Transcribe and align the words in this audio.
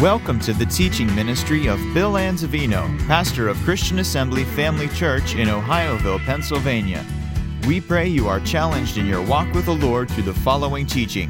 Welcome 0.00 0.40
to 0.40 0.54
the 0.54 0.64
teaching 0.64 1.14
ministry 1.14 1.66
of 1.66 1.78
Bill 1.92 2.12
Anzavino, 2.12 3.06
pastor 3.06 3.48
of 3.48 3.58
Christian 3.58 3.98
Assembly 3.98 4.44
Family 4.44 4.88
Church 4.88 5.34
in 5.34 5.48
Ohioville, 5.48 6.24
Pennsylvania. 6.24 7.04
We 7.66 7.82
pray 7.82 8.08
you 8.08 8.26
are 8.26 8.40
challenged 8.40 8.96
in 8.96 9.04
your 9.04 9.20
walk 9.20 9.52
with 9.52 9.66
the 9.66 9.74
Lord 9.74 10.10
through 10.10 10.22
the 10.22 10.32
following 10.32 10.86
teaching. 10.86 11.28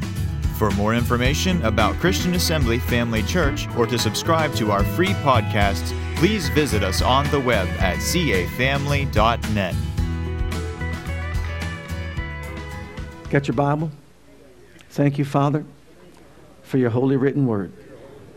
For 0.55 0.71
more 0.71 0.95
information 0.95 1.61
about 1.65 1.95
Christian 1.95 2.33
Assembly 2.33 2.79
Family 2.79 3.23
Church 3.23 3.67
or 3.75 3.85
to 3.87 3.99
subscribe 3.99 4.53
to 4.53 4.71
our 4.71 4.85
free 4.85 5.15
podcasts, 5.15 5.91
please 6.15 6.47
visit 6.47 6.81
us 6.81 7.01
on 7.01 7.29
the 7.29 7.41
web 7.41 7.67
at 7.79 7.97
cafamily.net. 7.97 9.75
Got 13.29 13.47
your 13.49 13.55
Bible? 13.55 13.91
Thank 14.91 15.17
you, 15.17 15.25
Father, 15.25 15.65
for 16.63 16.77
your 16.77 16.91
holy 16.91 17.17
written 17.17 17.45
word. 17.45 17.73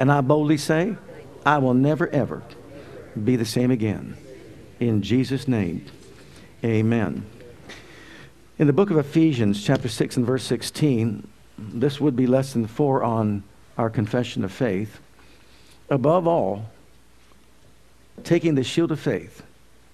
and 0.00 0.10
I 0.10 0.20
boldly 0.20 0.56
say, 0.56 0.96
I 1.44 1.58
will 1.58 1.74
never, 1.74 2.08
ever 2.08 2.42
be 3.22 3.36
the 3.36 3.44
same 3.44 3.70
again. 3.70 4.16
In 4.80 5.02
Jesus' 5.02 5.46
name, 5.46 5.86
amen. 6.64 7.24
In 8.58 8.66
the 8.66 8.72
book 8.72 8.90
of 8.90 8.98
Ephesians, 8.98 9.62
chapter 9.64 9.88
6 9.88 10.16
and 10.16 10.26
verse 10.26 10.44
16, 10.44 11.26
this 11.58 12.00
would 12.00 12.16
be 12.16 12.26
lesson 12.26 12.66
4 12.66 13.02
on 13.02 13.42
our 13.76 13.90
confession 13.90 14.44
of 14.44 14.52
faith. 14.52 15.00
Above 15.90 16.26
all, 16.26 16.70
taking 18.22 18.54
the 18.54 18.64
shield 18.64 18.92
of 18.92 19.00
faith, 19.00 19.42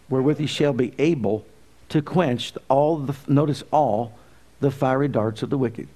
wherewith 0.08 0.40
ye 0.40 0.46
shall 0.46 0.72
be 0.72 0.92
able 0.98 1.46
to 1.88 2.02
quench 2.02 2.52
all 2.68 2.98
the, 2.98 3.14
notice 3.26 3.62
all, 3.70 4.18
the 4.60 4.70
fiery 4.70 5.08
darts 5.08 5.42
of 5.42 5.50
the 5.50 5.58
wicked. 5.58 5.88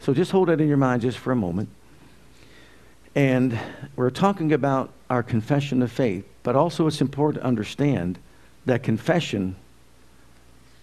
So 0.00 0.12
just 0.12 0.32
hold 0.32 0.48
that 0.48 0.60
in 0.60 0.68
your 0.68 0.76
mind 0.76 1.02
just 1.02 1.18
for 1.18 1.32
a 1.32 1.36
moment. 1.36 1.68
And 3.14 3.58
we're 3.94 4.10
talking 4.10 4.52
about 4.52 4.90
our 5.10 5.22
confession 5.22 5.82
of 5.82 5.92
faith, 5.92 6.24
but 6.42 6.56
also 6.56 6.86
it's 6.86 7.00
important 7.00 7.42
to 7.42 7.46
understand 7.46 8.18
that 8.64 8.82
confession 8.82 9.56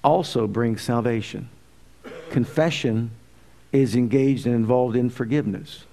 also 0.03 0.47
brings 0.47 0.81
salvation. 0.81 1.49
Confession 2.29 3.11
is 3.71 3.95
engaged 3.95 4.45
and 4.45 4.55
involved 4.55 4.95
in 4.95 5.09
forgiveness. 5.09 5.85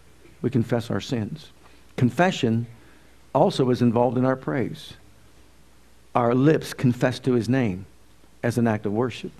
We 0.43 0.51
confess 0.51 0.91
our 0.91 1.01
sins. 1.01 1.51
Confession 1.97 2.67
also 3.35 3.71
is 3.71 3.81
involved 3.81 4.19
in 4.19 4.25
our 4.25 4.37
praise. 4.37 4.95
Our 6.15 6.35
lips 6.35 6.75
confess 6.75 7.19
to 7.21 7.33
his 7.33 7.49
name 7.49 7.87
as 8.43 8.59
an 8.59 8.67
act 8.67 8.87
of 8.87 8.93
worship. 8.93 9.33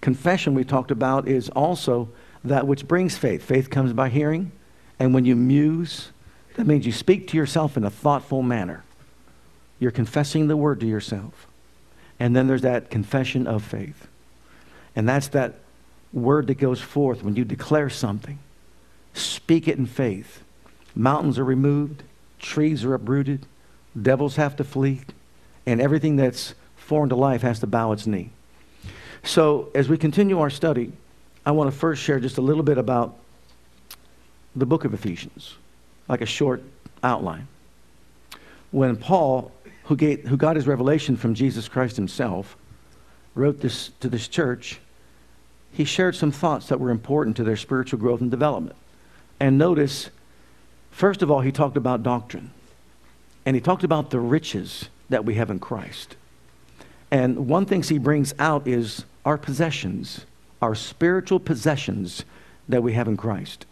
Confession, 0.00 0.54
we 0.54 0.64
talked 0.64 0.90
about, 0.90 1.28
is 1.28 1.48
also 1.50 2.08
that 2.44 2.66
which 2.66 2.86
brings 2.86 3.16
faith. 3.16 3.42
Faith 3.42 3.70
comes 3.70 3.92
by 3.92 4.08
hearing, 4.08 4.52
and 4.98 5.12
when 5.12 5.24
you 5.24 5.34
muse 5.34 6.10
that 6.56 6.66
means 6.66 6.86
you 6.86 6.92
speak 6.92 7.28
to 7.28 7.36
yourself 7.36 7.76
in 7.76 7.84
a 7.84 7.90
thoughtful 7.90 8.42
manner. 8.42 8.82
You're 9.78 9.90
confessing 9.90 10.48
the 10.48 10.56
word 10.56 10.80
to 10.80 10.86
yourself. 10.86 11.46
And 12.18 12.34
then 12.34 12.46
there's 12.46 12.62
that 12.62 12.90
confession 12.90 13.46
of 13.46 13.62
faith. 13.62 14.08
And 14.94 15.06
that's 15.06 15.28
that 15.28 15.56
word 16.14 16.46
that 16.46 16.54
goes 16.54 16.80
forth 16.80 17.22
when 17.22 17.36
you 17.36 17.44
declare 17.44 17.90
something. 17.90 18.38
Speak 19.12 19.68
it 19.68 19.76
in 19.76 19.84
faith. 19.84 20.42
Mountains 20.94 21.38
are 21.38 21.44
removed, 21.44 22.02
trees 22.38 22.84
are 22.84 22.94
uprooted, 22.94 23.44
devils 24.00 24.36
have 24.36 24.56
to 24.56 24.64
flee, 24.64 25.02
and 25.66 25.78
everything 25.78 26.16
that's 26.16 26.54
foreign 26.76 27.10
to 27.10 27.16
life 27.16 27.42
has 27.42 27.60
to 27.60 27.66
bow 27.66 27.92
its 27.92 28.06
knee. 28.06 28.30
So, 29.22 29.70
as 29.74 29.90
we 29.90 29.98
continue 29.98 30.40
our 30.40 30.48
study, 30.48 30.92
I 31.44 31.50
want 31.50 31.70
to 31.70 31.76
first 31.76 32.02
share 32.02 32.18
just 32.18 32.38
a 32.38 32.40
little 32.40 32.62
bit 32.62 32.78
about 32.78 33.18
the 34.54 34.64
book 34.64 34.86
of 34.86 34.94
Ephesians 34.94 35.56
like 36.08 36.20
a 36.20 36.26
short 36.26 36.62
outline. 37.02 37.48
When 38.70 38.96
Paul, 38.96 39.52
who, 39.84 39.96
gave, 39.96 40.24
who 40.24 40.36
got 40.36 40.56
his 40.56 40.66
revelation 40.66 41.16
from 41.16 41.34
Jesus 41.34 41.68
Christ 41.68 41.96
himself, 41.96 42.56
wrote 43.34 43.60
this 43.60 43.90
to 44.00 44.08
this 44.08 44.28
church, 44.28 44.80
he 45.72 45.84
shared 45.84 46.16
some 46.16 46.32
thoughts 46.32 46.68
that 46.68 46.80
were 46.80 46.90
important 46.90 47.36
to 47.36 47.44
their 47.44 47.56
spiritual 47.56 47.98
growth 47.98 48.20
and 48.20 48.30
development. 48.30 48.76
And 49.38 49.58
notice, 49.58 50.10
first 50.90 51.22
of 51.22 51.30
all, 51.30 51.40
he 51.40 51.52
talked 51.52 51.76
about 51.76 52.02
doctrine. 52.02 52.50
And 53.44 53.54
he 53.54 53.60
talked 53.60 53.84
about 53.84 54.10
the 54.10 54.18
riches 54.18 54.88
that 55.08 55.24
we 55.24 55.34
have 55.34 55.50
in 55.50 55.58
Christ. 55.58 56.16
And 57.10 57.46
one 57.46 57.66
thing 57.66 57.82
he 57.82 57.98
brings 57.98 58.34
out 58.38 58.66
is 58.66 59.04
our 59.24 59.38
possessions, 59.38 60.26
our 60.60 60.74
spiritual 60.74 61.38
possessions 61.38 62.24
that 62.68 62.82
we 62.82 62.94
have 62.94 63.06
in 63.06 63.16
Christ. 63.16 63.66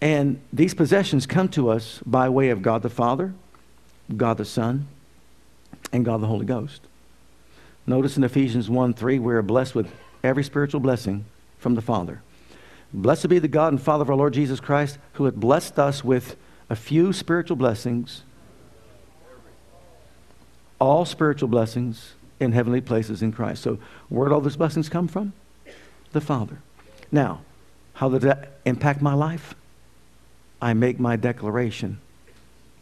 And 0.00 0.40
these 0.52 0.74
possessions 0.74 1.26
come 1.26 1.48
to 1.50 1.70
us 1.70 2.00
by 2.06 2.28
way 2.28 2.50
of 2.50 2.62
God 2.62 2.82
the 2.82 2.90
Father, 2.90 3.34
God 4.16 4.38
the 4.38 4.44
Son, 4.44 4.86
and 5.92 6.04
God 6.04 6.20
the 6.20 6.26
Holy 6.26 6.46
Ghost. 6.46 6.82
Notice 7.86 8.16
in 8.16 8.24
Ephesians 8.24 8.68
1 8.70 8.94
3, 8.94 9.18
we 9.18 9.34
are 9.34 9.42
blessed 9.42 9.74
with 9.74 9.90
every 10.22 10.44
spiritual 10.44 10.80
blessing 10.80 11.24
from 11.58 11.74
the 11.74 11.82
Father. 11.82 12.22
Blessed 12.92 13.28
be 13.28 13.38
the 13.38 13.48
God 13.48 13.72
and 13.72 13.82
Father 13.82 14.02
of 14.02 14.10
our 14.10 14.16
Lord 14.16 14.34
Jesus 14.34 14.60
Christ, 14.60 14.98
who 15.14 15.24
hath 15.24 15.34
blessed 15.34 15.78
us 15.78 16.04
with 16.04 16.36
a 16.70 16.76
few 16.76 17.12
spiritual 17.12 17.56
blessings, 17.56 18.22
all 20.80 21.04
spiritual 21.04 21.48
blessings 21.48 22.14
in 22.40 22.52
heavenly 22.52 22.80
places 22.80 23.20
in 23.20 23.32
Christ. 23.32 23.62
So, 23.62 23.78
where 24.08 24.28
did 24.28 24.34
all 24.34 24.40
those 24.40 24.56
blessings 24.56 24.88
come 24.88 25.08
from? 25.08 25.32
The 26.12 26.20
Father. 26.20 26.58
Now, 27.10 27.40
how 27.94 28.08
did 28.08 28.22
that 28.22 28.52
impact 28.64 29.02
my 29.02 29.14
life? 29.14 29.54
I 30.60 30.74
make 30.74 30.98
my 30.98 31.16
declaration. 31.16 32.00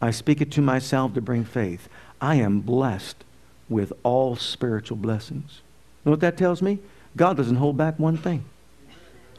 I 0.01 0.11
speak 0.11 0.41
it 0.41 0.51
to 0.53 0.61
myself 0.61 1.13
to 1.13 1.21
bring 1.21 1.43
faith. 1.43 1.89
I 2.19 2.35
am 2.35 2.61
blessed 2.61 3.23
with 3.69 3.93
all 4.03 4.35
spiritual 4.35 4.97
blessings. 4.97 5.61
You 6.03 6.09
know 6.09 6.11
what 6.11 6.21
that 6.21 6.37
tells 6.37 6.61
me? 6.61 6.79
God 7.15 7.37
doesn't 7.37 7.55
hold 7.55 7.77
back 7.77 7.99
one 7.99 8.17
thing. 8.17 8.45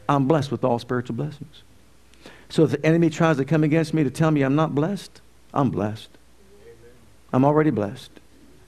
I'm 0.07 0.27
blessed 0.27 0.51
with 0.51 0.63
all 0.63 0.79
spiritual 0.79 1.15
blessings. 1.15 1.63
So 2.49 2.63
if 2.63 2.71
the 2.71 2.85
enemy 2.85 3.09
tries 3.09 3.37
to 3.37 3.45
come 3.45 3.63
against 3.63 3.93
me 3.93 4.03
to 4.03 4.09
tell 4.09 4.31
me 4.31 4.41
I'm 4.41 4.55
not 4.55 4.73
blessed, 4.73 5.21
I'm 5.53 5.69
blessed. 5.69 6.09
I'm 7.31 7.45
already 7.45 7.69
blessed. 7.69 8.11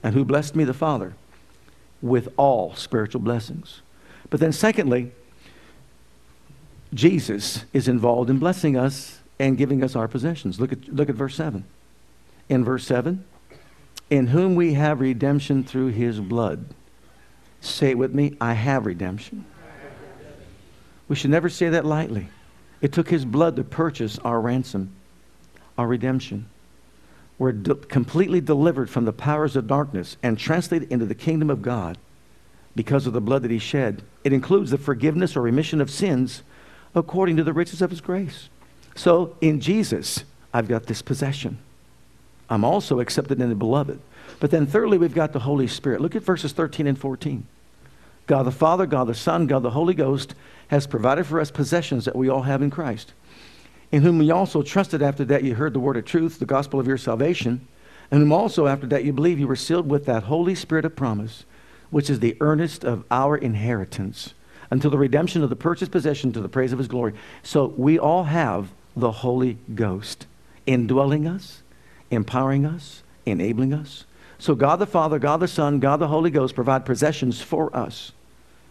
And 0.02 0.14
who 0.14 0.24
blessed 0.24 0.54
me? 0.54 0.64
The 0.64 0.74
Father. 0.74 1.14
With 2.00 2.28
all 2.36 2.74
spiritual 2.74 3.20
blessings. 3.20 3.82
But 4.30 4.40
then, 4.40 4.52
secondly, 4.52 5.12
Jesus 6.94 7.64
is 7.72 7.88
involved 7.88 8.30
in 8.30 8.38
blessing 8.38 8.76
us 8.76 9.20
and 9.42 9.58
giving 9.58 9.82
us 9.82 9.96
our 9.96 10.06
possessions. 10.06 10.60
Look 10.60 10.72
at, 10.72 10.88
look 10.88 11.08
at 11.08 11.16
verse 11.16 11.34
7. 11.34 11.64
In 12.48 12.64
verse 12.64 12.86
7, 12.86 13.24
in 14.08 14.28
whom 14.28 14.54
we 14.54 14.74
have 14.74 15.00
redemption 15.00 15.64
through 15.64 15.88
his 15.88 16.20
blood. 16.20 16.64
Say 17.60 17.90
it 17.90 17.98
with 17.98 18.14
me 18.14 18.36
I 18.40 18.52
have 18.52 18.86
redemption. 18.86 19.44
We 21.08 21.16
should 21.16 21.32
never 21.32 21.48
say 21.48 21.70
that 21.70 21.84
lightly. 21.84 22.28
It 22.80 22.92
took 22.92 23.10
his 23.10 23.24
blood 23.24 23.56
to 23.56 23.64
purchase 23.64 24.16
our 24.20 24.40
ransom, 24.40 24.92
our 25.76 25.88
redemption. 25.88 26.48
We're 27.36 27.50
de- 27.50 27.74
completely 27.74 28.40
delivered 28.40 28.90
from 28.90 29.06
the 29.06 29.12
powers 29.12 29.56
of 29.56 29.66
darkness 29.66 30.16
and 30.22 30.38
translated 30.38 30.92
into 30.92 31.06
the 31.06 31.16
kingdom 31.16 31.50
of 31.50 31.62
God 31.62 31.98
because 32.76 33.08
of 33.08 33.12
the 33.12 33.20
blood 33.20 33.42
that 33.42 33.50
he 33.50 33.58
shed. 33.58 34.02
It 34.22 34.32
includes 34.32 34.70
the 34.70 34.78
forgiveness 34.78 35.34
or 35.34 35.42
remission 35.42 35.80
of 35.80 35.90
sins 35.90 36.44
according 36.94 37.38
to 37.38 37.44
the 37.44 37.52
riches 37.52 37.82
of 37.82 37.90
his 37.90 38.00
grace. 38.00 38.48
So 38.94 39.36
in 39.40 39.60
Jesus, 39.60 40.24
I've 40.52 40.68
got 40.68 40.86
this 40.86 41.02
possession. 41.02 41.58
I'm 42.50 42.64
also 42.64 43.00
accepted 43.00 43.40
in 43.40 43.48
the 43.48 43.54
beloved. 43.54 44.00
But 44.40 44.50
then, 44.50 44.66
thirdly, 44.66 44.98
we've 44.98 45.14
got 45.14 45.32
the 45.32 45.40
Holy 45.40 45.66
Spirit. 45.66 46.00
Look 46.00 46.16
at 46.16 46.22
verses 46.22 46.52
13 46.52 46.86
and 46.86 46.98
14. 46.98 47.46
God 48.26 48.44
the 48.44 48.50
Father, 48.50 48.86
God 48.86 49.04
the 49.04 49.14
Son, 49.14 49.46
God 49.46 49.62
the 49.62 49.70
Holy 49.70 49.94
Ghost 49.94 50.34
has 50.68 50.86
provided 50.86 51.26
for 51.26 51.40
us 51.40 51.50
possessions 51.50 52.04
that 52.04 52.16
we 52.16 52.28
all 52.28 52.42
have 52.42 52.62
in 52.62 52.70
Christ, 52.70 53.12
in 53.90 54.02
whom 54.02 54.18
we 54.18 54.30
also 54.30 54.62
trusted 54.62 55.02
after 55.02 55.24
that 55.24 55.44
you 55.44 55.54
heard 55.54 55.74
the 55.74 55.80
word 55.80 55.96
of 55.96 56.04
truth, 56.04 56.38
the 56.38 56.46
gospel 56.46 56.80
of 56.80 56.86
your 56.86 56.98
salvation, 56.98 57.66
and 58.10 58.20
whom 58.20 58.32
also 58.32 58.66
after 58.66 58.86
that 58.86 59.04
you 59.04 59.12
believe 59.12 59.38
you 59.38 59.48
were 59.48 59.56
sealed 59.56 59.88
with 59.88 60.06
that 60.06 60.24
Holy 60.24 60.54
Spirit 60.54 60.84
of 60.84 60.96
promise, 60.96 61.44
which 61.90 62.08
is 62.08 62.20
the 62.20 62.36
earnest 62.40 62.84
of 62.84 63.04
our 63.10 63.36
inheritance, 63.36 64.34
until 64.70 64.90
the 64.90 64.98
redemption 64.98 65.42
of 65.42 65.50
the 65.50 65.56
purchased 65.56 65.92
possession 65.92 66.32
to 66.32 66.40
the 66.40 66.48
praise 66.48 66.72
of 66.72 66.78
his 66.78 66.88
glory. 66.88 67.12
So 67.42 67.74
we 67.76 67.98
all 67.98 68.24
have 68.24 68.72
the 68.96 69.12
Holy 69.12 69.58
Ghost. 69.74 70.26
indwelling 70.66 71.26
us, 71.26 71.62
empowering 72.10 72.64
us, 72.64 73.02
enabling 73.26 73.72
us. 73.72 74.04
So 74.38 74.54
God 74.54 74.76
the 74.76 74.86
Father, 74.86 75.18
God 75.18 75.40
the 75.40 75.48
Son, 75.48 75.78
God 75.80 75.98
the 75.98 76.08
Holy 76.08 76.30
Ghost 76.30 76.54
provide 76.54 76.84
possessions 76.84 77.40
for 77.40 77.74
us. 77.76 78.12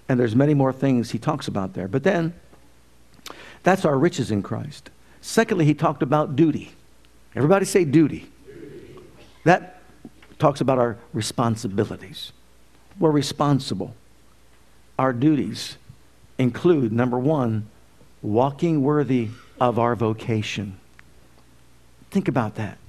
And 0.09 0.19
there's 0.19 0.35
many 0.35 0.53
more 0.53 0.73
things 0.73 1.11
he 1.11 1.19
talks 1.19 1.47
about 1.47 1.73
there. 1.73 1.87
But 1.87 2.03
then, 2.03 2.33
that's 3.63 3.85
our 3.85 3.97
riches 3.97 4.31
in 4.31 4.41
Christ. 4.41 4.89
Secondly, 5.21 5.65
he 5.65 5.73
talked 5.73 6.01
about 6.01 6.35
duty. 6.35 6.71
Everybody 7.35 7.65
say 7.65 7.85
duty. 7.85 8.29
duty. 8.45 8.99
That 9.45 9.81
talks 10.39 10.59
about 10.59 10.79
our 10.79 10.97
responsibilities. 11.13 12.33
We're 12.99 13.11
responsible. 13.11 13.95
Our 14.99 15.13
duties 15.13 15.77
include 16.37 16.91
number 16.91 17.17
one, 17.17 17.69
walking 18.21 18.81
worthy 18.81 19.29
of 19.61 19.77
our 19.77 19.95
vocation. 19.95 20.75
Think 22.09 22.27
about 22.27 22.55
that. 22.55 22.79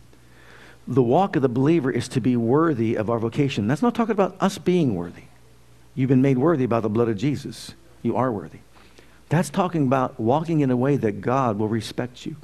The 0.89 1.03
walk 1.03 1.37
of 1.37 1.43
the 1.43 1.49
believer 1.49 1.91
is 1.91 2.09
to 2.09 2.21
be 2.21 2.35
worthy 2.35 2.97
of 2.97 3.11
our 3.11 3.19
vocation. 3.19 3.69
That's 3.69 3.83
not 3.83 3.95
talking 3.95 4.15
about 4.15 4.37
us 4.41 4.57
being 4.57 4.95
worthy. 4.95 5.25
You've 5.95 6.09
been 6.09 6.23
made 6.23 6.39
worthy 6.39 6.65
by 6.65 6.81
the 6.81 6.89
blood 6.89 7.11
of 7.11 7.19
Jesus. 7.19 7.75
You 8.03 8.17
are 8.17 8.33
worthy. 8.33 8.61
That's 9.29 9.51
talking 9.51 9.83
about 9.83 10.19
walking 10.19 10.61
in 10.61 10.71
a 10.71 10.77
way 10.77 10.97
that 10.97 11.21
God 11.21 11.59
will 11.59 11.69
respect 11.69 12.25
you. 12.25 12.37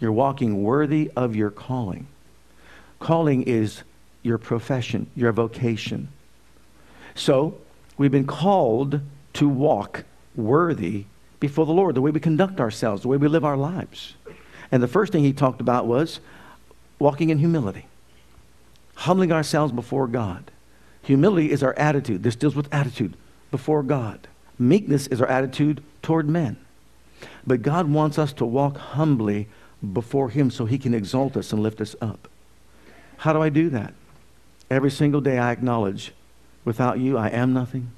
You're 0.00 0.10
walking 0.10 0.62
worthy 0.62 1.10
of 1.14 1.36
your 1.36 1.50
calling. 1.50 2.06
Calling 2.98 3.42
is 3.42 3.82
your 4.22 4.38
profession, 4.38 5.10
your 5.14 5.32
vocation. 5.32 6.08
So, 7.14 7.58
we've 7.98 8.10
been 8.10 8.26
called 8.26 9.00
to 9.34 9.48
walk 9.48 10.04
worthy 10.34 11.04
before 11.40 11.66
the 11.66 11.72
Lord, 11.72 11.94
the 11.94 12.00
way 12.00 12.10
we 12.10 12.20
conduct 12.20 12.60
ourselves, 12.60 13.02
the 13.02 13.08
way 13.08 13.16
we 13.16 13.28
live 13.28 13.44
our 13.44 13.56
lives. 13.56 14.14
And 14.70 14.82
the 14.82 14.88
first 14.88 15.12
thing 15.12 15.24
he 15.24 15.32
talked 15.32 15.60
about 15.60 15.86
was 15.86 16.20
walking 16.98 17.30
in 17.30 17.38
humility, 17.38 17.86
humbling 18.94 19.32
ourselves 19.32 19.72
before 19.72 20.06
God. 20.06 20.50
Humility 21.02 21.50
is 21.50 21.62
our 21.62 21.74
attitude. 21.78 22.22
This 22.22 22.36
deals 22.36 22.56
with 22.56 22.72
attitude 22.72 23.16
before 23.50 23.82
God. 23.82 24.28
Meekness 24.58 25.06
is 25.06 25.20
our 25.20 25.28
attitude 25.28 25.82
toward 26.02 26.28
men. 26.28 26.58
But 27.46 27.62
God 27.62 27.90
wants 27.90 28.18
us 28.18 28.32
to 28.34 28.44
walk 28.44 28.76
humbly 28.76 29.48
before 29.92 30.30
Him 30.30 30.50
so 30.50 30.66
He 30.66 30.78
can 30.78 30.92
exalt 30.92 31.36
us 31.36 31.52
and 31.52 31.62
lift 31.62 31.80
us 31.80 31.94
up. 32.00 32.28
How 33.18 33.32
do 33.32 33.40
I 33.40 33.48
do 33.48 33.70
that? 33.70 33.94
Every 34.70 34.90
single 34.90 35.20
day 35.20 35.38
I 35.38 35.52
acknowledge 35.52 36.12
without 36.64 36.98
you, 36.98 37.16
I 37.16 37.28
am 37.28 37.54
nothing, 37.54 37.92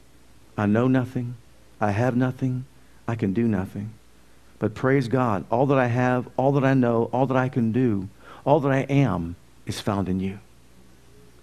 I 0.57 0.67
know 0.67 0.87
nothing, 0.87 1.37
I 1.81 1.91
have 1.91 2.15
nothing, 2.15 2.67
I 3.11 3.17
can 3.17 3.35
do 3.35 3.47
nothing. 3.47 3.93
But 4.59 4.75
praise 4.75 5.09
God, 5.09 5.45
all 5.51 5.67
that 5.67 5.79
I 5.79 5.89
have, 5.89 6.29
all 6.37 6.53
that 6.53 6.65
I 6.65 6.75
know, 6.75 7.11
all 7.13 7.27
that 7.27 7.37
I 7.37 7.49
can 7.49 7.73
do, 7.73 8.09
all 8.45 8.61
that 8.61 8.73
I 8.73 8.81
am 8.83 9.37
is 9.67 9.81
found 9.81 10.09
in 10.09 10.21
you. 10.21 10.39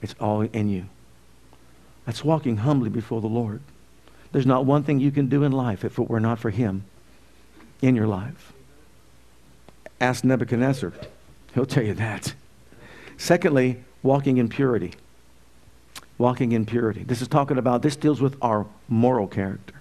It's 0.01 0.15
all 0.19 0.41
in 0.41 0.69
you. 0.69 0.85
That's 2.05 2.23
walking 2.23 2.57
humbly 2.57 2.89
before 2.89 3.21
the 3.21 3.27
Lord. 3.27 3.61
There's 4.31 4.45
not 4.45 4.65
one 4.65 4.83
thing 4.83 4.99
you 4.99 5.11
can 5.11 5.27
do 5.27 5.43
in 5.43 5.51
life 5.51 5.83
if 5.83 5.99
it 5.99 6.09
were 6.09 6.19
not 6.19 6.39
for 6.39 6.49
Him 6.49 6.85
in 7.81 7.95
your 7.95 8.07
life. 8.07 8.53
Ask 9.99 10.23
Nebuchadnezzar, 10.23 10.93
he'll 11.53 11.65
tell 11.65 11.83
you 11.83 11.95
that. 11.95 12.33
Secondly, 13.17 13.83
walking 14.03 14.37
in 14.37 14.47
purity. 14.47 14.93
Walking 16.17 16.51
in 16.51 16.65
purity. 16.65 17.03
This 17.03 17.21
is 17.21 17.27
talking 17.27 17.57
about, 17.57 17.81
this 17.81 17.95
deals 17.95 18.21
with 18.21 18.37
our 18.41 18.67
moral 18.87 19.27
character. 19.27 19.76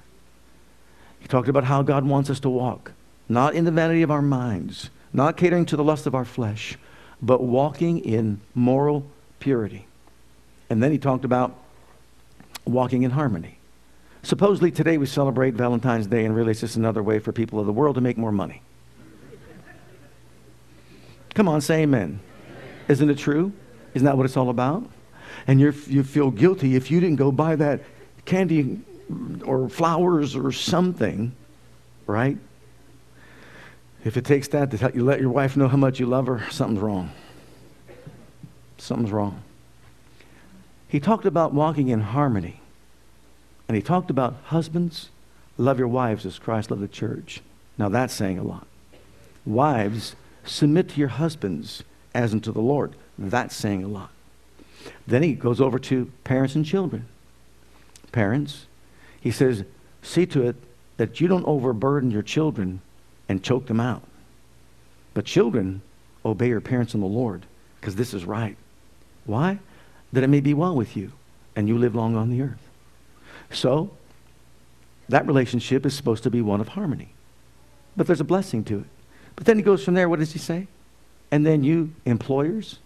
He 1.21 1.29
talked 1.29 1.49
about 1.49 1.65
how 1.65 1.83
God 1.83 2.05
wants 2.05 2.31
us 2.31 2.41
to 2.41 2.49
walk, 2.49 2.93
not 3.29 3.55
in 3.55 3.65
the 3.65 3.71
vanity 3.71 4.03
of 4.03 4.11
our 4.11 4.23
minds, 4.23 4.91
not 5.13 5.37
catering 5.37 5.67
to 5.67 5.77
the 5.77 5.85
lust 5.85 6.07
of 6.07 6.15
our 6.15 6.25
flesh, 6.25 6.77
but 7.21 7.43
walking 7.43 7.99
in 7.99 8.41
moral 8.55 9.07
purity. 9.41 9.87
And 10.69 10.83
then 10.83 10.93
he 10.93 10.99
talked 10.99 11.25
about 11.25 11.57
walking 12.65 13.03
in 13.03 13.13
harmony. 13.13 13.59
Supposedly 14.23 14.71
today 14.71 14.99
we 14.99 15.07
celebrate 15.07 15.55
Valentine's 15.55 16.07
Day, 16.07 16.25
and 16.25 16.35
really 16.35 16.51
it's 16.51 16.61
just 16.61 16.77
another 16.77 17.03
way 17.03 17.19
for 17.19 17.33
people 17.33 17.61
of 17.61 17.67
the 17.67 17.73
world 17.73 17.95
to 17.95 18.01
make 18.01 18.19
more 18.19 18.33
money. 18.33 18.63
Come 21.35 21.49
on, 21.49 21.61
say 21.61 21.83
amen. 21.83 22.21
Isn't 22.89 23.11
it 23.11 23.19
true? 23.19 23.53
Isn't 23.95 24.07
that 24.07 24.17
what 24.17 24.27
it's 24.27 24.37
all 24.37 24.51
about? 24.51 24.89
And 25.47 25.61
you 25.61 25.73
you 25.87 26.03
feel 26.03 26.31
guilty 26.31 26.77
if 26.77 26.91
you 26.91 26.99
didn't 26.99 27.17
go 27.17 27.31
buy 27.31 27.57
that 27.57 27.83
candy 28.25 28.81
or 29.45 29.69
flowers 29.69 30.35
or 30.35 30.53
something, 30.53 31.33
right? 32.07 32.37
If 34.05 34.17
it 34.17 34.25
takes 34.25 34.49
that 34.49 34.71
to 34.71 34.93
you 34.95 35.05
let 35.05 35.21
your 35.21 35.31
wife 35.31 35.57
know 35.57 35.69
how 35.69 35.77
much 35.77 35.99
you 35.99 36.07
love 36.07 36.27
her, 36.27 36.47
something's 36.51 36.81
wrong. 36.81 37.11
Something's 38.79 39.11
wrong. 39.11 39.43
He 40.89 41.01
talked 41.01 41.27
about 41.27 41.53
walking 41.53 41.89
in 41.89 42.01
harmony. 42.01 42.61
And 43.69 43.75
he 43.75 43.83
talked 43.83 44.11
about 44.11 44.37
husbands, 44.45 45.11
love 45.59 45.79
your 45.79 45.89
wives 45.89 46.25
as 46.25 46.39
Christ 46.39 46.71
loved 46.71 46.83
the 46.83 46.89
church. 46.89 47.41
Now 47.79 47.89
that's 47.89 48.15
saying 48.15 48.39
a 48.39 48.45
lot. 48.45 48.67
Wives, 49.45 50.15
submit 50.45 50.91
to 50.91 51.01
your 51.01 51.09
husbands 51.09 51.83
as 52.15 52.33
unto 52.33 52.53
the 52.53 52.61
Lord. 52.61 52.95
That's 53.19 53.57
saying 53.57 53.83
a 53.83 53.89
lot. 53.89 54.11
Then 55.07 55.23
he 55.23 55.35
goes 55.35 55.61
over 55.61 55.79
to 55.81 56.13
parents 56.23 56.55
and 56.55 56.65
children. 56.65 57.07
Parents, 58.13 58.66
he 59.27 59.33
says, 59.33 59.65
see 60.03 60.25
to 60.25 60.47
it 60.47 60.55
that 60.99 61.21
you 61.21 61.27
don't 61.27 61.45
overburden 61.49 62.13
your 62.13 62.23
children 62.23 62.81
and 63.29 63.43
choke 63.43 63.67
them 63.67 63.81
out. 63.81 64.05
But 65.15 65.25
children, 65.25 65.83
obey 66.25 66.47
your 66.47 66.61
parents 66.61 66.95
in 66.95 67.01
the 67.01 67.09
Lord, 67.09 67.45
because 67.81 67.97
this 67.97 68.15
is 68.15 68.25
right. 68.25 68.57
Why? 69.25 69.59
That 70.13 70.23
it 70.23 70.29
may 70.29 70.39
be 70.39 70.55
well 70.55 70.77
with 70.77 70.97
you 70.97 71.11
and 71.57 71.67
you 71.67 71.77
live 71.77 71.97
long 71.97 72.15
on 72.15 72.31
the 72.31 72.41
earth. 72.41 72.69
So, 73.51 73.91
that 75.09 75.27
relationship 75.27 75.85
is 75.85 75.97
supposed 75.97 76.23
to 76.23 76.31
be 76.31 76.41
one 76.41 76.61
of 76.61 76.69
harmony. 76.69 77.09
But 77.97 78.07
there's 78.07 78.21
a 78.21 78.25
blessing 78.25 78.63
to 78.67 78.79
it. 78.79 78.87
But 79.35 79.47
then 79.47 79.57
he 79.57 79.63
goes 79.65 79.85
from 79.85 79.95
there, 79.95 80.09
what 80.09 80.21
does 80.21 80.35
he 80.35 80.39
say? 80.39 80.69
And 81.33 81.45
then 81.45 81.65
you, 81.65 81.93
employers, 82.05 82.79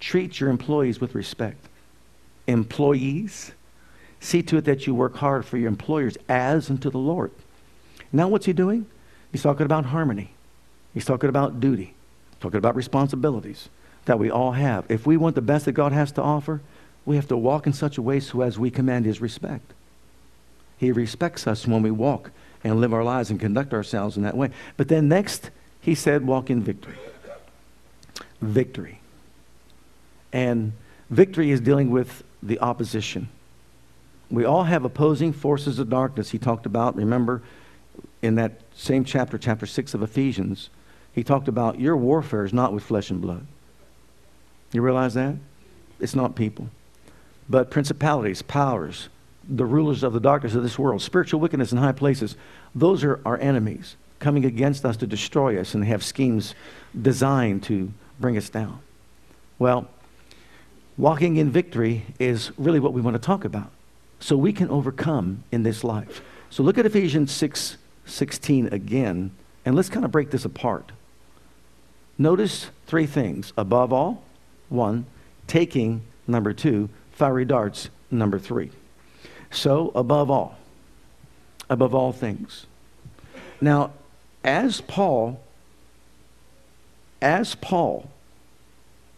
treat 0.00 0.40
your 0.40 0.50
employees 0.50 1.00
with 1.00 1.14
respect. 1.14 1.68
Employees, 2.48 3.52
see 4.20 4.42
to 4.42 4.56
it 4.56 4.64
that 4.64 4.86
you 4.86 4.94
work 4.94 5.16
hard 5.16 5.44
for 5.44 5.56
your 5.56 5.68
employers 5.68 6.16
as 6.28 6.70
unto 6.70 6.90
the 6.90 6.98
Lord. 6.98 7.30
Now, 8.12 8.28
what's 8.28 8.46
he 8.46 8.52
doing? 8.52 8.86
He's 9.32 9.42
talking 9.42 9.66
about 9.66 9.86
harmony. 9.86 10.30
He's 10.94 11.04
talking 11.04 11.28
about 11.28 11.60
duty, 11.60 11.94
talking 12.40 12.58
about 12.58 12.74
responsibilities 12.74 13.68
that 14.06 14.18
we 14.18 14.30
all 14.30 14.52
have. 14.52 14.84
If 14.88 15.06
we 15.06 15.16
want 15.16 15.34
the 15.34 15.42
best 15.42 15.66
that 15.66 15.72
God 15.72 15.92
has 15.92 16.10
to 16.12 16.22
offer, 16.22 16.60
we 17.04 17.16
have 17.16 17.28
to 17.28 17.36
walk 17.36 17.66
in 17.66 17.72
such 17.72 17.98
a 17.98 18.02
way 18.02 18.20
so 18.20 18.40
as 18.40 18.58
we 18.58 18.70
command 18.70 19.04
his 19.04 19.20
respect. 19.20 19.72
He 20.78 20.92
respects 20.92 21.46
us 21.46 21.66
when 21.66 21.82
we 21.82 21.90
walk 21.90 22.30
and 22.64 22.80
live 22.80 22.94
our 22.94 23.04
lives 23.04 23.30
and 23.30 23.38
conduct 23.38 23.72
ourselves 23.72 24.16
in 24.16 24.22
that 24.22 24.36
way. 24.36 24.50
But 24.76 24.88
then 24.88 25.08
next, 25.08 25.50
he 25.80 25.94
said, 25.94 26.26
walk 26.26 26.50
in 26.50 26.62
victory. 26.62 26.96
Victory. 28.40 29.00
And 30.32 30.72
victory 31.10 31.50
is 31.50 31.60
dealing 31.60 31.90
with 31.90 32.22
the 32.42 32.60
opposition. 32.60 33.28
We 34.30 34.44
all 34.44 34.64
have 34.64 34.84
opposing 34.84 35.32
forces 35.32 35.78
of 35.78 35.88
darkness 35.88 36.30
he 36.30 36.38
talked 36.38 36.66
about. 36.66 36.96
Remember, 36.96 37.42
in 38.22 38.34
that 38.34 38.60
same 38.74 39.04
chapter, 39.04 39.38
chapter 39.38 39.66
6 39.66 39.94
of 39.94 40.02
Ephesians, 40.02 40.70
he 41.12 41.24
talked 41.24 41.48
about 41.48 41.80
your 41.80 41.96
warfare 41.96 42.44
is 42.44 42.52
not 42.52 42.72
with 42.72 42.82
flesh 42.82 43.10
and 43.10 43.20
blood. 43.20 43.46
You 44.72 44.82
realize 44.82 45.14
that? 45.14 45.36
It's 45.98 46.14
not 46.14 46.36
people, 46.36 46.68
but 47.48 47.70
principalities, 47.70 48.42
powers, 48.42 49.08
the 49.48 49.64
rulers 49.64 50.02
of 50.02 50.12
the 50.12 50.20
darkness 50.20 50.54
of 50.54 50.62
this 50.62 50.78
world, 50.78 51.00
spiritual 51.00 51.40
wickedness 51.40 51.72
in 51.72 51.78
high 51.78 51.92
places. 51.92 52.36
Those 52.74 53.02
are 53.02 53.20
our 53.24 53.38
enemies 53.38 53.96
coming 54.18 54.44
against 54.44 54.84
us 54.84 54.96
to 54.98 55.06
destroy 55.06 55.58
us, 55.58 55.74
and 55.74 55.82
they 55.82 55.88
have 55.88 56.04
schemes 56.04 56.54
designed 57.00 57.62
to 57.64 57.92
bring 58.20 58.36
us 58.36 58.48
down. 58.50 58.80
Well, 59.58 59.88
walking 60.96 61.36
in 61.36 61.50
victory 61.50 62.04
is 62.18 62.52
really 62.58 62.80
what 62.80 62.92
we 62.92 63.00
want 63.00 63.14
to 63.14 63.22
talk 63.22 63.44
about. 63.44 63.70
So 64.20 64.36
we 64.36 64.52
can 64.52 64.68
overcome 64.68 65.44
in 65.52 65.62
this 65.62 65.84
life. 65.84 66.22
So 66.50 66.62
look 66.62 66.78
at 66.78 66.86
Ephesians 66.86 67.32
6 67.32 67.76
16 68.06 68.68
again, 68.68 69.30
and 69.64 69.76
let's 69.76 69.88
kind 69.90 70.04
of 70.04 70.10
break 70.10 70.30
this 70.30 70.44
apart. 70.44 70.92
Notice 72.16 72.70
three 72.86 73.06
things. 73.06 73.52
Above 73.56 73.92
all, 73.92 74.22
one, 74.68 75.06
taking, 75.46 76.02
number 76.26 76.52
two, 76.52 76.88
fiery 77.12 77.44
darts, 77.44 77.90
number 78.10 78.38
three. 78.38 78.70
So, 79.50 79.92
above 79.94 80.30
all, 80.30 80.58
above 81.70 81.94
all 81.94 82.12
things. 82.12 82.66
Now, 83.60 83.92
as 84.42 84.80
Paul, 84.80 85.40
as 87.20 87.54
Paul 87.54 88.10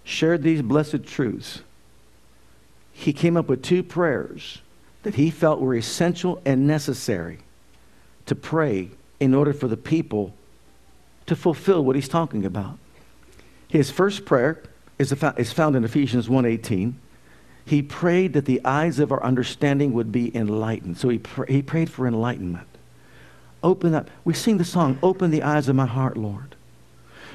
shared 0.04 0.42
these 0.42 0.62
blessed 0.62 1.04
truths, 1.04 1.62
he 2.92 3.12
came 3.12 3.36
up 3.36 3.48
with 3.48 3.62
two 3.62 3.82
prayers 3.82 4.60
that 5.02 5.14
he 5.14 5.30
felt 5.30 5.60
were 5.60 5.74
essential 5.74 6.40
and 6.44 6.66
necessary 6.66 7.38
to 8.26 8.34
pray 8.34 8.90
in 9.18 9.34
order 9.34 9.52
for 9.52 9.68
the 9.68 9.76
people 9.76 10.34
to 11.26 11.36
fulfill 11.36 11.84
what 11.84 11.96
he's 11.96 12.08
talking 12.08 12.44
about. 12.44 12.78
His 13.68 13.90
first 13.90 14.24
prayer 14.24 14.62
is, 14.98 15.12
found 15.12 15.76
in 15.76 15.84
Ephesians 15.84 16.28
1.18. 16.28 16.94
He 17.64 17.82
prayed 17.82 18.32
that 18.32 18.46
the 18.46 18.60
eyes 18.64 18.98
of 18.98 19.12
our 19.12 19.22
understanding 19.22 19.92
would 19.92 20.10
be 20.10 20.34
enlightened. 20.36 20.98
So 20.98 21.08
he, 21.08 21.18
pr- 21.18 21.44
he 21.44 21.62
prayed 21.62 21.88
for 21.88 22.06
enlightenment. 22.06 22.66
Open 23.62 23.94
up. 23.94 24.10
We 24.24 24.34
sing 24.34 24.58
the 24.58 24.64
song, 24.64 24.98
Open 25.02 25.30
the 25.30 25.42
Eyes 25.42 25.68
of 25.68 25.76
My 25.76 25.86
Heart, 25.86 26.16
Lord. 26.16 26.56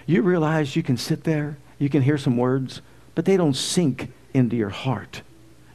You 0.06 0.22
realize 0.22 0.76
you 0.76 0.84
can 0.84 0.98
sit 0.98 1.24
there, 1.24 1.58
you 1.80 1.90
can 1.90 2.02
hear 2.02 2.18
some 2.18 2.38
words, 2.38 2.82
but 3.16 3.26
they 3.26 3.38
don't 3.38 3.56
sink 3.56 4.12
into 4.34 4.56
your 4.56 4.70
heart 4.70 5.22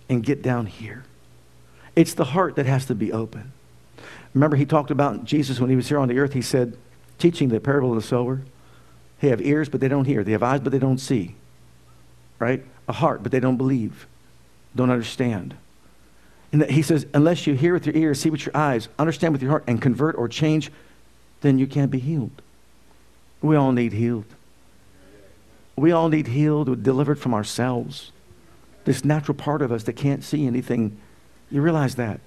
and 0.09 0.23
get 0.23 0.43
down 0.43 0.67
here. 0.67 1.05
It's 1.97 2.15
the 2.15 2.25
heart 2.25 2.57
that 2.57 2.67
has 2.67 2.87
to 2.87 2.95
be 2.95 3.13
open. 3.13 3.53
Remember, 4.35 4.57
he 4.57 4.65
talked 4.65 4.91
about 4.91 5.25
Jesus 5.25 5.59
when 5.61 5.71
he 5.71 5.77
was 5.77 5.89
here 5.89 5.99
on 5.99 6.09
the 6.09 6.19
earth. 6.19 6.33
He 6.33 6.43
said, 6.43 6.77
teaching 7.19 7.49
the 7.49 7.61
parable 7.61 7.91
of 7.91 7.97
the 7.97 8.07
sower, 8.07 8.43
they 9.21 9.29
have 9.29 9.41
ears, 9.41 9.69
but 9.69 9.81
they 9.81 9.89
don't 9.89 10.07
hear. 10.07 10.25
They 10.25 10.33
have 10.33 10.43
eyes, 10.43 10.61
but 10.61 10.73
they 10.73 10.79
don't 10.79 10.99
see. 10.99 11.35
Right? 12.39 12.65
A 12.89 12.93
heart, 12.93 13.23
but 13.23 13.33
they 13.33 13.41
don't 13.41 13.57
believe, 13.57 14.07
don't 14.75 14.91
understand. 14.91 15.55
And 16.53 16.65
he 16.65 16.83
says, 16.83 17.07
unless 17.13 17.47
you 17.47 17.55
hear 17.55 17.75
with 17.75 17.87
your 17.87 17.95
ears, 17.95 18.21
see 18.21 18.31
with 18.31 18.47
your 18.47 18.57
eyes, 18.57 18.89
understand 18.99 19.33
with 19.33 19.43
your 19.43 19.51
heart, 19.51 19.65
and 19.67 19.81
convert 19.81 20.17
or 20.17 20.29
change, 20.29 20.73
then 21.43 21.59
you 21.59 21.67
can't 21.67 21.91
be 21.91 21.99
healed. 21.99 22.43
We 23.43 23.57
all 23.57 23.73
need 23.73 23.93
healed. 23.93 24.25
We 25.77 25.93
all 25.93 26.09
need 26.09 26.27
healed, 26.27 26.83
delivered 26.83 27.19
from 27.19 27.35
ourselves. 27.35 28.13
This 28.85 29.05
natural 29.05 29.37
part 29.37 29.63
of 29.63 29.71
us 29.71 29.85
that 29.85 29.95
can't 29.95 30.25
see 30.25 30.47
anything. 30.47 30.99
You 31.51 31.63
realize 31.63 31.97
that? 31.97 32.21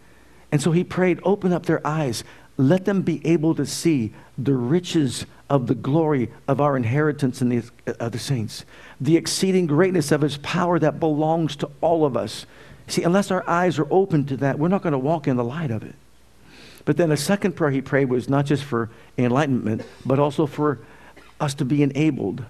And 0.51 0.61
so 0.61 0.71
he 0.71 0.83
prayed, 0.83 1.19
open 1.23 1.51
up 1.51 1.65
their 1.65 1.85
eyes. 1.85 2.23
Let 2.57 2.85
them 2.85 3.01
be 3.01 3.25
able 3.25 3.55
to 3.55 3.65
see 3.65 4.13
the 4.37 4.53
riches 4.53 5.25
of 5.49 5.67
the 5.67 5.75
glory 5.75 6.31
of 6.47 6.61
our 6.61 6.77
inheritance 6.77 7.41
in 7.41 7.49
the, 7.49 7.63
uh, 7.99 8.09
the 8.09 8.19
saints, 8.19 8.65
the 9.01 9.17
exceeding 9.17 9.65
greatness 9.65 10.11
of 10.11 10.21
his 10.21 10.37
power 10.37 10.77
that 10.79 10.99
belongs 10.99 11.55
to 11.57 11.69
all 11.81 12.05
of 12.05 12.15
us. 12.15 12.45
See, 12.87 13.03
unless 13.03 13.31
our 13.31 13.47
eyes 13.49 13.79
are 13.79 13.87
open 13.89 14.25
to 14.25 14.37
that, 14.37 14.59
we're 14.59 14.67
not 14.67 14.83
going 14.83 14.93
to 14.93 14.99
walk 14.99 15.27
in 15.27 15.37
the 15.37 15.43
light 15.43 15.71
of 15.71 15.83
it. 15.83 15.95
But 16.85 16.97
then 16.97 17.11
a 17.11 17.17
second 17.17 17.53
prayer 17.53 17.71
he 17.71 17.81
prayed 17.81 18.09
was 18.09 18.27
not 18.29 18.45
just 18.45 18.63
for 18.63 18.89
enlightenment, 19.17 19.83
but 20.05 20.19
also 20.19 20.45
for 20.45 20.79
us 21.39 21.53
to 21.55 21.65
be 21.65 21.81
enabled 21.81 22.43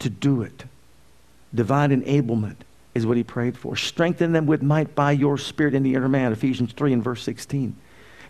to 0.00 0.10
do 0.10 0.42
it. 0.42 0.64
Divine 1.54 1.90
enablement 1.90 2.56
is 2.94 3.06
what 3.06 3.16
he 3.16 3.24
prayed 3.24 3.58
for. 3.58 3.76
Strengthen 3.76 4.32
them 4.32 4.46
with 4.46 4.62
might 4.62 4.94
by 4.94 5.12
your 5.12 5.36
spirit 5.36 5.74
in 5.74 5.82
the 5.82 5.94
inner 5.94 6.08
man, 6.08 6.32
Ephesians 6.32 6.72
3 6.72 6.92
and 6.92 7.02
verse 7.02 7.22
16. 7.22 7.76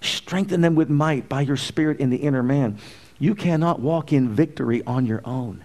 Strengthen 0.00 0.60
them 0.60 0.74
with 0.74 0.88
might 0.88 1.28
by 1.28 1.42
your 1.42 1.56
spirit 1.56 2.00
in 2.00 2.10
the 2.10 2.16
inner 2.16 2.42
man. 2.42 2.78
You 3.18 3.34
cannot 3.34 3.80
walk 3.80 4.12
in 4.12 4.28
victory 4.28 4.82
on 4.86 5.06
your 5.06 5.20
own. 5.24 5.64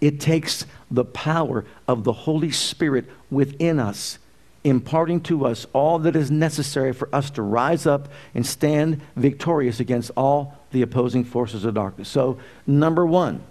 It 0.00 0.18
takes 0.18 0.64
the 0.90 1.04
power 1.04 1.64
of 1.86 2.04
the 2.04 2.12
Holy 2.12 2.50
Spirit 2.50 3.04
within 3.30 3.78
us, 3.78 4.18
imparting 4.64 5.20
to 5.22 5.44
us 5.44 5.66
all 5.72 5.98
that 6.00 6.16
is 6.16 6.30
necessary 6.30 6.92
for 6.92 7.08
us 7.14 7.30
to 7.30 7.42
rise 7.42 7.86
up 7.86 8.08
and 8.34 8.46
stand 8.46 9.00
victorious 9.14 9.78
against 9.78 10.10
all 10.16 10.58
the 10.72 10.82
opposing 10.82 11.24
forces 11.24 11.64
of 11.64 11.74
darkness. 11.74 12.08
So, 12.08 12.38
number 12.66 13.04
one, 13.04 13.42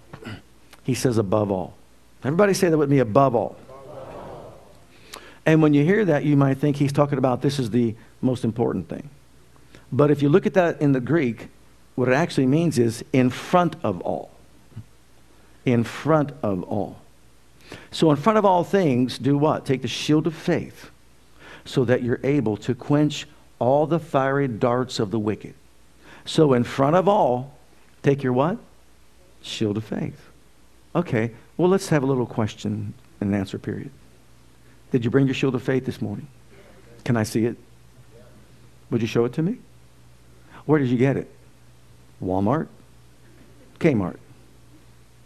he 0.82 0.94
says, 0.94 1.18
above 1.18 1.50
all. 1.50 1.76
Everybody 2.22 2.54
say 2.54 2.68
that 2.68 2.76
with 2.76 2.90
me, 2.90 2.98
above 2.98 3.34
all. 3.34 3.56
And 5.46 5.62
when 5.62 5.72
you 5.72 5.84
hear 5.84 6.04
that, 6.04 6.24
you 6.24 6.36
might 6.36 6.58
think 6.58 6.76
he's 6.76 6.92
talking 6.92 7.18
about 7.18 7.42
this 7.42 7.58
is 7.58 7.70
the 7.70 7.94
most 8.20 8.44
important 8.44 8.88
thing. 8.88 9.08
But 9.90 10.10
if 10.10 10.22
you 10.22 10.28
look 10.28 10.46
at 10.46 10.54
that 10.54 10.80
in 10.80 10.92
the 10.92 11.00
Greek, 11.00 11.48
what 11.94 12.08
it 12.08 12.14
actually 12.14 12.46
means 12.46 12.78
is 12.78 13.04
in 13.12 13.30
front 13.30 13.76
of 13.82 14.00
all. 14.02 14.30
In 15.64 15.84
front 15.84 16.32
of 16.42 16.62
all. 16.64 17.00
So, 17.90 18.10
in 18.10 18.16
front 18.16 18.38
of 18.38 18.44
all 18.44 18.64
things, 18.64 19.18
do 19.18 19.38
what? 19.38 19.64
Take 19.64 19.82
the 19.82 19.88
shield 19.88 20.26
of 20.26 20.34
faith 20.34 20.90
so 21.64 21.84
that 21.84 22.02
you're 22.02 22.20
able 22.24 22.56
to 22.58 22.74
quench 22.74 23.26
all 23.58 23.86
the 23.86 23.98
fiery 23.98 24.48
darts 24.48 24.98
of 24.98 25.10
the 25.10 25.18
wicked. 25.18 25.54
So, 26.24 26.52
in 26.52 26.64
front 26.64 26.96
of 26.96 27.08
all, 27.08 27.54
take 28.02 28.22
your 28.22 28.32
what? 28.32 28.58
Shield 29.42 29.76
of 29.76 29.84
faith. 29.84 30.28
Okay, 30.94 31.32
well, 31.60 31.68
let's 31.68 31.90
have 31.90 32.02
a 32.02 32.06
little 32.06 32.24
question 32.24 32.94
and 33.20 33.34
answer 33.34 33.58
period. 33.58 33.90
Did 34.92 35.04
you 35.04 35.10
bring 35.10 35.26
your 35.26 35.34
shield 35.34 35.54
of 35.54 35.62
faith 35.62 35.84
this 35.84 36.00
morning? 36.00 36.26
Can 37.04 37.18
I 37.18 37.22
see 37.22 37.44
it? 37.44 37.58
Would 38.90 39.02
you 39.02 39.06
show 39.06 39.26
it 39.26 39.34
to 39.34 39.42
me? 39.42 39.58
Where 40.64 40.78
did 40.78 40.88
you 40.88 40.96
get 40.96 41.18
it? 41.18 41.30
Walmart? 42.24 42.68
Kmart? 43.78 44.16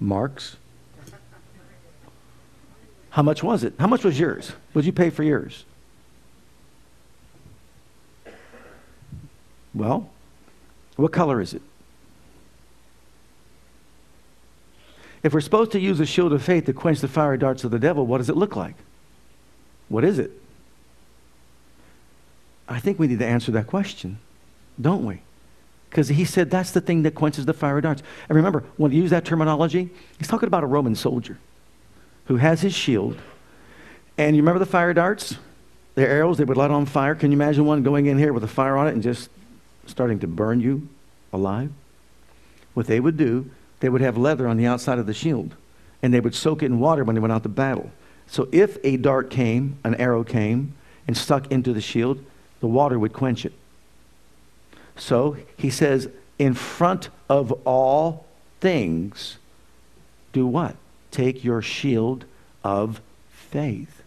Mark's? 0.00 0.56
How 3.10 3.22
much 3.22 3.44
was 3.44 3.62
it? 3.62 3.74
How 3.78 3.86
much 3.86 4.02
was 4.02 4.18
yours? 4.18 4.50
Did 4.74 4.86
you 4.86 4.92
pay 4.92 5.10
for 5.10 5.22
yours? 5.22 5.64
Well, 9.72 10.10
what 10.96 11.12
color 11.12 11.40
is 11.40 11.54
it? 11.54 11.62
If 15.24 15.32
we're 15.32 15.40
supposed 15.40 15.72
to 15.72 15.80
use 15.80 15.98
a 16.00 16.06
shield 16.06 16.34
of 16.34 16.42
faith 16.42 16.66
to 16.66 16.74
quench 16.74 17.00
the 17.00 17.08
fiery 17.08 17.38
darts 17.38 17.64
of 17.64 17.70
the 17.70 17.78
devil, 17.78 18.06
what 18.06 18.18
does 18.18 18.28
it 18.28 18.36
look 18.36 18.54
like? 18.54 18.76
What 19.88 20.04
is 20.04 20.18
it? 20.18 20.30
I 22.68 22.78
think 22.78 22.98
we 22.98 23.06
need 23.06 23.18
to 23.18 23.26
answer 23.26 23.50
that 23.52 23.66
question, 23.66 24.18
don't 24.80 25.04
we? 25.04 25.22
Because 25.88 26.08
he 26.08 26.26
said 26.26 26.50
that's 26.50 26.72
the 26.72 26.80
thing 26.80 27.02
that 27.02 27.14
quenches 27.14 27.46
the 27.46 27.54
fiery 27.54 27.80
darts. 27.80 28.02
And 28.28 28.36
remember, 28.36 28.64
when 28.76 28.90
he 28.90 28.98
used 28.98 29.12
that 29.12 29.24
terminology, 29.24 29.90
he's 30.18 30.28
talking 30.28 30.46
about 30.46 30.62
a 30.62 30.66
Roman 30.66 30.94
soldier 30.94 31.38
who 32.26 32.36
has 32.36 32.60
his 32.60 32.74
shield. 32.74 33.16
And 34.18 34.36
you 34.36 34.42
remember 34.42 34.58
the 34.58 34.66
fire 34.66 34.92
darts? 34.92 35.36
The 35.94 36.06
arrows 36.06 36.36
they 36.36 36.44
would 36.44 36.56
light 36.56 36.70
on 36.70 36.84
fire. 36.84 37.14
Can 37.14 37.32
you 37.32 37.36
imagine 37.36 37.64
one 37.64 37.82
going 37.82 38.06
in 38.06 38.18
here 38.18 38.32
with 38.32 38.44
a 38.44 38.48
fire 38.48 38.76
on 38.76 38.88
it 38.88 38.92
and 38.92 39.02
just 39.02 39.30
starting 39.86 40.18
to 40.18 40.26
burn 40.26 40.60
you 40.60 40.88
alive? 41.32 41.70
What 42.74 42.88
they 42.88 43.00
would 43.00 43.16
do, 43.16 43.50
they 43.84 43.90
would 43.90 44.00
have 44.00 44.16
leather 44.16 44.48
on 44.48 44.56
the 44.56 44.64
outside 44.64 44.98
of 44.98 45.04
the 45.04 45.12
shield, 45.12 45.54
and 46.02 46.14
they 46.14 46.18
would 46.18 46.34
soak 46.34 46.62
it 46.62 46.66
in 46.66 46.80
water 46.80 47.04
when 47.04 47.14
they 47.14 47.20
went 47.20 47.34
out 47.34 47.42
to 47.42 47.50
battle. 47.50 47.90
So 48.26 48.48
if 48.50 48.78
a 48.82 48.96
dart 48.96 49.28
came, 49.28 49.76
an 49.84 49.94
arrow 49.96 50.24
came, 50.24 50.72
and 51.06 51.14
stuck 51.14 51.52
into 51.52 51.74
the 51.74 51.82
shield, 51.82 52.24
the 52.60 52.66
water 52.66 52.98
would 52.98 53.12
quench 53.12 53.44
it. 53.44 53.52
So 54.96 55.36
he 55.58 55.68
says, 55.68 56.08
in 56.38 56.54
front 56.54 57.10
of 57.28 57.52
all 57.66 58.24
things, 58.58 59.36
do 60.32 60.46
what? 60.46 60.76
Take 61.10 61.44
your 61.44 61.60
shield 61.60 62.24
of 62.64 63.02
faith. 63.28 64.00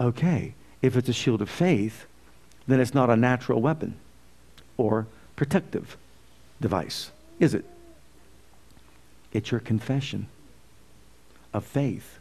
Okay, 0.00 0.54
if 0.82 0.96
it's 0.96 1.08
a 1.08 1.12
shield 1.12 1.40
of 1.40 1.48
faith, 1.48 2.06
then 2.66 2.80
it's 2.80 2.94
not 2.94 3.10
a 3.10 3.16
natural 3.16 3.62
weapon 3.62 3.94
or 4.76 5.06
protective 5.36 5.96
device, 6.60 7.12
is 7.38 7.54
it? 7.54 7.64
It's 9.34 9.50
your 9.50 9.60
confession 9.60 10.28
of 11.52 11.64
faith. 11.64 12.18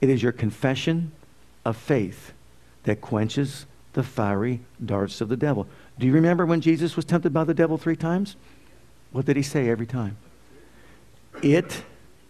It 0.00 0.10
is 0.10 0.22
your 0.22 0.32
confession 0.32 1.12
of 1.64 1.76
faith 1.76 2.32
that 2.84 3.00
quenches 3.00 3.66
the 3.92 4.02
fiery 4.02 4.60
darts 4.84 5.20
of 5.20 5.28
the 5.28 5.36
devil. 5.36 5.66
Do 5.98 6.06
you 6.06 6.12
remember 6.12 6.44
when 6.44 6.60
Jesus 6.60 6.96
was 6.96 7.04
tempted 7.04 7.32
by 7.32 7.44
the 7.44 7.54
devil 7.54 7.78
three 7.78 7.96
times? 7.96 8.36
What 9.12 9.26
did 9.26 9.36
he 9.36 9.42
say 9.42 9.68
every 9.68 9.86
time? 9.86 10.16
It 11.42 11.84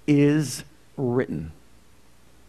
is 0.07 0.65
written. 0.97 1.53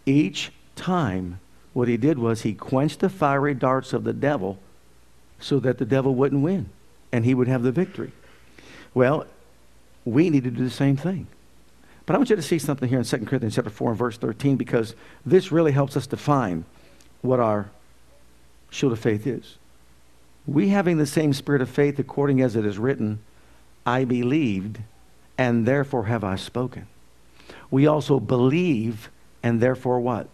Each 0.05 0.51
time, 0.75 1.39
what 1.73 1.87
he 1.87 1.97
did 1.97 2.19
was 2.19 2.41
he 2.41 2.53
quenched 2.53 2.99
the 2.99 3.09
fiery 3.09 3.53
darts 3.53 3.93
of 3.93 4.03
the 4.03 4.13
devil 4.13 4.59
so 5.39 5.59
that 5.59 5.77
the 5.77 5.85
devil 5.85 6.13
wouldn't 6.15 6.43
win 6.43 6.69
and 7.11 7.25
he 7.25 7.33
would 7.33 7.47
have 7.47 7.63
the 7.63 7.71
victory. 7.71 8.11
Well, 8.93 9.25
we 10.05 10.29
need 10.29 10.43
to 10.43 10.51
do 10.51 10.63
the 10.63 10.69
same 10.69 10.97
thing. 10.97 11.27
But 12.05 12.15
I 12.15 12.17
want 12.17 12.29
you 12.29 12.35
to 12.35 12.41
see 12.41 12.59
something 12.59 12.89
here 12.89 12.99
in 12.99 13.05
2 13.05 13.17
Corinthians 13.25 13.55
chapter 13.55 13.69
4 13.69 13.91
and 13.91 13.97
verse 13.97 14.17
13 14.17 14.57
because 14.57 14.95
this 15.25 15.51
really 15.51 15.71
helps 15.71 15.95
us 15.95 16.05
define 16.05 16.65
what 17.21 17.39
our 17.39 17.69
shield 18.69 18.91
of 18.91 18.99
faith 18.99 19.25
is. 19.25 19.57
We 20.45 20.69
having 20.69 20.97
the 20.97 21.05
same 21.05 21.31
spirit 21.31 21.61
of 21.61 21.69
faith 21.69 21.99
according 21.99 22.41
as 22.41 22.57
it 22.57 22.65
is 22.65 22.77
written, 22.77 23.19
I 23.85 24.03
believed 24.03 24.79
and 25.37 25.65
therefore 25.65 26.05
have 26.05 26.23
I 26.23 26.35
spoken. 26.35 26.87
We 27.71 27.87
also 27.87 28.19
believe 28.19 29.09
and 29.41 29.61
therefore 29.61 29.99
what? 30.01 30.27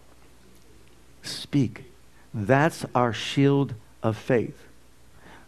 Speak. 1.22 1.86
That's 2.34 2.86
our 2.96 3.14
shield 3.14 3.76
of 4.02 4.18
faith. 4.18 4.66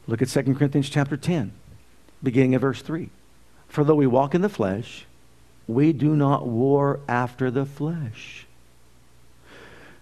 Look 0.06 0.22
at 0.22 0.30
2 0.30 0.56
Corinthians 0.56 0.90
chapter 0.90 1.18
10, 1.18 1.51
beginning 2.22 2.56
at 2.56 2.62
verse 2.62 2.82
3. 2.82 3.10
For 3.72 3.86
though 3.86 3.96
we 3.96 4.06
walk 4.06 4.36
in 4.36 4.42
the 4.42 4.50
flesh, 4.50 5.06
we 5.66 5.94
do 5.94 6.13
not 6.13 6.46
war 6.46 7.00
after 7.08 7.50
the 7.50 7.66
flesh. 7.66 8.46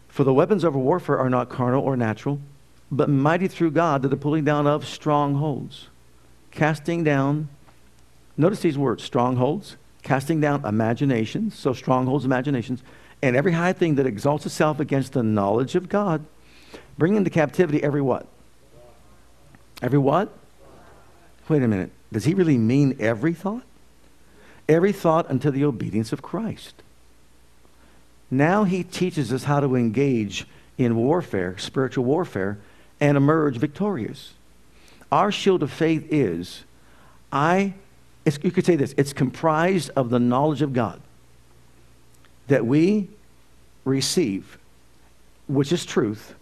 For 0.07 0.23
the 0.23 0.33
weapons 0.33 0.63
of 0.63 0.73
warfare 0.73 1.19
are 1.19 1.29
not 1.29 1.49
carnal 1.49 1.83
or 1.83 1.95
natural, 1.95 2.39
but 2.89 3.11
mighty 3.11 3.47
through 3.47 3.69
God 3.69 4.01
to 4.01 4.07
the 4.07 4.17
pulling 4.17 4.43
down 4.43 4.65
of 4.65 4.87
strongholds, 4.87 5.85
casting 6.49 7.03
down, 7.03 7.47
notice 8.35 8.61
these 8.61 8.75
words 8.75 9.03
strongholds, 9.03 9.77
casting 10.01 10.41
down 10.41 10.65
imaginations, 10.65 11.53
so 11.53 11.71
strongholds, 11.71 12.25
imaginations, 12.25 12.81
and 13.21 13.35
every 13.35 13.51
high 13.51 13.73
thing 13.73 13.93
that 13.95 14.07
exalts 14.07 14.47
itself 14.47 14.79
against 14.79 15.13
the 15.13 15.21
knowledge 15.21 15.75
of 15.75 15.89
God, 15.89 16.25
bringing 16.97 17.17
into 17.17 17.29
captivity 17.29 17.83
every 17.83 18.01
what? 18.01 18.25
Every 19.83 19.99
what? 19.99 20.35
Wait 21.47 21.61
a 21.61 21.67
minute. 21.67 21.91
Does 22.11 22.25
he 22.25 22.33
really 22.33 22.57
mean 22.57 22.95
every 22.99 23.33
thought? 23.33 23.63
Every 24.67 24.91
thought 24.91 25.29
unto 25.29 25.51
the 25.51 25.65
obedience 25.65 26.11
of 26.11 26.21
Christ. 26.21 26.81
Now 28.31 28.63
he 28.63 28.83
teaches 28.83 29.33
us 29.33 29.43
how 29.43 29.59
to 29.59 29.75
engage 29.75 30.45
in 30.77 30.95
warfare, 30.95 31.57
spiritual 31.57 32.05
warfare, 32.05 32.59
and 32.99 33.17
emerge 33.17 33.57
victorious. 33.57 34.33
Our 35.11 35.31
shield 35.31 35.63
of 35.63 35.71
faith 35.71 36.07
is, 36.11 36.63
I, 37.31 37.73
you 38.43 38.51
could 38.51 38.65
say 38.65 38.75
this, 38.75 38.93
it's 38.97 39.13
comprised 39.13 39.89
of 39.95 40.09
the 40.09 40.19
knowledge 40.19 40.61
of 40.61 40.73
God 40.73 41.01
that 42.47 42.65
we 42.65 43.07
receive, 43.85 44.57
which 45.47 45.71
is 45.71 45.85
truth, 45.85 46.35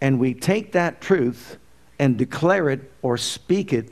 and 0.00 0.18
we 0.18 0.34
take 0.34 0.72
that 0.72 1.00
truth 1.00 1.56
and 1.98 2.16
declare 2.16 2.70
it 2.70 2.90
or 3.02 3.16
speak 3.16 3.72
it, 3.72 3.90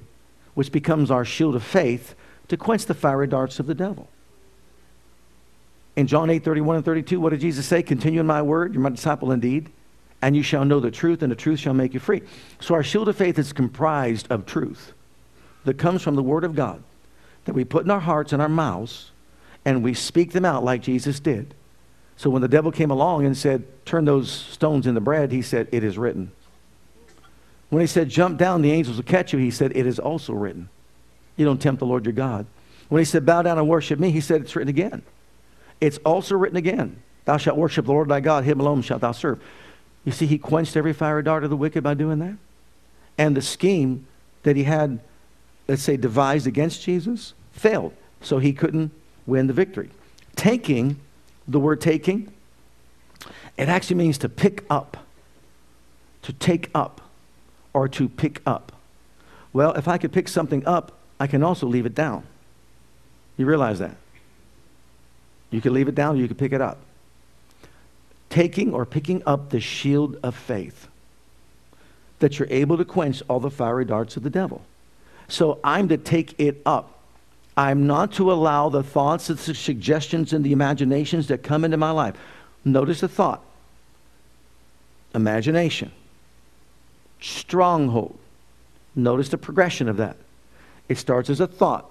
which 0.59 0.73
becomes 0.73 1.09
our 1.09 1.25
shield 1.25 1.55
of 1.55 1.63
faith 1.63 2.17
to 2.49 2.57
quench 2.57 2.87
the 2.87 2.93
fiery 2.93 3.29
darts 3.29 3.61
of 3.61 3.69
the 3.69 3.77
devil. 3.77 4.09
In 5.95 6.09
John 6.09 6.31
8 6.31 6.43
31 6.43 6.75
and 6.75 6.85
32, 6.85 7.21
what 7.21 7.31
did 7.31 7.39
Jesus 7.39 7.65
say? 7.65 7.81
Continue 7.81 8.19
in 8.19 8.27
my 8.27 8.43
word, 8.43 8.75
you're 8.75 8.83
my 8.83 8.91
disciple 8.91 9.31
indeed, 9.31 9.71
and 10.21 10.35
you 10.35 10.43
shall 10.43 10.65
know 10.65 10.81
the 10.81 10.91
truth, 10.91 11.23
and 11.23 11.31
the 11.31 11.37
truth 11.37 11.61
shall 11.61 11.75
make 11.75 11.95
you 11.95 12.01
free. 12.01 12.23
So 12.59 12.75
our 12.75 12.83
shield 12.83 13.09
of 13.09 13.17
faith 13.17 13.39
is 13.39 13.53
comprised 13.53 14.27
of 14.33 14.47
truth 14.47 14.95
that 15.65 15.79
comes 15.79 16.03
from 16.03 16.17
the 16.17 16.25
word 16.25 16.43
of 16.43 16.57
God 16.57 16.83
that 17.45 17.55
we 17.55 17.65
put 17.65 17.85
in 17.85 17.91
our 17.93 18.01
hearts 18.01 18.33
and 18.33 18.43
our 18.43 18.49
mouths, 18.49 19.13
and 19.65 19.85
we 19.85 19.95
speak 19.95 20.33
them 20.33 20.45
out 20.45 20.65
like 20.65 20.83
Jesus 20.83 21.21
did. 21.21 21.55
So 22.17 22.31
when 22.31 22.43
the 22.43 22.49
devil 22.49 22.73
came 22.73 22.91
along 22.91 23.25
and 23.25 23.37
said, 23.37 23.63
Turn 23.85 24.07
those 24.07 24.29
stones 24.29 24.89
into 24.89 25.01
bread, 25.01 25.31
he 25.31 25.41
said, 25.41 25.69
It 25.71 25.85
is 25.85 25.97
written. 25.97 26.33
When 27.71 27.81
he 27.81 27.87
said, 27.87 28.09
Jump 28.09 28.39
down, 28.39 28.63
the 28.63 28.73
angels 28.73 28.97
will 28.97 29.05
catch 29.05 29.33
you, 29.33 29.39
he 29.39 29.51
said, 29.51 29.77
It 29.77 29.87
is 29.87 29.99
also 29.99 30.33
written. 30.33 30.69
You 31.37 31.45
don't 31.45 31.61
tempt 31.61 31.81
the 31.81 31.87
Lord 31.87 32.05
your 32.07 32.15
God. 32.15 32.47
When 32.89 33.01
he 33.01 33.05
said, 33.05 33.27
Bow 33.27 33.43
down 33.43 33.59
and 33.59 33.69
worship 33.69 33.99
me, 33.99 34.11
he 34.11 34.21
said, 34.21 34.43
It's 34.43 34.57
written 34.57 34.71
again. 34.71 35.03
It's 35.81 35.99
also 35.99 36.35
written 36.37 36.57
again. 36.57 37.01
Thou 37.25 37.37
shalt 37.37 37.59
worship 37.59 37.87
the 37.87 37.93
Lord 37.93 38.09
thy 38.09 38.21
God, 38.21 38.45
him 38.45 38.59
alone 38.59 38.83
shalt 38.83 39.03
thou 39.03 39.13
serve. 39.13 39.41
You 40.05 40.13
see, 40.13 40.27
he 40.27 40.39
quenched 40.39 40.77
every 40.77 40.95
fiery 40.95 41.23
dart 41.23 41.45
of 41.45 41.51
the 41.51 41.57
wicked 41.57 41.85
by 41.85 41.95
doing 41.95 42.19
that. 42.21 42.37
And 43.19 43.37
the 43.37 43.43
scheme 43.43 44.07
that 44.45 44.57
he 44.57 44.65
had, 44.65 45.01
let's 45.67 45.83
say, 45.83 45.97
devised 45.97 46.47
against 46.47 46.83
Jesus 46.83 47.35
failed. 47.53 47.93
So 48.23 48.39
he 48.39 48.53
couldn't 48.53 48.93
win 49.27 49.47
the 49.47 49.53
victory. 49.53 49.91
Taking, 50.37 50.99
the 51.47 51.61
word 51.61 51.81
taking, 51.81 52.33
it 53.57 53.69
actually 53.69 53.97
means 53.97 54.19
to 54.19 54.29
pick 54.29 54.65
up, 54.71 54.97
to 56.23 56.33
take 56.33 56.71
up, 56.75 57.01
or 57.73 57.89
to 57.89 58.09
pick 58.09 58.41
up. 58.47 58.73
Well, 59.53 59.73
if 59.75 59.89
I 59.89 59.99
could 59.99 60.13
pick 60.13 60.29
something 60.29 60.67
up, 60.67 60.93
I 61.21 61.27
can 61.27 61.43
also 61.43 61.67
leave 61.67 61.87
it 61.87 61.95
down. 61.95 62.25
You 63.37 63.47
realize 63.47 63.79
that? 63.79 63.97
You 65.51 65.61
can 65.61 65.73
leave 65.73 65.89
it 65.89 65.95
down, 65.95 66.17
or 66.17 66.19
you 66.19 66.29
can 66.29 66.37
pick 66.37 66.53
it 66.53 66.61
up. 66.61 66.79
Taking 68.31 68.75
or 68.75 68.85
picking 68.85 69.23
up 69.27 69.51
the 69.51 69.61
shield 69.61 70.19
of 70.23 70.35
faith 70.35 70.89
that 72.19 72.39
you're 72.39 72.49
able 72.51 72.77
to 72.77 72.85
quench 72.85 73.23
all 73.29 73.41
the 73.41 73.51
fiery 73.51 73.85
darts 73.85 74.17
of 74.17 74.23
the 74.23 74.31
devil. 74.31 74.63
So 75.29 75.59
I'm 75.63 75.89
to 75.89 75.97
take 75.97 76.39
it 76.39 76.61
up. 76.67 76.99
I'm 77.57 77.87
not 77.87 78.13
to 78.15 78.31
allow 78.31 78.69
the 78.69 78.83
thoughts, 78.83 79.29
the 79.29 79.37
suggestions, 79.37 80.33
and 80.33 80.45
the 80.45 80.53
imaginations 80.53 81.29
that 81.29 81.43
come 81.43 81.65
into 81.65 81.77
my 81.77 81.91
life. 81.91 82.15
Notice 82.65 83.01
the 83.01 83.09
thought 83.09 83.43
imagination, 85.15 85.91
stronghold. 87.21 88.19
Notice 88.95 89.29
the 89.29 89.39
progression 89.39 89.89
of 89.89 89.97
that. 89.99 90.17
It 90.89 90.99
starts 90.99 91.31
as 91.31 91.41
a 91.41 91.47
thought, 91.47 91.89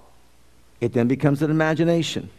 it 0.80 0.92
then 0.92 1.08
becomes 1.08 1.42
an 1.42 1.50
imagination, 1.50 2.30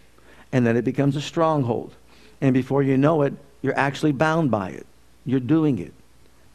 and 0.51 0.65
then 0.65 0.77
it 0.77 0.83
becomes 0.83 1.15
a 1.15 1.21
stronghold. 1.21 1.93
And 2.41 2.53
before 2.53 2.83
you 2.83 2.97
know 2.97 3.21
it, 3.23 3.33
you're 3.61 3.77
actually 3.77 4.11
bound 4.11 4.51
by 4.51 4.69
it. 4.69 4.85
You're 5.25 5.39
doing 5.39 5.79
it. 5.79 5.93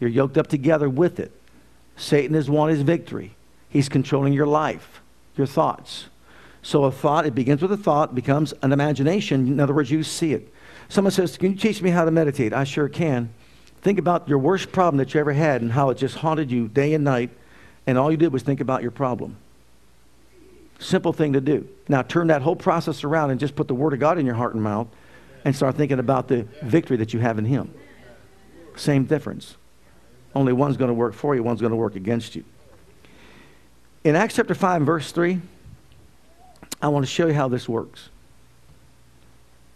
You're 0.01 0.11
yoked 0.11 0.39
up 0.39 0.47
together 0.47 0.89
with 0.89 1.21
it. 1.21 1.33
Satan 1.97 2.35
has 2.35 2.51
won 2.51 2.71
his 2.71 2.83
victory. 2.83 3.35
He's 3.69 3.89
controlling 3.89 4.33
your 4.33 4.47
life, 4.47 5.01
your 5.37 5.47
thoughts. 5.47 6.07
So 6.63 6.85
a 6.85 6.93
thought, 6.93 7.27
it 7.27 7.35
begins 7.35 7.61
with 7.61 7.73
a 7.73 7.77
thought, 7.77 8.15
becomes 8.15 8.55
an 8.63 8.73
imagination. 8.73 9.47
In 9.47 9.61
other 9.61 9.75
words, 9.75 9.91
you 9.91 10.03
see 10.03 10.33
it. 10.33 10.53
Someone 10.89 11.11
says, 11.11 11.37
Can 11.37 11.53
you 11.53 11.59
teach 11.59 11.83
me 11.83 11.91
how 11.91 12.05
to 12.05 12.11
meditate? 12.11 12.53
I 12.53 12.65
sure 12.65 12.89
can. 12.89 13.33
Think 13.85 13.99
about 13.99 14.27
your 14.31 14.39
worst 14.39 14.73
problem 14.73 14.97
that 14.97 15.13
you 15.13 15.21
ever 15.21 15.35
had 15.35 15.61
and 15.61 15.71
how 15.71 15.91
it 15.91 15.99
just 15.99 16.17
haunted 16.17 16.51
you 16.51 16.69
day 16.69 16.95
and 16.95 17.05
night, 17.05 17.29
and 17.87 17.99
all 17.99 18.11
you 18.11 18.17
did 18.17 18.33
was 18.33 18.43
think 18.43 18.63
about 18.63 18.81
your 18.81 18.91
problem. 18.91 19.37
Simple 20.79 21.13
thing 21.13 21.35
to 21.35 21.41
do. 21.41 21.69
Now 21.87 22.01
turn 22.01 22.29
that 22.29 22.41
whole 22.41 22.57
process 22.57 23.05
around 23.05 23.31
and 23.31 23.39
just 23.39 23.55
put 23.55 23.69
the 23.69 23.75
Word 23.75 23.93
of 23.93 24.01
God 24.01 24.17
in 24.17 24.25
your 24.25 24.37
heart 24.37 24.55
and 24.55 24.63
mouth 24.63 24.89
and 25.45 25.55
start 25.55 25.77
thinking 25.77 25.99
about 25.99 26.29
the 26.29 26.47
victory 26.63 26.97
that 26.97 27.13
you 27.13 27.21
have 27.21 27.39
in 27.39 27.45
Him. 27.45 27.75
Same 28.75 29.05
difference. 29.05 29.57
Only 30.35 30.55
one's 30.55 30.79
going 30.79 30.89
to 30.89 30.95
work 30.95 31.13
for 31.13 31.35
you, 31.35 31.43
one's 31.43 31.61
going 31.61 31.71
to 31.71 31.77
work 31.77 31.95
against 31.95 32.35
you. 32.35 32.43
In 34.03 34.17
Acts 34.17 34.37
chapter 34.37 34.55
5, 34.55 34.81
verse 34.81 35.13
3, 35.13 35.43
I 36.81 36.89
want 36.89 37.05
to 37.05 37.11
show 37.11 37.27
you 37.27 37.35
how 37.35 37.49
this 37.49 37.69
works. 37.69 38.09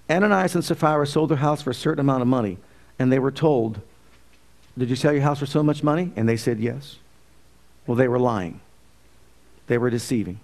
Ananias 0.09 0.55
and 0.55 0.64
Sapphira 0.64 1.07
sold 1.07 1.29
their 1.29 1.37
house 1.37 1.61
for 1.61 1.71
a 1.71 1.75
certain 1.75 2.01
amount 2.01 2.23
of 2.23 2.29
money, 2.29 2.57
and 2.99 3.12
they 3.12 3.18
were 3.18 3.31
told, 3.31 3.83
Did 4.79 4.91
you 4.91 4.97
sell 4.97 5.12
your 5.12 5.23
house 5.23 5.41
for 5.41 5.47
so 5.47 5.62
much 5.62 5.83
money? 5.83 6.12
And 6.14 6.29
they 6.29 6.37
said, 6.37 6.61
Yes. 6.61 6.97
Well, 7.87 7.97
they 7.97 8.09
were 8.09 8.19
lying, 8.19 8.61
they 9.67 9.79
were 9.79 9.91
deceiving. 9.91 10.41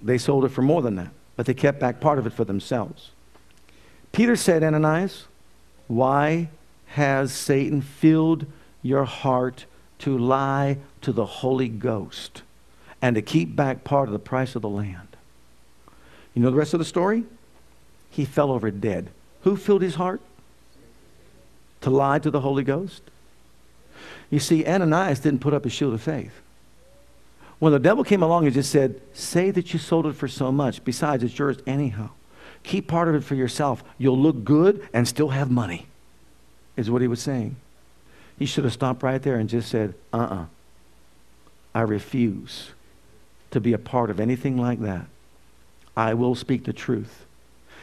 They 0.00 0.16
sold 0.16 0.44
it 0.44 0.50
for 0.50 0.62
more 0.62 0.80
than 0.80 0.96
that, 0.96 1.10
but 1.36 1.44
they 1.44 1.54
kept 1.54 1.78
back 1.78 2.00
part 2.00 2.18
of 2.18 2.26
it 2.26 2.32
for 2.32 2.44
themselves. 2.44 3.10
Peter 4.12 4.34
said, 4.34 4.64
Ananias, 4.64 5.26
why 5.88 6.48
has 6.86 7.32
Satan 7.32 7.82
filled 7.82 8.46
your 8.82 9.04
heart 9.04 9.66
to 9.98 10.16
lie 10.16 10.78
to 11.02 11.12
the 11.12 11.26
Holy 11.26 11.68
Ghost 11.68 12.42
and 13.02 13.14
to 13.14 13.22
keep 13.22 13.54
back 13.54 13.84
part 13.84 14.08
of 14.08 14.12
the 14.12 14.18
price 14.18 14.54
of 14.54 14.62
the 14.62 14.68
land? 14.68 15.16
You 16.32 16.42
know 16.42 16.50
the 16.50 16.56
rest 16.56 16.72
of 16.72 16.78
the 16.78 16.86
story? 16.86 17.24
He 18.08 18.24
fell 18.24 18.50
over 18.50 18.70
dead. 18.70 19.10
Who 19.42 19.56
filled 19.56 19.82
his 19.82 19.96
heart? 19.96 20.20
To 21.82 21.90
lie 21.90 22.18
to 22.18 22.30
the 22.30 22.40
Holy 22.40 22.62
Ghost? 22.62 23.02
You 24.30 24.38
see, 24.38 24.64
Ananias 24.64 25.20
didn't 25.20 25.40
put 25.40 25.54
up 25.54 25.64
his 25.64 25.72
shield 25.72 25.94
of 25.94 26.02
faith. 26.02 26.32
When 27.58 27.72
the 27.72 27.78
devil 27.78 28.04
came 28.04 28.22
along 28.22 28.46
and 28.46 28.54
just 28.54 28.70
said, 28.70 29.00
Say 29.12 29.50
that 29.50 29.72
you 29.72 29.78
sold 29.78 30.06
it 30.06 30.14
for 30.14 30.28
so 30.28 30.50
much. 30.50 30.84
Besides, 30.84 31.22
it's 31.22 31.38
yours 31.38 31.58
anyhow. 31.66 32.10
Keep 32.62 32.88
part 32.88 33.08
of 33.08 33.14
it 33.14 33.24
for 33.24 33.34
yourself. 33.34 33.82
You'll 33.98 34.18
look 34.18 34.44
good 34.44 34.88
and 34.92 35.06
still 35.06 35.28
have 35.28 35.50
money, 35.50 35.86
is 36.76 36.90
what 36.90 37.02
he 37.02 37.08
was 37.08 37.20
saying. 37.20 37.56
He 38.38 38.46
should 38.46 38.64
have 38.64 38.72
stopped 38.72 39.02
right 39.02 39.22
there 39.22 39.36
and 39.36 39.48
just 39.48 39.68
said, 39.68 39.94
Uh 40.12 40.16
uh-uh. 40.16 40.34
uh 40.34 40.44
I 41.74 41.82
refuse 41.82 42.70
to 43.50 43.60
be 43.60 43.72
a 43.72 43.78
part 43.78 44.10
of 44.10 44.20
anything 44.20 44.56
like 44.56 44.80
that. 44.80 45.06
I 45.96 46.14
will 46.14 46.34
speak 46.34 46.64
the 46.64 46.72
truth. 46.72 47.26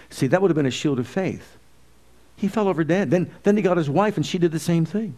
See, 0.10 0.28
that 0.28 0.42
would 0.42 0.50
have 0.50 0.56
been 0.56 0.66
a 0.66 0.72
shield 0.72 1.00
of 1.00 1.08
faith. 1.08 1.57
He 2.38 2.48
fell 2.48 2.68
over 2.68 2.84
dead. 2.84 3.12
Then, 3.12 3.32
then 3.44 3.58
he 3.58 3.64
got 3.64 3.76
his 3.76 3.90
wife, 3.90 4.16
and 4.16 4.26
she 4.26 4.38
did 4.38 4.52
the 4.52 4.60
same 4.60 4.86
thing. 4.86 5.18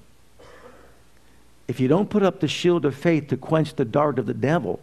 If 1.68 1.80
you 1.80 1.88
don't 1.88 2.10
put 2.10 2.24
up 2.24 2.40
the 2.40 2.48
shield 2.48 2.86
of 2.86 2.96
faith 2.96 3.28
to 3.28 3.38
quench 3.38 3.76
the 3.76 3.86
dart 3.86 4.18
of 4.18 4.26
the 4.26 4.34
devil 4.34 4.80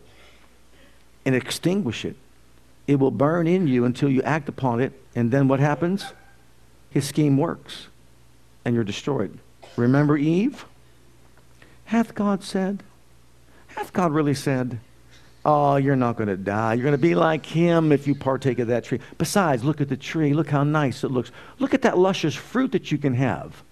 and 1.25 1.35
extinguish 1.35 2.05
it, 2.05 2.15
it 2.87 3.01
will 3.01 3.11
burn 3.11 3.49
in 3.49 3.67
you 3.67 3.85
until 3.85 4.09
you 4.09 4.23
act 4.23 4.49
upon 4.49 4.81
it. 4.81 4.93
And 5.17 5.33
then 5.33 5.49
what 5.49 5.59
happens? 5.59 6.13
His 6.91 7.05
scheme 7.09 7.37
works 7.37 7.89
and 8.65 8.75
you're 8.75 8.85
destroyed. 8.85 9.39
Remember 9.77 10.17
Eve? 10.17 10.65
Hath 11.87 12.15
God 12.15 12.45
said? 12.45 12.83
Hath 13.69 13.93
God 13.93 14.13
really 14.13 14.35
said? 14.35 14.79
Oh, 15.49 15.77
you're 15.77 15.95
not 15.95 16.17
going 16.17 16.27
to 16.27 16.37
die. 16.37 16.75
You're 16.75 16.83
going 16.83 16.91
to 16.91 16.99
be 16.99 17.15
like 17.15 17.47
him 17.47 17.93
if 17.93 18.09
you 18.09 18.17
partake 18.17 18.59
of 18.59 18.67
that 18.67 18.83
tree. 18.83 18.99
Besides, 19.17 19.63
look 19.63 19.81
at 19.81 19.89
the 19.89 19.97
tree. 19.97 20.35
Look 20.35 20.49
how 20.51 20.65
nice 20.65 21.05
it 21.05 21.13
looks. 21.13 21.31
Look 21.61 21.73
at 21.73 21.83
that 21.83 21.97
luscious 21.97 22.35
fruit 22.35 22.73
that 22.73 22.91
you 22.91 22.99
can 22.99 23.15
have. 23.15 23.63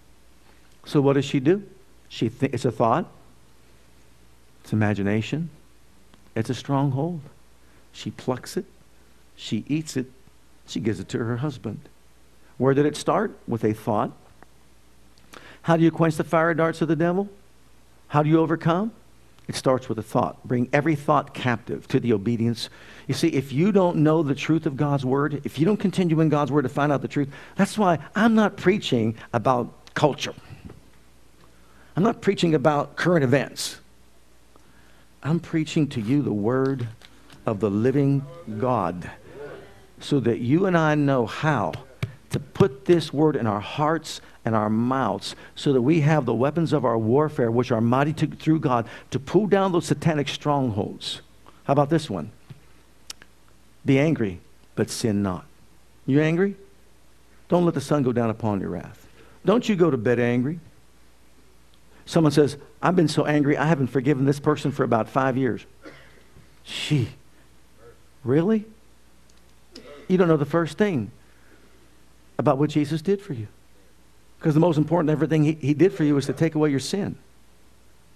So, 0.84 1.00
what 1.00 1.14
does 1.14 1.24
she 1.24 1.40
do? 1.40 1.64
She 2.08 2.28
th- 2.28 2.52
it's 2.52 2.64
a 2.64 2.70
thought, 2.70 3.10
it's 4.62 4.72
imagination, 4.72 5.50
it's 6.36 6.48
a 6.48 6.54
stronghold. 6.54 7.22
She 7.92 8.12
plucks 8.12 8.56
it, 8.56 8.66
she 9.34 9.64
eats 9.66 9.96
it. 9.96 10.06
She 10.68 10.78
gives 10.78 11.00
it 11.00 11.08
to 11.08 11.18
her 11.18 11.38
husband. 11.38 11.80
Where 12.56 12.72
did 12.72 12.86
it 12.86 12.96
start? 12.96 13.36
With 13.48 13.64
a 13.64 13.72
thought. 13.72 14.12
How 15.62 15.76
do 15.76 15.82
you 15.82 15.90
quench 15.90 16.14
the 16.14 16.24
fire 16.24 16.54
darts 16.54 16.80
of 16.82 16.88
the 16.88 16.94
devil? 16.94 17.28
How 18.08 18.22
do 18.22 18.30
you 18.30 18.38
overcome? 18.38 18.92
It 19.46 19.54
starts 19.54 19.88
with 19.88 19.98
a 19.98 20.02
thought. 20.02 20.42
Bring 20.46 20.68
every 20.72 20.94
thought 20.94 21.34
captive 21.34 21.86
to 21.88 22.00
the 22.00 22.12
obedience. 22.12 22.70
You 23.06 23.14
see, 23.14 23.28
if 23.28 23.52
you 23.52 23.72
don't 23.72 23.98
know 23.98 24.22
the 24.22 24.34
truth 24.34 24.64
of 24.64 24.76
God's 24.76 25.04
word, 25.04 25.42
if 25.44 25.58
you 25.58 25.66
don't 25.66 25.76
continue 25.76 26.20
in 26.20 26.30
God's 26.30 26.50
word 26.50 26.62
to 26.62 26.68
find 26.68 26.90
out 26.90 27.02
the 27.02 27.08
truth, 27.08 27.28
that's 27.56 27.76
why 27.76 27.98
I'm 28.14 28.34
not 28.34 28.56
preaching 28.56 29.16
about 29.32 29.94
culture. 29.94 30.34
I'm 31.96 32.02
not 32.02 32.22
preaching 32.22 32.54
about 32.54 32.96
current 32.96 33.22
events. 33.22 33.80
I'm 35.22 35.40
preaching 35.40 35.88
to 35.88 36.00
you 36.00 36.22
the 36.22 36.32
word 36.32 36.88
of 37.46 37.60
the 37.60 37.70
living 37.70 38.24
God 38.58 39.10
so 40.00 40.20
that 40.20 40.38
you 40.38 40.66
and 40.66 40.76
I 40.76 40.94
know 40.94 41.26
how 41.26 41.72
to 42.34 42.40
put 42.40 42.86
this 42.86 43.12
word 43.12 43.36
in 43.36 43.46
our 43.46 43.60
hearts 43.60 44.20
and 44.44 44.56
our 44.56 44.68
mouths 44.68 45.36
so 45.54 45.72
that 45.72 45.82
we 45.82 46.00
have 46.00 46.26
the 46.26 46.34
weapons 46.34 46.72
of 46.72 46.84
our 46.84 46.98
warfare, 46.98 47.48
which 47.48 47.70
are 47.70 47.80
mighty 47.80 48.12
to, 48.12 48.26
through 48.26 48.58
God, 48.58 48.88
to 49.12 49.20
pull 49.20 49.46
down 49.46 49.70
those 49.70 49.86
satanic 49.86 50.26
strongholds. 50.26 51.20
How 51.62 51.74
about 51.74 51.90
this 51.90 52.10
one? 52.10 52.32
Be 53.86 54.00
angry, 54.00 54.40
but 54.74 54.90
sin 54.90 55.22
not. 55.22 55.46
You 56.06 56.20
angry? 56.20 56.56
Don't 57.48 57.64
let 57.64 57.74
the 57.74 57.80
sun 57.80 58.02
go 58.02 58.12
down 58.12 58.30
upon 58.30 58.60
your 58.60 58.70
wrath. 58.70 59.06
Don't 59.44 59.68
you 59.68 59.76
go 59.76 59.88
to 59.88 59.96
bed 59.96 60.18
angry. 60.18 60.58
Someone 62.04 62.32
says, 62.32 62.56
I've 62.82 62.96
been 62.96 63.06
so 63.06 63.26
angry, 63.26 63.56
I 63.56 63.66
haven't 63.66 63.86
forgiven 63.86 64.24
this 64.24 64.40
person 64.40 64.72
for 64.72 64.82
about 64.82 65.08
five 65.08 65.36
years. 65.36 65.64
She, 66.64 67.10
really? 68.24 68.64
You 70.08 70.18
don't 70.18 70.26
know 70.26 70.36
the 70.36 70.44
first 70.44 70.76
thing 70.76 71.12
about 72.38 72.58
what 72.58 72.70
Jesus 72.70 73.02
did 73.02 73.20
for 73.20 73.32
you. 73.32 73.46
Because 74.38 74.54
the 74.54 74.60
most 74.60 74.76
important 74.76 75.10
everything 75.10 75.44
he, 75.44 75.52
he 75.52 75.74
did 75.74 75.92
for 75.92 76.04
you 76.04 76.14
was 76.14 76.26
to 76.26 76.32
take 76.32 76.54
away 76.54 76.70
your 76.70 76.80
sin. 76.80 77.16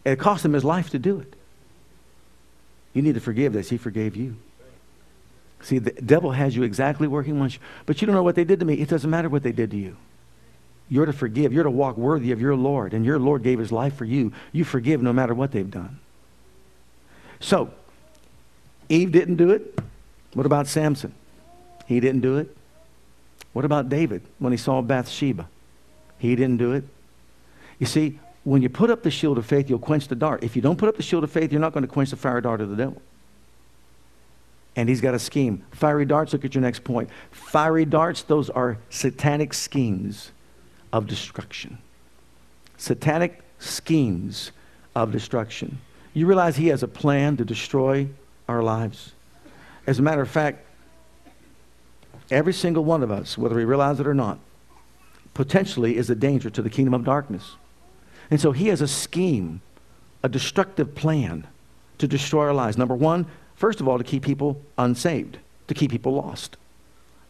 It 0.05 0.19
cost 0.19 0.45
him 0.45 0.53
his 0.53 0.65
life 0.65 0.91
to 0.91 0.99
do 0.99 1.21
it. 1.21 1.35
You 2.93 3.03
need 3.03 3.15
to 3.15 3.21
forgive 3.21 3.57
as 3.57 3.69
he 3.69 3.77
forgave 3.77 4.17
you. 4.17 4.37
See, 5.63 5.79
the 5.79 5.93
devil 5.93 6.33
has 6.33 6.55
you 6.55 6.63
exactly 6.63 7.09
where 7.09 7.23
he 7.23 7.33
wants 7.33 7.57
you. 7.57 7.61
But 7.87 8.01
you 8.01 8.07
don't 8.07 8.15
know 8.15 8.23
what 8.23 8.35
they 8.35 8.45
did 8.45 8.61
to 8.61 8.67
me. 8.67 8.75
It 8.75 8.89
doesn't 8.89 9.11
matter 9.11 9.29
what 9.29 9.43
they 9.43 9.53
did 9.53 9.71
to 9.73 9.77
you. 9.77 9.97
You're 10.89 11.07
to 11.07 11.13
forgive. 11.13 11.53
You're 11.53 11.65
to 11.65 11.71
walk 11.71 11.97
worthy 11.97 12.33
of 12.33 12.41
your 12.41 12.57
Lord. 12.57 12.95
And 12.95 13.05
your 13.05 13.19
Lord 13.19 13.43
gave 13.43 13.59
his 13.59 13.73
life 13.73 13.95
for 13.95 14.05
you. 14.05 14.33
You 14.53 14.65
forgive 14.65 15.03
no 15.03 15.13
matter 15.13 15.35
what 15.35 15.53
they've 15.53 15.71
done. 15.71 15.99
So, 17.41 17.71
Eve 18.89 19.13
didn't 19.13 19.37
do 19.37 19.51
it. 19.51 19.79
What 20.33 20.47
about 20.47 20.67
Samson? 20.67 21.15
He 21.87 22.01
didn't 22.01 22.21
do 22.21 22.39
it. 22.39 22.57
What 23.53 23.65
about 23.65 23.89
David 23.89 24.23
when 24.39 24.53
he 24.53 24.57
saw 24.57 24.83
Bathsheba? 24.83 25.49
He 26.19 26.35
didn't 26.37 26.59
do 26.59 26.73
it. 26.73 26.85
You 27.79 27.87
see, 27.87 28.19
when 28.45 28.63
you 28.63 28.69
put 28.69 28.91
up 28.91 29.03
the 29.03 29.11
shield 29.11 29.39
of 29.39 29.47
faith, 29.47 29.69
you'll 29.69 29.79
quench 29.79 30.09
the 30.09 30.15
dart. 30.15 30.43
If 30.43 30.57
you 30.57 30.63
don't 30.63 30.79
put 30.79 30.89
up 30.89 30.97
the 30.97 31.03
shield 31.03 31.25
of 31.25 31.31
faith, 31.31 31.53
you're 31.53 31.61
not 31.61 31.73
going 31.73 31.87
to 31.87 31.93
quench 31.93 32.11
the 32.11 32.17
fiery 32.17 32.43
dart 32.43 32.61
of 32.61 32.71
the 32.71 32.77
devil. 32.77 33.01
And 34.77 34.89
he's 34.89 35.01
got 35.01 35.15
a 35.15 35.19
scheme. 35.19 35.65
Fiery 35.73 36.05
darts, 36.05 36.33
look 36.33 36.45
at 36.45 36.55
your 36.55 36.63
next 36.63 36.85
point. 36.85 37.11
Fiery 37.31 37.85
darts, 37.85 38.23
those 38.23 38.49
are 38.51 38.79
satanic 38.91 39.53
schemes 39.53 40.31
of 40.93 41.07
destruction. 41.07 41.79
Satanic 42.77 43.41
schemes 43.59 44.53
of 44.95 45.11
destruction. 45.11 45.81
You 46.15 46.27
realize 46.27 46.57
he 46.57 46.69
has 46.69 46.83
a 46.83 46.89
plan 46.89 47.37
to 47.39 47.45
destroy 47.45 48.09
our 48.49 48.63
lives. 48.63 49.13
As 49.87 49.99
a 49.99 50.03
matter 50.03 50.23
of 50.23 50.31
fact, 50.31 50.65
every 52.31 52.53
single 52.53 52.85
one 52.85 53.03
of 53.03 53.11
us, 53.11 53.39
whether 53.39 53.55
we 53.55 53.65
realize 53.65 54.01
it 54.01 54.07
or 54.07 54.15
not, 54.15 54.39
potentially 55.35 55.97
is 55.97 56.11
a 56.11 56.15
danger 56.15 56.51
to 56.51 56.63
the 56.63 56.71
kingdom 56.71 56.95
of 56.95 57.05
darkness. 57.05 57.57
And 58.31 58.41
so 58.41 58.53
he 58.53 58.69
has 58.69 58.81
a 58.81 58.89
scheme, 58.89 59.61
a 60.23 60.29
destructive 60.29 60.95
plan 60.95 61.47
to 61.99 62.09
destroy 62.09 62.47
our 62.47 62.55
lives. 62.55 62.77
Number 62.77 62.95
one, 62.95 63.27
first 63.55 63.81
of 63.81 63.89
all, 63.89 63.99
to 63.99 64.05
keep 64.05 64.23
people 64.23 64.61
unsaved, 64.77 65.39
to 65.69 65.75
keep 65.75 65.91
people 65.91 66.15
lost. 66.15 66.57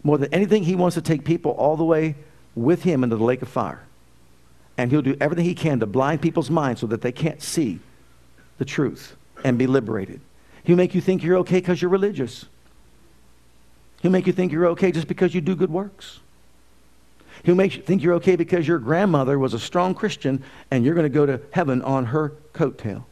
More 0.03 0.19
than 0.19 0.33
anything, 0.33 0.65
he 0.65 0.75
wants 0.75 0.95
to 0.95 1.03
take 1.03 1.25
people 1.25 1.53
all 1.53 1.77
the 1.77 1.85
way 1.85 2.17
with 2.55 2.83
him 2.83 3.05
into 3.05 3.17
the 3.17 3.25
lake 3.25 3.43
of 3.43 3.49
fire. 3.49 3.83
And 4.77 4.91
he'll 4.91 5.03
do 5.03 5.17
everything 5.21 5.45
he 5.45 5.55
can 5.55 5.81
to 5.81 5.87
blind 5.87 6.23
people's 6.23 6.51
minds 6.51 6.81
so 6.81 6.87
that 6.89 7.03
they 7.03 7.13
can't 7.13 7.43
see 7.43 7.81
the 8.59 8.65
truth 8.65 9.17
and 9.45 9.59
be 9.59 9.67
liberated. 9.67 10.21
He'll 10.65 10.77
make 10.77 10.95
you 10.95 11.01
think 11.01 11.23
you're 11.23 11.39
okay 11.39 11.57
because 11.57 11.81
you're 11.83 11.91
religious. 11.91 12.47
He'll 14.01 14.11
make 14.11 14.27
you 14.27 14.33
think 14.33 14.53
you're 14.53 14.67
okay 14.69 14.93
just 14.93 15.09
because 15.09 15.35
you 15.35 15.41
do 15.41 15.57
good 15.57 15.71
works. 15.71 16.21
He'll 17.43 17.55
make 17.55 17.77
you 17.77 17.83
think 17.83 18.03
you're 18.03 18.15
okay 18.15 18.37
because 18.37 18.67
your 18.67 18.79
grandmother 18.79 19.39
was 19.39 19.55
a 19.55 19.59
strong 19.59 19.95
Christian 19.95 20.43
and 20.71 20.85
you're 20.85 20.95
going 20.95 21.05
to 21.05 21.11
go 21.11 21.27
to 21.27 21.41
heaven 21.53 21.83
on 21.83 22.07
her 22.07 22.33
coattail. 22.53 23.05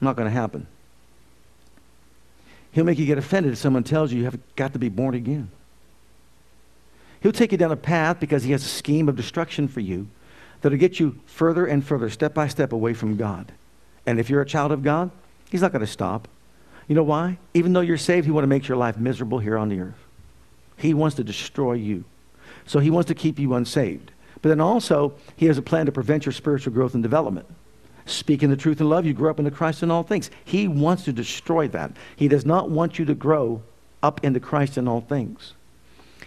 Not 0.00 0.16
going 0.16 0.26
to 0.26 0.32
happen. 0.32 0.66
He'll 2.72 2.84
make 2.84 2.98
you 2.98 3.06
get 3.06 3.18
offended 3.18 3.52
if 3.52 3.58
someone 3.58 3.84
tells 3.84 4.12
you 4.12 4.18
you 4.18 4.24
have 4.24 4.38
got 4.54 4.72
to 4.74 4.78
be 4.78 4.88
born 4.88 5.14
again. 5.14 5.50
He'll 7.20 7.32
take 7.32 7.52
you 7.52 7.58
down 7.58 7.72
a 7.72 7.76
path 7.76 8.20
because 8.20 8.42
he 8.42 8.52
has 8.52 8.64
a 8.64 8.68
scheme 8.68 9.08
of 9.08 9.16
destruction 9.16 9.66
for 9.66 9.80
you 9.80 10.08
that'll 10.60 10.78
get 10.78 11.00
you 11.00 11.18
further 11.26 11.66
and 11.66 11.84
further, 11.84 12.10
step 12.10 12.34
by 12.34 12.48
step, 12.48 12.72
away 12.72 12.92
from 12.92 13.16
God. 13.16 13.52
And 14.04 14.20
if 14.20 14.28
you're 14.28 14.42
a 14.42 14.46
child 14.46 14.72
of 14.72 14.82
God, 14.82 15.10
he's 15.50 15.62
not 15.62 15.72
going 15.72 15.80
to 15.80 15.86
stop. 15.86 16.28
You 16.88 16.94
know 16.94 17.02
why? 17.02 17.38
Even 17.54 17.72
though 17.72 17.80
you're 17.80 17.96
saved, 17.96 18.26
he 18.26 18.30
wants 18.30 18.44
to 18.44 18.48
make 18.48 18.68
your 18.68 18.76
life 18.76 18.96
miserable 18.96 19.38
here 19.38 19.58
on 19.58 19.68
the 19.68 19.80
earth. 19.80 19.98
He 20.76 20.94
wants 20.94 21.16
to 21.16 21.24
destroy 21.24 21.74
you. 21.74 22.04
So 22.66 22.78
he 22.78 22.90
wants 22.90 23.08
to 23.08 23.14
keep 23.14 23.38
you 23.38 23.54
unsaved. 23.54 24.12
But 24.42 24.50
then 24.50 24.60
also, 24.60 25.14
he 25.36 25.46
has 25.46 25.58
a 25.58 25.62
plan 25.62 25.86
to 25.86 25.92
prevent 25.92 26.26
your 26.26 26.32
spiritual 26.32 26.72
growth 26.72 26.94
and 26.94 27.02
development. 27.02 27.46
Speaking 28.04 28.50
the 28.50 28.56
truth 28.56 28.80
in 28.80 28.88
love, 28.88 29.04
you 29.04 29.12
grow 29.12 29.30
up 29.30 29.38
into 29.38 29.50
Christ 29.50 29.82
in 29.82 29.90
all 29.90 30.04
things. 30.04 30.30
He 30.44 30.68
wants 30.68 31.04
to 31.04 31.12
destroy 31.12 31.66
that. 31.68 31.92
He 32.14 32.28
does 32.28 32.46
not 32.46 32.70
want 32.70 32.98
you 32.98 33.04
to 33.06 33.14
grow 33.14 33.62
up 34.02 34.22
into 34.24 34.38
Christ 34.38 34.78
in 34.78 34.86
all 34.86 35.00
things. 35.00 35.54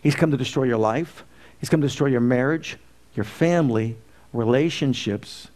He's 0.01 0.15
come 0.15 0.31
to 0.31 0.37
destroy 0.37 0.63
your 0.65 0.77
life. 0.77 1.23
He's 1.59 1.69
come 1.69 1.81
to 1.81 1.87
destroy 1.87 2.07
your 2.07 2.21
marriage, 2.21 2.77
your 3.15 3.23
family, 3.23 3.97
relationships, 4.33 5.49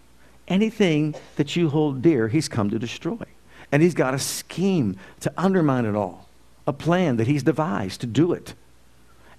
anything 0.47 1.15
that 1.35 1.55
you 1.55 1.69
hold 1.69 2.01
dear, 2.01 2.27
he's 2.27 2.47
come 2.47 2.69
to 2.69 2.79
destroy. 2.79 3.25
And 3.73 3.81
he's 3.81 3.95
got 3.95 4.13
a 4.13 4.19
scheme 4.19 4.97
to 5.21 5.33
undermine 5.35 5.85
it 5.85 5.95
all, 5.95 6.29
a 6.67 6.71
plan 6.71 7.17
that 7.17 7.25
he's 7.25 7.41
devised 7.41 8.01
to 8.01 8.07
do 8.07 8.31
it. 8.31 8.53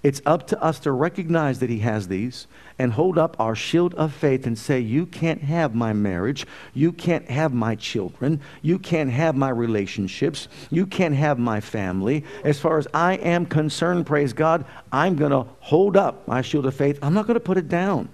It's 0.05 0.21
up 0.23 0.45
to 0.49 0.61
us 0.61 0.77
to 0.81 0.91
recognize 0.91 1.57
that 1.61 1.69
He 1.71 1.79
has 1.79 2.07
these 2.07 2.45
and 2.77 2.93
hold 2.93 3.17
up 3.17 3.35
our 3.39 3.55
shield 3.55 3.95
of 3.95 4.13
faith 4.13 4.45
and 4.45 4.55
say, 4.55 4.79
You 4.79 5.07
can't 5.07 5.41
have 5.41 5.73
my 5.73 5.93
marriage. 5.93 6.45
You 6.75 6.91
can't 6.91 7.27
have 7.27 7.55
my 7.55 7.73
children. 7.73 8.39
You 8.61 8.77
can't 8.77 9.09
have 9.09 9.35
my 9.35 9.49
relationships. 9.49 10.47
You 10.69 10.85
can't 10.85 11.15
have 11.15 11.39
my 11.39 11.59
family. 11.59 12.23
As 12.43 12.59
far 12.59 12.77
as 12.77 12.87
I 12.93 13.15
am 13.15 13.47
concerned, 13.47 14.05
praise 14.05 14.31
God, 14.31 14.63
I'm 14.91 15.15
going 15.15 15.31
to 15.31 15.47
hold 15.59 15.97
up 15.97 16.27
my 16.27 16.43
shield 16.43 16.67
of 16.67 16.75
faith. 16.75 16.99
I'm 17.01 17.15
not 17.15 17.25
going 17.25 17.33
to 17.33 17.39
put 17.39 17.57
it 17.57 17.67
down. 17.67 18.07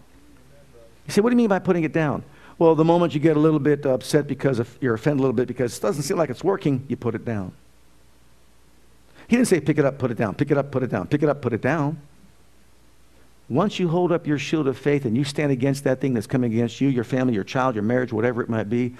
You 1.07 1.11
say, 1.11 1.19
What 1.19 1.31
do 1.31 1.33
you 1.33 1.39
mean 1.39 1.49
by 1.49 1.59
putting 1.59 1.83
it 1.83 1.91
down? 1.91 2.23
Well, 2.61 2.75
the 2.75 2.85
moment 2.85 3.15
you 3.15 3.19
get 3.19 3.37
a 3.37 3.39
little 3.39 3.57
bit 3.57 3.87
upset 3.87 4.27
because 4.27 4.61
you're 4.81 4.93
offended 4.93 5.19
a 5.19 5.23
little 5.23 5.33
bit 5.33 5.47
because 5.47 5.75
it 5.75 5.81
doesn't 5.81 6.03
seem 6.03 6.15
like 6.15 6.29
it's 6.29 6.43
working, 6.43 6.85
you 6.87 6.95
put 6.95 7.15
it 7.15 7.25
down. 7.25 7.53
He 9.27 9.35
didn't 9.35 9.47
say 9.47 9.59
pick 9.59 9.79
it 9.79 9.83
up, 9.83 9.97
put 9.97 10.11
it 10.11 10.17
down, 10.19 10.35
pick 10.35 10.51
it 10.51 10.59
up, 10.59 10.69
put 10.69 10.83
it 10.83 10.91
down, 10.91 11.07
pick 11.07 11.23
it 11.23 11.29
up, 11.29 11.41
put 11.41 11.53
it 11.53 11.61
down. 11.61 11.99
Once 13.49 13.79
you 13.79 13.87
hold 13.87 14.11
up 14.11 14.27
your 14.27 14.37
shield 14.37 14.67
of 14.67 14.77
faith 14.77 15.05
and 15.05 15.17
you 15.17 15.23
stand 15.23 15.51
against 15.51 15.85
that 15.85 15.99
thing 15.99 16.13
that's 16.13 16.27
coming 16.27 16.53
against 16.53 16.79
you, 16.79 16.87
your 16.87 17.03
family, 17.03 17.33
your 17.33 17.43
child, 17.43 17.73
your 17.73 17.83
marriage, 17.83 18.13
whatever 18.13 18.43
it 18.43 18.47
might 18.47 18.69
be, 18.69 18.93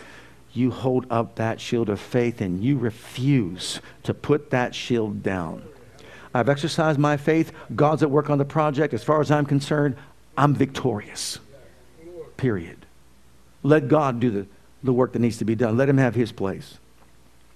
you 0.54 0.72
hold 0.72 1.06
up 1.12 1.36
that 1.36 1.62
shield 1.62 1.88
of 1.88 2.00
faith 2.00 2.42
and 2.42 2.64
you 2.64 2.80
refuse 2.80 3.80
to 4.02 4.12
put 4.12 4.50
that 4.50 4.74
shield 4.74 5.22
down. 5.22 5.62
I've 6.34 6.50
exercised 6.50 6.98
my 6.98 7.16
faith. 7.16 7.52
God's 7.76 8.02
at 8.02 8.10
work 8.10 8.32
on 8.32 8.40
the 8.40 8.44
project. 8.44 8.96
As 8.96 9.04
far 9.04 9.22
as 9.22 9.30
I'm 9.30 9.46
concerned, 9.46 9.98
I'm 10.36 10.56
victorious. 10.56 11.38
Period. 12.38 12.81
Let 13.64 13.88
God 13.88 14.20
do 14.20 14.32
the, 14.32 14.48
the 14.84 14.94
work 14.94 15.14
that 15.14 15.20
needs 15.20 15.38
to 15.38 15.46
be 15.46 15.56
done. 15.56 15.78
Let 15.78 15.90
Him 15.90 15.98
have 15.98 16.16
His 16.16 16.32
place. 16.32 16.78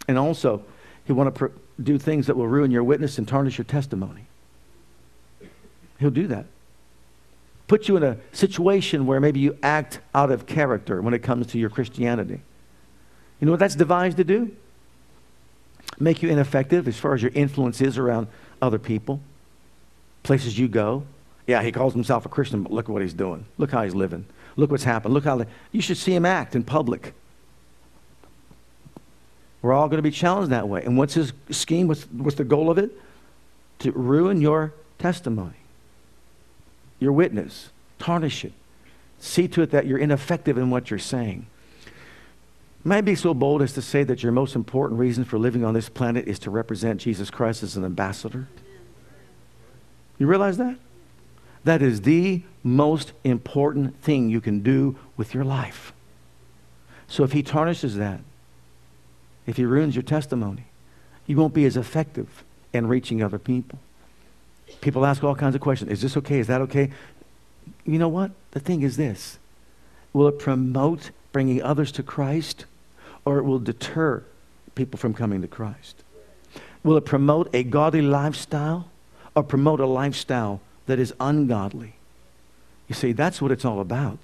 And 0.07 0.17
also, 0.17 0.63
He'll 1.05 1.15
want 1.15 1.35
to 1.35 1.51
do 1.81 1.97
things 1.97 2.27
that 2.27 2.35
will 2.35 2.47
ruin 2.47 2.71
your 2.71 2.83
witness 2.83 3.17
and 3.17 3.27
tarnish 3.27 3.57
your 3.57 3.65
testimony. 3.65 4.25
He'll 5.99 6.09
do 6.09 6.27
that. 6.27 6.45
Put 7.67 7.87
you 7.87 7.97
in 7.97 8.03
a 8.03 8.17
situation 8.31 9.07
where 9.07 9.19
maybe 9.19 9.39
you 9.39 9.57
act 9.63 9.99
out 10.13 10.31
of 10.31 10.45
character 10.45 11.01
when 11.01 11.13
it 11.13 11.23
comes 11.23 11.47
to 11.47 11.57
your 11.57 11.69
Christianity. 11.69 12.41
You 13.39 13.45
know 13.45 13.51
what 13.51 13.59
that's 13.59 13.75
devised 13.75 14.17
to 14.17 14.23
do? 14.23 14.55
Make 15.99 16.21
you 16.21 16.29
ineffective 16.29 16.87
as 16.87 16.97
far 16.97 17.13
as 17.13 17.21
your 17.21 17.31
influence 17.33 17.81
is 17.81 17.97
around 17.97 18.27
other 18.61 18.79
people, 18.79 19.21
places 20.23 20.57
you 20.57 20.67
go. 20.67 21.05
Yeah, 21.47 21.61
he 21.61 21.71
calls 21.71 21.93
himself 21.93 22.25
a 22.25 22.29
Christian, 22.29 22.63
but 22.63 22.71
look 22.71 22.85
at 22.85 22.91
what 22.91 23.01
he's 23.01 23.13
doing. 23.13 23.45
Look 23.57 23.71
how 23.71 23.83
he's 23.83 23.95
living. 23.95 24.25
Look 24.55 24.71
what's 24.71 24.83
happened. 24.83 25.13
Look 25.13 25.25
how 25.25 25.37
they, 25.37 25.45
you 25.71 25.81
should 25.81 25.97
see 25.97 26.13
him 26.13 26.25
act 26.25 26.55
in 26.55 26.63
public. 26.63 27.13
We're 29.61 29.73
all 29.73 29.87
going 29.87 29.97
to 29.97 30.03
be 30.03 30.11
challenged 30.11 30.51
that 30.51 30.69
way. 30.69 30.83
And 30.83 30.97
what's 30.97 31.15
his 31.15 31.33
scheme? 31.49 31.87
What's, 31.87 32.03
what's 32.03 32.37
the 32.37 32.43
goal 32.43 32.69
of 32.69 32.77
it? 32.77 32.91
To 33.79 33.91
ruin 33.91 34.39
your 34.39 34.73
testimony, 34.99 35.57
your 36.99 37.11
witness, 37.11 37.71
tarnish 37.99 38.45
it. 38.45 38.53
See 39.19 39.47
to 39.49 39.61
it 39.61 39.71
that 39.71 39.87
you're 39.87 39.97
ineffective 39.97 40.57
in 40.57 40.69
what 40.69 40.89
you're 40.89 40.99
saying. 40.99 41.47
May 42.83 42.97
I 42.97 43.01
be 43.01 43.15
so 43.15 43.33
bold 43.33 43.63
as 43.63 43.73
to 43.73 43.81
say 43.81 44.03
that 44.03 44.21
your 44.21 44.31
most 44.31 44.55
important 44.55 44.99
reason 44.99 45.25
for 45.25 45.39
living 45.39 45.65
on 45.65 45.73
this 45.73 45.89
planet 45.89 46.27
is 46.27 46.37
to 46.39 46.51
represent 46.51 47.01
Jesus 47.01 47.31
Christ 47.31 47.63
as 47.63 47.75
an 47.75 47.83
ambassador? 47.83 48.47
You 50.19 50.27
realize 50.27 50.57
that? 50.57 50.77
That 51.63 51.81
is 51.81 52.01
the 52.01 52.43
most 52.65 53.13
important 53.23 54.01
thing 54.01 54.27
you 54.27 54.41
can 54.41 54.61
do 54.61 54.97
with 55.15 55.35
your 55.35 55.43
life. 55.43 55.93
So 57.07 57.23
if 57.23 57.31
he 57.31 57.43
tarnishes 57.43 57.95
that, 57.97 58.21
if 59.45 59.57
he 59.57 59.65
ruins 59.65 59.95
your 59.95 60.03
testimony, 60.03 60.65
you 61.27 61.37
won't 61.37 61.53
be 61.53 61.65
as 61.65 61.77
effective 61.77 62.43
in 62.73 62.87
reaching 62.87 63.21
other 63.21 63.37
people. 63.37 63.77
People 64.81 65.05
ask 65.05 65.23
all 65.23 65.35
kinds 65.35 65.53
of 65.53 65.61
questions. 65.61 65.91
Is 65.91 66.01
this 66.01 66.17
okay? 66.17 66.39
Is 66.39 66.47
that 66.47 66.61
okay? 66.61 66.91
You 67.85 67.99
know 67.99 68.09
what? 68.09 68.31
The 68.51 68.59
thing 68.59 68.81
is 68.81 68.97
this 68.97 69.37
will 70.11 70.27
it 70.27 70.39
promote 70.39 71.11
bringing 71.31 71.61
others 71.61 71.91
to 71.91 72.03
Christ 72.03 72.65
or 73.25 73.37
it 73.37 73.43
will 73.43 73.59
deter 73.59 74.23
people 74.73 74.97
from 74.97 75.13
coming 75.13 75.41
to 75.43 75.47
Christ? 75.47 76.03
Will 76.83 76.97
it 76.97 77.05
promote 77.05 77.53
a 77.53 77.63
godly 77.63 78.01
lifestyle 78.01 78.89
or 79.35 79.43
promote 79.43 79.79
a 79.79 79.85
lifestyle 79.85 80.61
that 80.87 80.97
is 80.97 81.13
ungodly? 81.19 81.95
You 82.87 82.95
see, 82.95 83.11
that's 83.11 83.41
what 83.41 83.51
it's 83.51 83.65
all 83.65 83.79
about. 83.79 84.19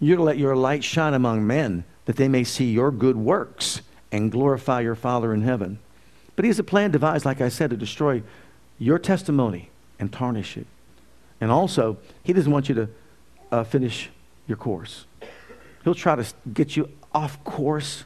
You're 0.00 0.16
to 0.16 0.22
let 0.22 0.38
your 0.38 0.56
light 0.56 0.84
shine 0.84 1.14
among 1.14 1.46
men 1.46 1.84
that 2.04 2.16
they 2.16 2.28
may 2.28 2.44
see 2.44 2.70
your 2.70 2.90
good 2.90 3.16
works 3.16 3.82
and 4.10 4.32
glorify 4.32 4.80
your 4.80 4.94
Father 4.94 5.34
in 5.34 5.42
heaven. 5.42 5.78
But 6.36 6.44
he 6.44 6.48
has 6.48 6.58
a 6.58 6.64
plan 6.64 6.90
devised, 6.90 7.24
like 7.24 7.40
I 7.40 7.48
said, 7.48 7.70
to 7.70 7.76
destroy 7.76 8.22
your 8.78 8.98
testimony 8.98 9.70
and 9.98 10.12
tarnish 10.12 10.56
it. 10.56 10.66
And 11.40 11.50
also, 11.50 11.98
he 12.22 12.32
doesn't 12.32 12.50
want 12.50 12.68
you 12.68 12.74
to 12.76 12.88
uh, 13.50 13.64
finish 13.64 14.10
your 14.46 14.56
course. 14.56 15.04
He'll 15.84 15.94
try 15.94 16.16
to 16.16 16.26
get 16.52 16.76
you 16.76 16.88
off 17.12 17.42
course, 17.44 18.04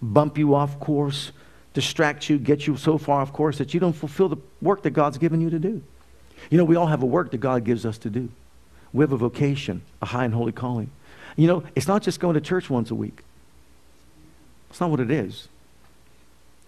bump 0.00 0.38
you 0.38 0.54
off 0.54 0.78
course, 0.78 1.32
distract 1.74 2.28
you, 2.28 2.38
get 2.38 2.66
you 2.66 2.76
so 2.76 2.98
far 2.98 3.22
off 3.22 3.32
course 3.32 3.58
that 3.58 3.74
you 3.74 3.80
don't 3.80 3.92
fulfill 3.92 4.28
the 4.28 4.36
work 4.60 4.82
that 4.82 4.90
God's 4.90 5.18
given 5.18 5.40
you 5.40 5.50
to 5.50 5.58
do. 5.58 5.82
You 6.50 6.58
know, 6.58 6.64
we 6.64 6.76
all 6.76 6.86
have 6.86 7.02
a 7.02 7.06
work 7.06 7.30
that 7.30 7.38
God 7.38 7.64
gives 7.64 7.84
us 7.84 7.98
to 7.98 8.10
do. 8.10 8.28
We 8.92 9.02
have 9.02 9.12
a 9.12 9.16
vocation, 9.16 9.82
a 10.02 10.06
high 10.06 10.24
and 10.24 10.34
holy 10.34 10.52
calling. 10.52 10.90
You 11.36 11.46
know, 11.46 11.62
it's 11.74 11.86
not 11.86 12.02
just 12.02 12.20
going 12.20 12.34
to 12.34 12.40
church 12.40 12.68
once 12.68 12.90
a 12.90 12.94
week. 12.94 13.22
It's 14.70 14.80
not 14.80 14.90
what 14.90 15.00
it 15.00 15.10
is. 15.10 15.48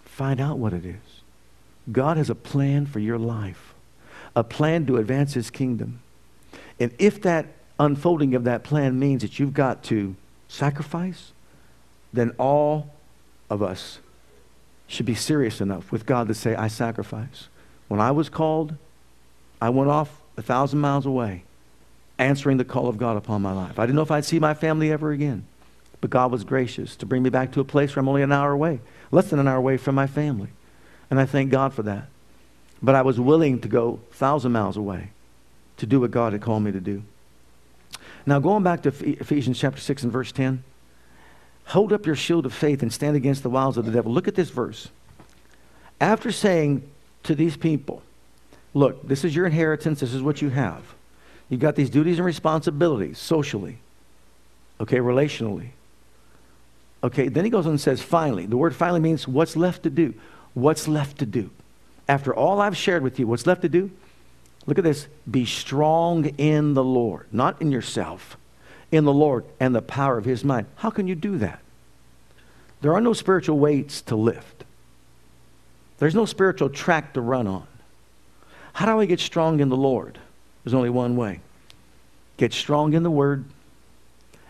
Find 0.04 0.40
out 0.40 0.58
what 0.58 0.72
it 0.72 0.84
is. 0.84 1.22
God 1.90 2.16
has 2.16 2.30
a 2.30 2.34
plan 2.34 2.86
for 2.86 3.00
your 3.00 3.18
life, 3.18 3.74
a 4.36 4.44
plan 4.44 4.86
to 4.86 4.98
advance 4.98 5.34
his 5.34 5.50
kingdom. 5.50 6.00
And 6.78 6.92
if 6.98 7.20
that 7.22 7.46
unfolding 7.78 8.34
of 8.34 8.44
that 8.44 8.62
plan 8.62 8.98
means 8.98 9.22
that 9.22 9.38
you've 9.38 9.54
got 9.54 9.82
to 9.84 10.14
sacrifice, 10.48 11.32
then 12.12 12.30
all 12.38 12.94
of 13.50 13.62
us 13.62 13.98
should 14.86 15.06
be 15.06 15.14
serious 15.14 15.60
enough 15.60 15.90
with 15.90 16.06
God 16.06 16.28
to 16.28 16.34
say, 16.34 16.54
I 16.54 16.68
sacrifice. 16.68 17.48
When 17.88 18.00
I 18.00 18.10
was 18.10 18.28
called, 18.28 18.74
I 19.60 19.70
went 19.70 19.90
off 19.90 20.20
a 20.36 20.42
thousand 20.42 20.80
miles 20.80 21.06
away, 21.06 21.44
answering 22.22 22.56
the 22.56 22.64
call 22.64 22.88
of 22.88 22.98
God 22.98 23.16
upon 23.16 23.42
my 23.42 23.52
life. 23.52 23.78
I 23.78 23.86
didn't 23.86 23.96
know 23.96 24.02
if 24.02 24.10
I'd 24.10 24.24
see 24.24 24.38
my 24.38 24.54
family 24.54 24.90
ever 24.90 25.12
again, 25.12 25.44
but 26.00 26.10
God 26.10 26.30
was 26.30 26.44
gracious 26.44 26.96
to 26.96 27.06
bring 27.06 27.22
me 27.22 27.30
back 27.30 27.52
to 27.52 27.60
a 27.60 27.64
place 27.64 27.94
where 27.94 28.00
I'm 28.00 28.08
only 28.08 28.22
an 28.22 28.32
hour 28.32 28.52
away, 28.52 28.80
less 29.10 29.30
than 29.30 29.38
an 29.38 29.48
hour 29.48 29.56
away 29.56 29.76
from 29.76 29.94
my 29.94 30.06
family. 30.06 30.48
And 31.10 31.20
I 31.20 31.26
thank 31.26 31.50
God 31.50 31.74
for 31.74 31.82
that. 31.82 32.08
But 32.82 32.94
I 32.94 33.02
was 33.02 33.20
willing 33.20 33.60
to 33.60 33.68
go 33.68 34.00
a 34.10 34.14
thousand 34.14 34.52
miles 34.52 34.76
away 34.76 35.10
to 35.76 35.86
do 35.86 36.00
what 36.00 36.10
God 36.10 36.32
had 36.32 36.42
called 36.42 36.62
me 36.62 36.72
to 36.72 36.80
do. 36.80 37.02
Now, 38.24 38.38
going 38.38 38.62
back 38.62 38.82
to 38.82 38.88
Ephesians 38.88 39.58
chapter 39.58 39.80
6 39.80 40.04
and 40.04 40.12
verse 40.12 40.32
10, 40.32 40.62
hold 41.66 41.92
up 41.92 42.06
your 42.06 42.16
shield 42.16 42.46
of 42.46 42.52
faith 42.52 42.82
and 42.82 42.92
stand 42.92 43.16
against 43.16 43.42
the 43.42 43.50
wiles 43.50 43.76
of 43.76 43.84
the 43.84 43.92
devil. 43.92 44.12
Look 44.12 44.28
at 44.28 44.34
this 44.34 44.50
verse. 44.50 44.88
After 46.00 46.32
saying 46.32 46.88
to 47.24 47.34
these 47.34 47.56
people, 47.56 48.02
Look, 48.74 49.06
this 49.06 49.24
is 49.24 49.36
your 49.36 49.46
inheritance, 49.46 50.00
this 50.00 50.14
is 50.14 50.22
what 50.22 50.40
you 50.40 50.48
have. 50.50 50.94
You've 51.52 51.60
got 51.60 51.76
these 51.76 51.90
duties 51.90 52.16
and 52.16 52.24
responsibilities 52.24 53.18
socially, 53.18 53.76
okay, 54.80 54.96
relationally. 54.96 55.68
Okay, 57.04 57.28
then 57.28 57.44
he 57.44 57.50
goes 57.50 57.66
on 57.66 57.72
and 57.72 57.80
says, 57.80 58.00
finally. 58.00 58.46
The 58.46 58.56
word 58.56 58.74
finally 58.74 59.00
means 59.00 59.28
what's 59.28 59.54
left 59.54 59.82
to 59.82 59.90
do. 59.90 60.14
What's 60.54 60.88
left 60.88 61.18
to 61.18 61.26
do? 61.26 61.50
After 62.08 62.34
all 62.34 62.58
I've 62.58 62.74
shared 62.74 63.02
with 63.02 63.18
you, 63.18 63.26
what's 63.26 63.46
left 63.46 63.60
to 63.62 63.68
do? 63.68 63.90
Look 64.64 64.78
at 64.78 64.84
this. 64.84 65.08
Be 65.30 65.44
strong 65.44 66.24
in 66.38 66.72
the 66.72 66.82
Lord, 66.82 67.26
not 67.32 67.60
in 67.60 67.70
yourself, 67.70 68.38
in 68.90 69.04
the 69.04 69.12
Lord 69.12 69.44
and 69.60 69.74
the 69.74 69.82
power 69.82 70.16
of 70.16 70.24
his 70.24 70.44
might. 70.44 70.64
How 70.76 70.88
can 70.88 71.06
you 71.06 71.14
do 71.14 71.36
that? 71.36 71.60
There 72.80 72.94
are 72.94 73.00
no 73.02 73.12
spiritual 73.12 73.58
weights 73.58 74.00
to 74.02 74.16
lift, 74.16 74.64
there's 75.98 76.14
no 76.14 76.24
spiritual 76.24 76.70
track 76.70 77.12
to 77.12 77.20
run 77.20 77.46
on. 77.46 77.66
How 78.72 78.86
do 78.86 78.98
I 78.98 79.04
get 79.04 79.20
strong 79.20 79.60
in 79.60 79.68
the 79.68 79.76
Lord? 79.76 80.18
There's 80.64 80.74
only 80.74 80.90
one 80.90 81.16
way 81.16 81.40
get 82.36 82.52
strong 82.52 82.92
in 82.92 83.02
the 83.02 83.10
Word 83.10 83.44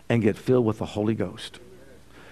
and 0.09 0.21
get 0.21 0.37
filled 0.37 0.65
with 0.65 0.79
the 0.79 0.85
Holy 0.85 1.13
Ghost. 1.13 1.59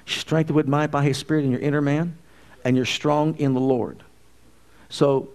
Strengthened 0.06 0.56
with 0.56 0.68
might 0.68 0.88
by 0.88 1.04
His 1.04 1.18
Spirit 1.18 1.46
in 1.46 1.52
your 1.52 1.60
inner 1.60 1.82
man, 1.82 2.18
and 2.66 2.76
you're 2.76 2.86
strong 2.86 3.36
in 3.38 3.54
the 3.54 3.60
Lord. 3.60 4.04
So 4.90 5.30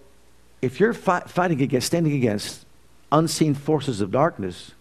if 0.61 0.81
you're 0.81 0.93
fighting 0.93 1.63
against, 1.63 1.87
standing 1.87 2.13
against 2.13 2.67
unseen 3.13 3.55
forces 3.55 4.01
of 4.01 4.11
darkness, 4.11 4.73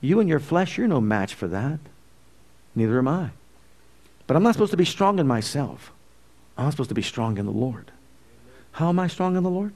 you 0.00 0.20
and 0.20 0.28
your 0.28 0.40
flesh, 0.40 0.76
you're 0.76 0.86
no 0.86 1.00
match 1.00 1.34
for 1.34 1.48
that. 1.48 1.78
Neither 2.74 2.98
am 2.98 3.08
I. 3.08 3.30
But 4.26 4.36
I'm 4.36 4.42
not 4.42 4.54
supposed 4.54 4.72
to 4.72 4.76
be 4.76 4.84
strong 4.84 5.18
in 5.18 5.26
myself. 5.26 5.92
I'm 6.58 6.70
supposed 6.70 6.90
to 6.90 6.94
be 6.94 7.02
strong 7.02 7.38
in 7.38 7.46
the 7.46 7.52
Lord. 7.52 7.90
How 8.72 8.88
am 8.88 8.98
I 8.98 9.06
strong 9.06 9.36
in 9.36 9.42
the 9.42 9.50
Lord? 9.50 9.72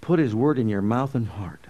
Put 0.00 0.18
His 0.18 0.34
word 0.34 0.58
in 0.58 0.68
your 0.68 0.82
mouth 0.82 1.14
and 1.14 1.28
heart. 1.28 1.66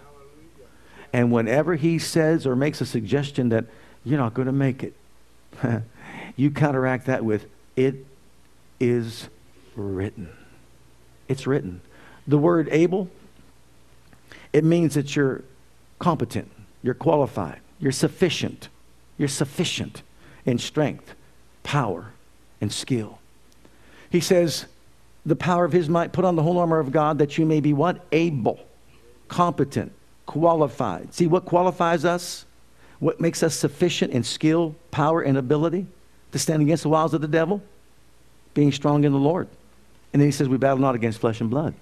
And 1.12 1.30
whenever 1.30 1.74
He 1.74 1.98
says 1.98 2.46
or 2.46 2.56
makes 2.56 2.80
a 2.80 2.86
suggestion 2.86 3.50
that 3.50 3.66
you're 4.04 4.18
not 4.18 4.34
going 4.34 4.46
to 4.46 4.52
make 4.52 4.82
it, 4.82 4.94
you 6.36 6.50
counteract 6.50 7.06
that 7.06 7.24
with, 7.24 7.46
It 7.76 8.06
is 8.80 9.28
written. 9.76 10.30
It's 11.28 11.46
written. 11.46 11.80
The 12.26 12.38
word 12.38 12.68
able, 12.70 13.08
it 14.52 14.64
means 14.64 14.94
that 14.94 15.16
you're 15.16 15.44
competent, 15.98 16.50
you're 16.82 16.94
qualified, 16.94 17.60
you're 17.78 17.92
sufficient. 17.92 18.68
You're 19.18 19.28
sufficient 19.28 20.02
in 20.44 20.58
strength, 20.58 21.14
power, 21.62 22.12
and 22.60 22.72
skill. 22.72 23.18
He 24.10 24.20
says, 24.20 24.66
the 25.24 25.36
power 25.36 25.64
of 25.64 25.72
his 25.72 25.88
might, 25.88 26.12
put 26.12 26.24
on 26.24 26.34
the 26.34 26.42
whole 26.42 26.58
armor 26.58 26.80
of 26.80 26.90
God 26.90 27.18
that 27.18 27.38
you 27.38 27.46
may 27.46 27.60
be 27.60 27.72
what? 27.72 28.04
Able, 28.10 28.58
competent, 29.28 29.92
qualified. 30.26 31.14
See 31.14 31.26
what 31.26 31.44
qualifies 31.44 32.04
us? 32.04 32.44
What 32.98 33.20
makes 33.20 33.42
us 33.42 33.54
sufficient 33.54 34.12
in 34.12 34.22
skill, 34.22 34.76
power, 34.90 35.22
and 35.22 35.36
ability 35.36 35.86
to 36.30 36.38
stand 36.38 36.62
against 36.62 36.84
the 36.84 36.88
wiles 36.88 37.14
of 37.14 37.20
the 37.20 37.28
devil? 37.28 37.62
Being 38.54 38.72
strong 38.72 39.04
in 39.04 39.12
the 39.12 39.18
Lord. 39.18 39.48
And 40.12 40.20
then 40.20 40.28
he 40.28 40.32
says, 40.32 40.48
We 40.48 40.56
battle 40.56 40.78
not 40.78 40.94
against 40.94 41.18
flesh 41.18 41.40
and 41.40 41.50
blood, 41.50 41.74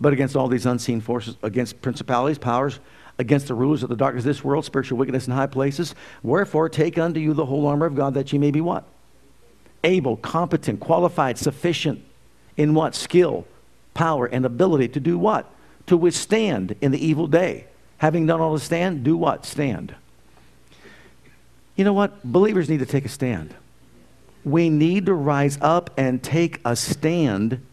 but 0.00 0.12
against 0.12 0.36
all 0.36 0.48
these 0.48 0.66
unseen 0.66 1.00
forces, 1.00 1.36
against 1.42 1.82
principalities, 1.82 2.38
powers, 2.38 2.80
against 3.18 3.48
the 3.48 3.54
rulers 3.54 3.82
of 3.82 3.88
the 3.88 3.96
darkness 3.96 4.22
of 4.22 4.28
this 4.28 4.44
world, 4.44 4.64
spiritual 4.64 4.98
wickedness 4.98 5.26
in 5.26 5.32
high 5.32 5.46
places. 5.46 5.94
Wherefore, 6.22 6.68
take 6.68 6.98
unto 6.98 7.20
you 7.20 7.34
the 7.34 7.46
whole 7.46 7.66
armor 7.66 7.86
of 7.86 7.94
God 7.94 8.14
that 8.14 8.32
ye 8.32 8.38
may 8.38 8.50
be 8.50 8.60
what? 8.60 8.84
Able, 9.84 10.16
competent, 10.16 10.80
qualified, 10.80 11.38
sufficient 11.38 12.02
in 12.56 12.74
what? 12.74 12.94
Skill, 12.94 13.46
power, 13.94 14.26
and 14.26 14.44
ability 14.44 14.88
to 14.88 15.00
do 15.00 15.18
what? 15.18 15.50
To 15.86 15.96
withstand 15.96 16.74
in 16.80 16.92
the 16.92 17.04
evil 17.04 17.26
day. 17.26 17.66
Having 17.98 18.26
done 18.26 18.40
all 18.40 18.58
to 18.58 18.64
stand, 18.64 19.04
do 19.04 19.16
what? 19.16 19.46
Stand. 19.46 19.94
You 21.76 21.84
know 21.84 21.92
what? 21.92 22.24
Believers 22.24 22.68
need 22.68 22.80
to 22.80 22.86
take 22.86 23.04
a 23.04 23.08
stand. 23.08 23.54
We 24.44 24.70
need 24.70 25.06
to 25.06 25.14
rise 25.14 25.58
up 25.60 25.90
and 25.96 26.22
take 26.22 26.60
a 26.64 26.76
stand 26.76 27.64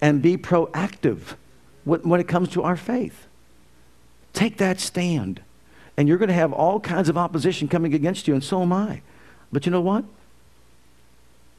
and 0.00 0.22
be 0.22 0.36
proactive 0.36 1.34
when 1.84 2.20
it 2.20 2.28
comes 2.28 2.48
to 2.50 2.62
our 2.62 2.76
faith. 2.76 3.26
Take 4.32 4.58
that 4.58 4.80
stand. 4.80 5.42
And 5.96 6.08
you're 6.08 6.18
going 6.18 6.28
to 6.28 6.34
have 6.34 6.52
all 6.52 6.80
kinds 6.80 7.08
of 7.08 7.18
opposition 7.18 7.68
coming 7.68 7.94
against 7.94 8.28
you, 8.28 8.34
and 8.34 8.42
so 8.42 8.62
am 8.62 8.72
I. 8.72 9.02
But 9.52 9.66
you 9.66 9.72
know 9.72 9.80
what? 9.80 10.04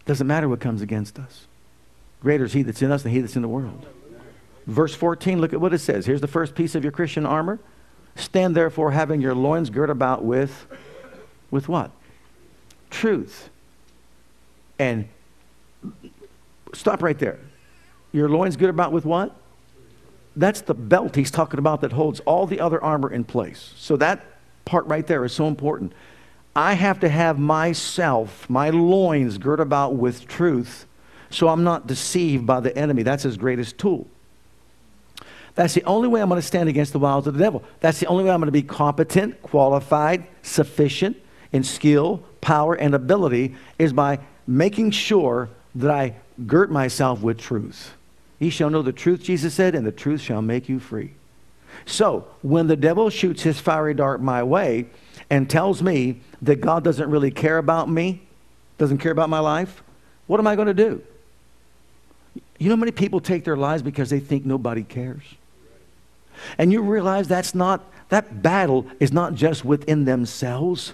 Doesn't 0.06 0.26
matter 0.26 0.50
what 0.50 0.60
comes 0.60 0.82
against 0.82 1.20
us. 1.20 1.46
Greater 2.22 2.46
is 2.46 2.54
he 2.54 2.64
that's 2.64 2.82
in 2.82 2.92
us 2.92 3.04
than 3.04 3.12
he 3.12 3.20
that's 3.20 3.36
in 3.36 3.42
the 3.42 3.48
world. 3.48 3.86
Verse 4.72 4.96
14, 4.96 5.42
look 5.42 5.52
at 5.52 5.60
what 5.60 5.74
it 5.74 5.80
says. 5.80 6.06
Here's 6.06 6.22
the 6.22 6.28
first 6.28 6.56
piece 6.56 6.76
of 6.76 6.84
your 6.84 6.94
Christian 6.94 7.26
armor. 7.26 7.60
Stand 8.16 8.56
therefore 8.56 8.92
having 8.92 9.20
your 9.20 9.36
loins 9.36 9.70
girt 9.70 9.90
about 9.90 10.24
with, 10.24 10.66
with 11.52 11.68
what? 11.68 11.92
Truth. 12.90 13.50
And 14.80 15.10
stop 16.74 17.04
right 17.04 17.20
there. 17.20 17.38
Your 18.14 18.30
loins 18.30 18.56
girt 18.56 18.70
about 18.70 18.94
with 18.94 19.04
what? 19.04 19.36
That's 20.38 20.62
the 20.62 20.74
belt 20.74 21.18
he's 21.18 21.32
talking 21.32 21.60
about 21.60 21.82
that 21.82 21.92
holds 21.92 22.22
all 22.22 22.48
the 22.48 22.62
other 22.62 22.82
armor 22.82 23.12
in 23.12 23.26
place. 23.26 23.74
So 23.76 23.98
that 23.98 24.26
part 24.64 24.86
right 24.86 25.06
there 25.06 25.26
is 25.26 25.34
so 25.34 25.48
important. 25.48 25.92
I 26.56 26.76
have 26.76 27.02
to 27.02 27.10
have 27.10 27.38
myself, 27.38 28.50
my 28.50 28.70
loins 28.70 29.38
girt 29.38 29.60
about 29.60 29.96
with 29.96 30.30
truth, 30.30 30.86
so 31.30 31.50
I'm 31.50 31.66
not 31.66 31.88
deceived 31.88 32.46
by 32.46 32.62
the 32.62 32.78
enemy. 32.78 33.04
That's 33.04 33.24
his 33.24 33.36
greatest 33.36 33.78
tool. 33.78 34.08
That's 35.56 35.74
the 35.74 35.84
only 35.84 36.08
way 36.08 36.22
I'm 36.22 36.30
going 36.30 36.42
to 36.42 36.48
stand 36.48 36.70
against 36.70 36.94
the 36.94 37.00
wiles 37.00 37.28
of 37.28 37.34
the 37.34 37.44
devil. 37.44 37.64
That's 37.80 38.00
the 38.00 38.08
only 38.08 38.24
way 38.24 38.32
I'm 38.32 38.40
going 38.40 38.48
to 38.48 38.52
be 38.52 38.64
competent, 38.64 39.42
qualified, 39.42 40.26
sufficient 40.42 41.18
in 41.52 41.64
skill, 41.64 42.24
power, 42.40 42.74
and 42.74 42.96
ability 42.96 43.56
is 43.78 43.92
by 43.94 44.20
making 44.48 44.92
sure 44.92 45.50
that 45.76 45.92
I 45.92 46.16
girt 46.48 46.72
myself 46.72 47.22
with 47.22 47.38
truth. 47.38 47.94
Ye 48.40 48.50
shall 48.50 48.70
know 48.70 48.82
the 48.82 48.94
truth, 48.94 49.24
Jesus 49.24 49.54
said, 49.54 49.76
and 49.76 49.86
the 49.86 49.92
truth 49.92 50.22
shall 50.22 50.42
make 50.42 50.70
you 50.70 50.80
free. 50.80 51.14
So, 51.86 52.28
when 52.42 52.68
the 52.68 52.76
devil 52.76 53.10
shoots 53.10 53.44
his 53.44 53.60
fiery 53.60 53.94
dart 53.94 54.22
my 54.22 54.44
way 54.44 54.88
and 55.30 55.50
tells 55.50 55.82
me 55.82 56.22
that 56.42 56.62
God 56.62 56.84
doesn't 56.84 57.10
really 57.10 57.32
care 57.32 57.58
about 57.58 57.90
me, 57.90 58.22
doesn't 58.78 58.98
care 58.98 59.12
about 59.12 59.30
my 59.30 59.40
life, 59.40 59.84
what 60.28 60.40
am 60.40 60.48
I 60.48 60.56
going 60.56 60.68
to 60.68 60.74
do? 60.74 61.04
You 62.58 62.70
know 62.70 62.76
many 62.76 62.92
people 62.92 63.20
take 63.20 63.44
their 63.44 63.58
lives 63.58 63.84
because 63.84 64.10
they 64.10 64.20
think 64.20 64.46
nobody 64.46 64.84
cares? 64.84 65.24
And 66.58 66.72
you 66.72 66.82
realize 66.82 67.28
that's 67.28 67.56
not, 67.56 67.84
that 68.10 68.42
battle 68.42 68.86
is 69.00 69.12
not 69.12 69.36
just 69.36 69.64
within 69.66 70.06
themselves. 70.06 70.94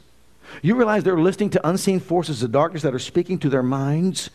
You 0.62 0.76
realize 0.76 1.04
they're 1.04 1.20
listening 1.20 1.50
to 1.52 1.68
unseen 1.68 2.00
forces 2.00 2.44
of 2.44 2.52
darkness 2.52 2.84
that 2.84 2.94
are 2.94 3.00
speaking 3.00 3.40
to 3.40 3.50
their 3.50 3.64
minds. 3.64 4.30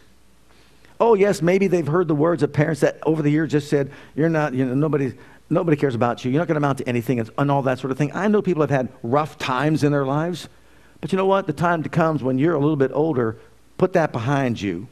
Oh, 1.01 1.15
yes, 1.15 1.43
maybe 1.43 1.67
they've 1.67 1.87
heard 1.87 2.09
the 2.09 2.15
words 2.15 2.43
of 2.43 2.53
parents 2.53 2.81
that 2.83 2.99
over 3.05 3.23
the 3.23 3.31
years 3.31 3.51
just 3.51 3.69
said, 3.69 3.91
You're 4.15 4.29
not, 4.29 4.55
you 4.55 4.65
know, 4.65 4.75
nobody, 4.75 5.15
nobody 5.51 5.77
cares 5.77 5.95
about 5.95 6.25
you. 6.25 6.31
You're 6.31 6.41
not 6.41 6.49
going 6.49 6.55
to 6.55 6.59
amount 6.59 6.79
to 6.79 6.89
anything, 6.89 7.19
and, 7.21 7.51
all 7.51 7.63
that 7.63 7.79
sort 7.79 7.91
of 7.91 7.99
thing. 7.99 8.13
I 8.15 8.29
know 8.29 8.43
people 8.43 8.63
have 8.63 8.71
had 8.71 8.89
rough 9.03 9.39
times 9.39 9.85
in 9.85 9.93
their 9.93 10.05
lives. 10.05 10.49
But 11.01 11.11
you 11.11 11.19
know 11.19 11.27
what? 11.27 11.47
The 11.47 11.53
time 11.53 11.83
comes 11.83 12.23
when 12.23 12.39
you're 12.39 12.55
a 12.55 12.61
little 12.61 12.77
bit 12.77 12.93
older, 12.95 13.37
put 13.77 13.95
that 13.95 14.13
behind 14.13 14.61
you. 14.61 14.87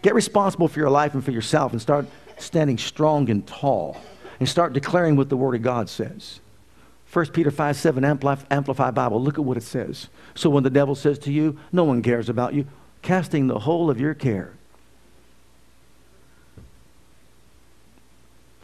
Get 0.00 0.14
responsible 0.14 0.68
for 0.68 0.78
your 0.78 0.90
life 0.90 1.14
and 1.14 1.22
for 1.22 1.30
yourself 1.30 1.72
and 1.72 1.80
start 1.80 2.06
standing 2.38 2.78
strong 2.78 3.28
and 3.30 3.46
tall 3.46 4.00
and 4.40 4.48
start 4.48 4.72
declaring 4.72 5.16
what 5.16 5.28
the 5.28 5.36
Word 5.36 5.54
of 5.54 5.62
God 5.62 5.88
says. 5.88 6.40
1 7.12 7.26
Peter 7.26 7.50
5 7.50 7.76
7, 7.76 8.04
Amplified 8.50 8.94
Bible, 8.94 9.22
look 9.22 9.38
at 9.38 9.44
what 9.44 9.56
it 9.56 9.62
says. 9.62 10.08
So 10.34 10.50
when 10.50 10.64
the 10.64 10.70
devil 10.70 10.94
says 10.94 11.18
to 11.20 11.32
you, 11.32 11.58
No 11.70 11.84
one 11.84 12.02
cares 12.02 12.28
about 12.28 12.54
you, 12.54 12.66
casting 13.02 13.46
the 13.46 13.60
whole 13.60 13.90
of 13.90 14.00
your 14.00 14.14
care. 14.14 14.52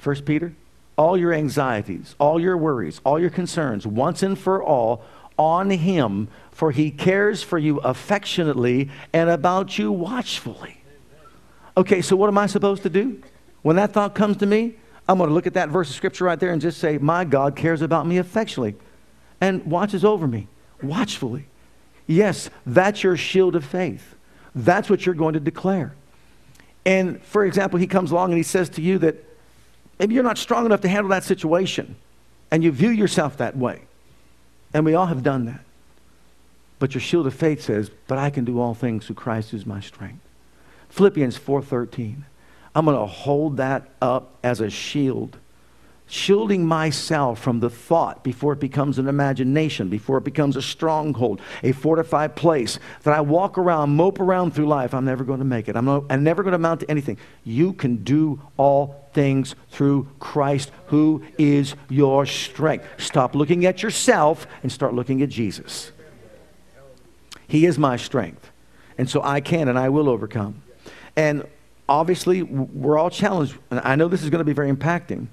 1 0.02 0.22
Peter, 0.22 0.54
all 0.96 1.16
your 1.16 1.33
anxieties, 1.33 2.14
all 2.18 2.40
your 2.40 2.56
worries, 2.56 3.00
all 3.04 3.20
your 3.20 3.30
concerns, 3.30 3.87
once 3.87 4.22
and 4.22 4.38
for 4.38 4.62
all, 4.62 5.04
on 5.38 5.70
him, 5.70 6.28
for 6.50 6.70
he 6.70 6.90
cares 6.90 7.42
for 7.42 7.59
you 7.59 7.78
affectionately 7.78 8.90
and 9.12 9.30
about 9.30 9.78
you 9.78 9.92
watchfully. 9.92 10.83
Okay, 11.76 12.02
so 12.02 12.16
what 12.16 12.28
am 12.28 12.37
I 12.37 12.46
supposed 12.46 12.83
to 12.83 12.90
do? 12.90 13.22
When 13.62 13.76
that 13.76 13.92
thought 13.92 14.14
comes 14.14 14.38
to 14.38 14.46
me, 14.46 14.74
I'm 15.10 15.18
going 15.18 15.28
to 15.28 15.34
look 15.34 15.48
at 15.48 15.54
that 15.54 15.70
verse 15.70 15.90
of 15.90 15.96
scripture 15.96 16.26
right 16.26 16.38
there 16.38 16.52
and 16.52 16.62
just 16.62 16.78
say, 16.78 16.96
My 16.96 17.24
God 17.24 17.56
cares 17.56 17.82
about 17.82 18.06
me 18.06 18.18
affectionately 18.18 18.76
and 19.40 19.66
watches 19.66 20.04
over 20.04 20.28
me 20.28 20.46
watchfully. 20.80 21.46
Yes, 22.06 22.48
that's 22.64 23.02
your 23.02 23.16
shield 23.16 23.56
of 23.56 23.64
faith. 23.64 24.14
That's 24.54 24.88
what 24.88 25.04
you're 25.04 25.16
going 25.16 25.34
to 25.34 25.40
declare. 25.40 25.96
And 26.86 27.20
for 27.24 27.44
example, 27.44 27.80
he 27.80 27.88
comes 27.88 28.12
along 28.12 28.30
and 28.30 28.36
he 28.36 28.44
says 28.44 28.68
to 28.70 28.82
you 28.82 28.98
that 28.98 29.16
maybe 29.98 30.14
you're 30.14 30.22
not 30.22 30.38
strong 30.38 30.64
enough 30.64 30.82
to 30.82 30.88
handle 30.88 31.08
that 31.08 31.24
situation 31.24 31.96
and 32.52 32.62
you 32.62 32.70
view 32.70 32.90
yourself 32.90 33.36
that 33.38 33.56
way. 33.56 33.82
And 34.72 34.84
we 34.84 34.94
all 34.94 35.06
have 35.06 35.24
done 35.24 35.46
that. 35.46 35.64
But 36.78 36.94
your 36.94 37.00
shield 37.00 37.26
of 37.26 37.34
faith 37.34 37.62
says, 37.62 37.90
"But 38.06 38.18
I 38.18 38.30
can 38.30 38.44
do 38.44 38.60
all 38.60 38.74
things 38.74 39.06
through 39.06 39.16
Christ 39.16 39.50
who's 39.50 39.66
my 39.66 39.80
strength." 39.80 40.22
Philippians 40.88 41.36
4:13. 41.36 42.26
I'm 42.74 42.85
going 42.85 42.96
to 42.96 43.06
hold 43.06 43.56
that 43.56 43.88
up 44.00 44.37
as 44.44 44.61
a 44.61 44.70
shield, 44.70 45.37
shielding 46.06 46.64
myself 46.64 47.40
from 47.40 47.61
the 47.61 47.70
thought 47.70 48.22
before 48.22 48.52
it 48.52 48.61
becomes 48.61 48.98
an 48.98 49.09
imagination, 49.09 49.88
before 49.88 50.18
it 50.18 50.24
becomes 50.24 50.56
a 50.56 50.62
stronghold, 50.62 51.40
a 51.62 51.72
fortified 51.72 52.37
place 52.37 52.78
that 53.02 53.12
I 53.12 53.20
walk 53.20 53.59
around, 53.59 53.90
mope 53.90 54.20
around 54.20 54.54
through 54.54 54.66
life. 54.66 54.94
I'm 54.94 55.04
never 55.04 55.24
going 55.24 55.40
to 55.40 55.44
make 55.44 55.68
it. 55.68 55.76
I'm, 55.76 55.85
not, 55.85 56.04
I'm 56.11 56.22
never 56.22 56.42
going 56.42 56.52
to 56.52 56.56
amount 56.56 56.80
to 56.80 56.90
anything. 56.90 57.18
You 57.44 57.72
can 57.72 58.04
do 58.04 58.40
all 58.56 59.09
things 59.12 59.56
through 59.70 60.09
Christ, 60.20 60.70
who 60.87 61.24
is 61.38 61.74
your 61.88 62.24
strength. 62.24 62.87
Stop 62.98 63.35
looking 63.35 63.66
at 63.66 63.83
yourself 63.83 64.46
and 64.62 64.70
start 64.70 64.94
looking 64.94 65.22
at 65.22 65.28
Jesus. 65.28 65.90
He 67.48 67.66
is 67.66 67.78
my 67.78 67.96
strength. 67.96 68.48
And 68.96 69.11
so 69.11 69.22
I 69.22 69.40
can 69.40 69.66
and 69.66 69.76
I 69.78 69.88
will 69.88 70.09
overcome. 70.09 70.62
And 71.16 71.44
obviously, 71.90 72.42
we're 72.42 72.96
all 72.96 73.11
challenged. 73.11 73.59
And 73.70 73.81
I 73.81 73.96
know 73.96 74.09
this 74.09 74.22
is 74.22 74.31
going 74.31 74.38
to 74.38 74.44
be 74.44 74.53
very 74.53 74.72
impacting. 74.72 75.26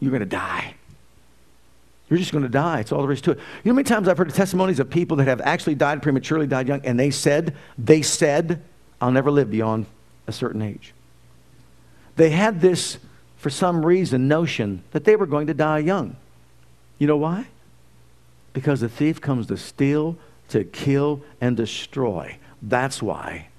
You're 0.00 0.10
going 0.10 0.20
to 0.20 0.26
die. 0.26 0.74
You're 2.08 2.18
just 2.18 2.32
going 2.32 2.42
to 2.42 2.50
die. 2.50 2.80
It's 2.80 2.90
all 2.90 3.02
there 3.02 3.12
is 3.12 3.20
to 3.22 3.32
it. 3.32 3.38
You 3.38 3.42
know 3.66 3.72
how 3.72 3.76
many 3.76 3.84
times 3.84 4.08
I've 4.08 4.18
heard 4.18 4.34
testimonies 4.34 4.80
of 4.80 4.90
people 4.90 5.16
that 5.18 5.28
have 5.28 5.40
actually 5.42 5.76
died 5.76 6.02
prematurely, 6.02 6.48
died 6.48 6.66
young, 6.66 6.84
and 6.84 6.98
they 6.98 7.10
said, 7.10 7.54
they 7.78 8.02
said, 8.02 8.60
I'll 9.00 9.12
never 9.12 9.30
live 9.30 9.50
beyond 9.50 9.86
a 10.26 10.32
certain 10.32 10.60
age. 10.60 10.92
They 12.16 12.30
had 12.30 12.60
this, 12.60 12.98
for 13.36 13.48
some 13.48 13.86
reason, 13.86 14.26
notion 14.26 14.82
that 14.90 15.04
they 15.04 15.14
were 15.14 15.26
going 15.26 15.46
to 15.46 15.54
die 15.54 15.78
young. 15.78 16.16
You 16.98 17.06
know 17.06 17.16
why? 17.16 17.46
Because 18.52 18.80
the 18.80 18.88
thief 18.88 19.20
comes 19.20 19.46
to 19.46 19.56
steal, 19.56 20.16
to 20.48 20.64
kill, 20.64 21.22
and 21.40 21.56
destroy. 21.56 22.38
That's 22.60 23.00
why. 23.00 23.49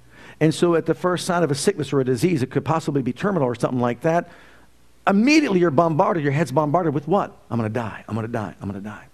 And 0.41 0.53
so, 0.53 0.73
at 0.73 0.87
the 0.87 0.95
first 0.95 1.27
sign 1.27 1.43
of 1.43 1.51
a 1.51 1.55
sickness 1.55 1.93
or 1.93 2.01
a 2.01 2.03
disease, 2.03 2.41
it 2.41 2.49
could 2.49 2.65
possibly 2.65 3.03
be 3.03 3.13
terminal 3.13 3.47
or 3.47 3.53
something 3.53 3.79
like 3.79 4.01
that. 4.01 4.27
Immediately, 5.05 5.59
you're 5.59 5.69
bombarded. 5.69 6.23
Your 6.23 6.31
head's 6.31 6.51
bombarded 6.51 6.95
with 6.95 7.07
what? 7.07 7.37
I'm 7.51 7.59
going 7.59 7.69
to 7.69 7.73
die. 7.73 8.03
I'm 8.07 8.15
going 8.15 8.25
to 8.25 8.33
die. 8.33 8.55
I'm 8.59 8.67
going 8.67 8.81
to 8.81 8.89
die. 8.89 9.05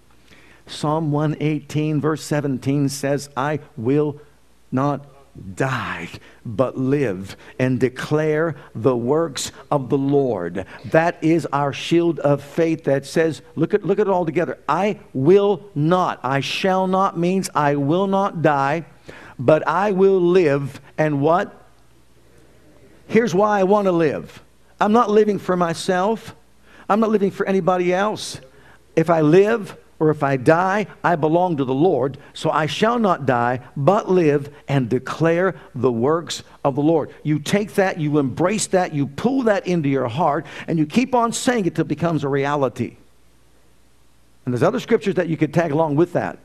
Psalm 0.68 1.12
118, 1.12 2.00
verse 2.00 2.24
17 2.24 2.88
says, 2.88 3.30
I 3.36 3.60
will 3.76 4.22
not 4.72 5.06
die, 5.56 6.10
but 6.46 6.78
live 6.78 7.36
and 7.60 7.78
declare 7.78 8.56
the 8.74 8.96
works 8.96 9.52
of 9.70 9.90
the 9.90 9.98
Lord. 9.98 10.66
That 10.86 11.22
is 11.22 11.46
our 11.48 11.74
shield 11.74 12.20
of 12.20 12.42
faith 12.42 12.86
that 12.86 13.06
says, 13.06 13.42
look 13.56 13.74
at, 13.74 13.86
look 13.86 14.00
at 14.00 14.08
it 14.08 14.12
all 14.12 14.26
together. 14.26 14.58
I 14.68 15.00
will 15.14 15.70
not, 15.76 16.22
I 16.24 16.40
shall 16.40 16.88
not 16.88 17.18
means 17.18 17.50
I 17.54 17.76
will 17.76 18.08
not 18.08 18.42
die 18.42 18.86
but 19.40 19.68
I 19.68 19.92
will 19.92 20.20
live 20.20 20.82
and 20.98 21.22
what? 21.22 21.54
Here's 23.08 23.34
why 23.34 23.60
I 23.60 23.64
want 23.64 23.86
to 23.86 23.92
live. 23.92 24.44
I'm 24.80 24.92
not 24.92 25.10
living 25.10 25.40
for 25.40 25.56
myself. 25.56 26.36
I'm 26.90 27.00
not 27.00 27.10
living 27.10 27.32
for 27.32 27.46
anybody 27.46 27.94
else. 27.94 28.40
If 28.96 29.10
I 29.10 29.22
live 29.22 29.78
or 30.00 30.12
if 30.12 30.22
I 30.22 30.38
die, 30.38 30.88
I 31.04 31.16
belong 31.16 31.58
to 31.58 31.66
the 31.66 31.74
Lord. 31.74 32.18
So 32.34 32.52
I 32.52 32.68
shall 32.68 33.00
not 33.00 33.26
die, 33.26 33.62
but 33.76 34.10
live 34.10 34.54
and 34.68 34.90
declare 34.90 35.56
the 35.74 35.92
works 35.92 36.44
of 36.64 36.76
the 36.76 36.82
Lord. 36.82 37.14
You 37.24 37.40
take 37.40 37.74
that, 37.76 38.00
you 38.00 38.20
embrace 38.20 38.68
that, 38.68 38.94
you 38.94 39.08
pull 39.08 39.44
that 39.44 39.66
into 39.66 39.90
your 39.90 40.08
heart, 40.08 40.46
and 40.68 40.78
you 40.78 40.86
keep 40.86 41.16
on 41.16 41.34
saying 41.34 41.66
it 41.66 41.76
till 41.76 41.86
it 41.86 41.88
becomes 41.88 42.24
a 42.24 42.30
reality. 42.30 42.98
And 44.46 44.54
there's 44.54 44.64
other 44.64 44.80
scriptures 44.80 45.16
that 45.16 45.28
you 45.28 45.36
could 45.36 45.54
tag 45.54 45.72
along 45.72 45.96
with 45.96 46.14
that. 46.14 46.38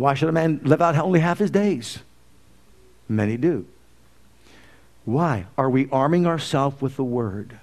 Why 0.00 0.14
should 0.14 0.30
a 0.30 0.32
man 0.32 0.62
live 0.62 0.80
out 0.80 0.96
only 0.96 1.20
half 1.20 1.40
his 1.40 1.50
days? 1.50 1.98
Many 3.06 3.36
do. 3.36 3.66
Why? 5.04 5.44
Are 5.58 5.68
we 5.68 5.90
arming 5.90 6.26
ourselves 6.26 6.80
with 6.80 6.96
the 6.96 7.04
Word? 7.04 7.58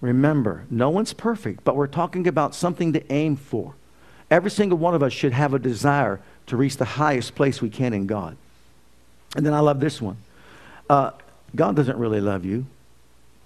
Remember, 0.00 0.64
no 0.70 0.90
one's 0.90 1.12
perfect, 1.12 1.64
but 1.64 1.74
we're 1.74 1.88
talking 1.88 2.28
about 2.28 2.54
something 2.54 2.92
to 2.92 3.12
aim 3.12 3.34
for. 3.34 3.74
Every 4.30 4.48
single 4.48 4.78
one 4.78 4.94
of 4.94 5.02
us 5.02 5.12
should 5.12 5.32
have 5.32 5.52
a 5.52 5.58
desire 5.58 6.20
to 6.46 6.56
reach 6.56 6.76
the 6.76 6.84
highest 6.84 7.34
place 7.34 7.60
we 7.60 7.68
can 7.68 7.92
in 7.94 8.06
God. 8.06 8.36
And 9.34 9.44
then 9.44 9.54
I 9.54 9.58
love 9.58 9.80
this 9.80 10.00
one. 10.00 10.18
Uh, 10.88 11.10
God 11.56 11.74
doesn't 11.74 11.98
really 11.98 12.20
love 12.20 12.44
you. 12.44 12.64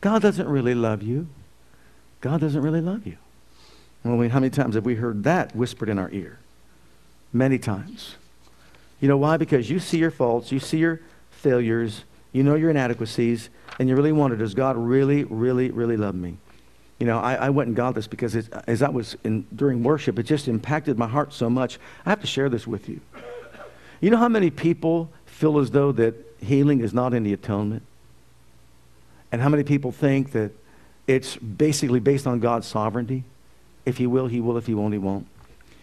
God 0.02 0.20
doesn't 0.20 0.46
really 0.46 0.74
love 0.74 1.02
you. 1.02 1.26
God 2.20 2.42
doesn't 2.42 2.60
really 2.60 2.82
love 2.82 3.06
you. 3.06 3.16
Well, 4.04 4.28
how 4.28 4.40
many 4.40 4.50
times 4.50 4.74
have 4.74 4.84
we 4.84 4.96
heard 4.96 5.24
that 5.24 5.56
whispered 5.56 5.88
in 5.88 5.98
our 5.98 6.10
ear? 6.10 6.38
Many 7.32 7.58
times. 7.58 8.16
You 9.00 9.08
know 9.08 9.16
why? 9.16 9.36
Because 9.36 9.70
you 9.70 9.78
see 9.78 9.98
your 9.98 10.10
faults, 10.10 10.50
you 10.50 10.58
see 10.58 10.78
your 10.78 11.00
failures, 11.30 12.04
you 12.32 12.42
know 12.42 12.54
your 12.54 12.70
inadequacies, 12.70 13.48
and 13.78 13.88
you 13.88 13.94
really 13.94 14.12
wonder, 14.12 14.36
does 14.36 14.54
God 14.54 14.76
really, 14.76 15.24
really, 15.24 15.70
really 15.70 15.96
love 15.96 16.14
me? 16.14 16.36
You 16.98 17.06
know, 17.06 17.18
I, 17.18 17.34
I 17.34 17.50
went 17.50 17.68
and 17.68 17.76
got 17.76 17.94
this 17.94 18.08
because 18.08 18.34
it, 18.34 18.48
as 18.66 18.82
I 18.82 18.88
was 18.88 19.16
in, 19.22 19.46
during 19.54 19.84
worship, 19.84 20.18
it 20.18 20.24
just 20.24 20.48
impacted 20.48 20.98
my 20.98 21.06
heart 21.06 21.32
so 21.32 21.48
much. 21.48 21.78
I 22.04 22.10
have 22.10 22.20
to 22.22 22.26
share 22.26 22.48
this 22.48 22.66
with 22.66 22.88
you. 22.88 23.00
You 24.00 24.10
know 24.10 24.16
how 24.16 24.28
many 24.28 24.50
people 24.50 25.10
feel 25.26 25.58
as 25.58 25.70
though 25.70 25.92
that 25.92 26.14
healing 26.40 26.80
is 26.80 26.92
not 26.92 27.14
in 27.14 27.22
the 27.22 27.32
atonement? 27.32 27.82
And 29.30 29.40
how 29.40 29.48
many 29.48 29.62
people 29.62 29.92
think 29.92 30.32
that 30.32 30.52
it's 31.06 31.36
basically 31.36 32.00
based 32.00 32.26
on 32.26 32.40
God's 32.40 32.66
sovereignty? 32.66 33.24
If 33.84 33.98
he 33.98 34.06
will, 34.06 34.26
he 34.26 34.40
will. 34.40 34.56
If 34.56 34.66
he 34.66 34.74
won't, 34.74 34.92
he 34.92 34.98
won't. 34.98 35.26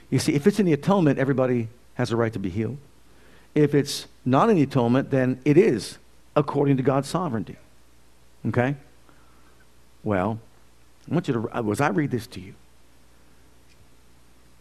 You 0.09 0.19
see, 0.19 0.33
if 0.33 0.47
it's 0.47 0.59
in 0.59 0.65
the 0.65 0.73
atonement, 0.73 1.19
everybody 1.19 1.67
has 1.95 2.11
a 2.11 2.15
right 2.15 2.31
to 2.33 2.39
be 2.39 2.49
healed. 2.49 2.77
If 3.53 3.73
it's 3.73 4.07
not 4.25 4.49
in 4.49 4.57
the 4.57 4.63
atonement, 4.63 5.11
then 5.11 5.39
it 5.45 5.57
is 5.57 5.97
according 6.35 6.77
to 6.77 6.83
God's 6.83 7.07
sovereignty. 7.07 7.55
Okay? 8.47 8.75
Well, 10.03 10.39
I 11.09 11.13
want 11.13 11.27
you 11.27 11.33
to, 11.33 11.49
uh, 11.57 11.71
as 11.71 11.81
I 11.81 11.89
read 11.89 12.11
this 12.11 12.27
to 12.27 12.39
you, 12.39 12.53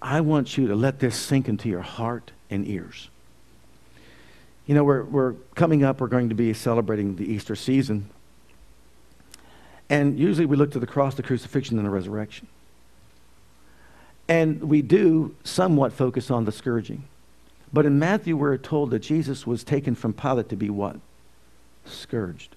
I 0.00 0.20
want 0.20 0.56
you 0.56 0.68
to 0.68 0.74
let 0.74 1.00
this 1.00 1.16
sink 1.16 1.48
into 1.48 1.68
your 1.68 1.80
heart 1.80 2.30
and 2.50 2.66
ears. 2.66 3.08
You 4.66 4.74
know, 4.74 4.84
we're, 4.84 5.02
we're 5.04 5.32
coming 5.54 5.82
up, 5.82 6.00
we're 6.00 6.08
going 6.08 6.28
to 6.28 6.34
be 6.34 6.52
celebrating 6.54 7.16
the 7.16 7.30
Easter 7.30 7.56
season. 7.56 8.08
And 9.90 10.18
usually 10.18 10.46
we 10.46 10.56
look 10.56 10.70
to 10.72 10.78
the 10.78 10.86
cross, 10.86 11.14
the 11.14 11.22
crucifixion, 11.22 11.78
and 11.78 11.86
the 11.86 11.90
resurrection. 11.90 12.48
And 14.28 14.64
we 14.64 14.82
do 14.82 15.34
somewhat 15.44 15.92
focus 15.92 16.30
on 16.30 16.44
the 16.44 16.52
scourging. 16.52 17.04
But 17.72 17.86
in 17.86 17.98
Matthew, 17.98 18.36
we're 18.36 18.56
told 18.56 18.90
that 18.90 19.00
Jesus 19.00 19.46
was 19.46 19.64
taken 19.64 19.94
from 19.94 20.12
Pilate 20.12 20.48
to 20.50 20.56
be 20.56 20.70
what? 20.70 20.96
Scourged. 21.84 22.56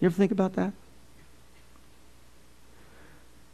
You 0.00 0.06
ever 0.06 0.14
think 0.14 0.32
about 0.32 0.54
that? 0.54 0.72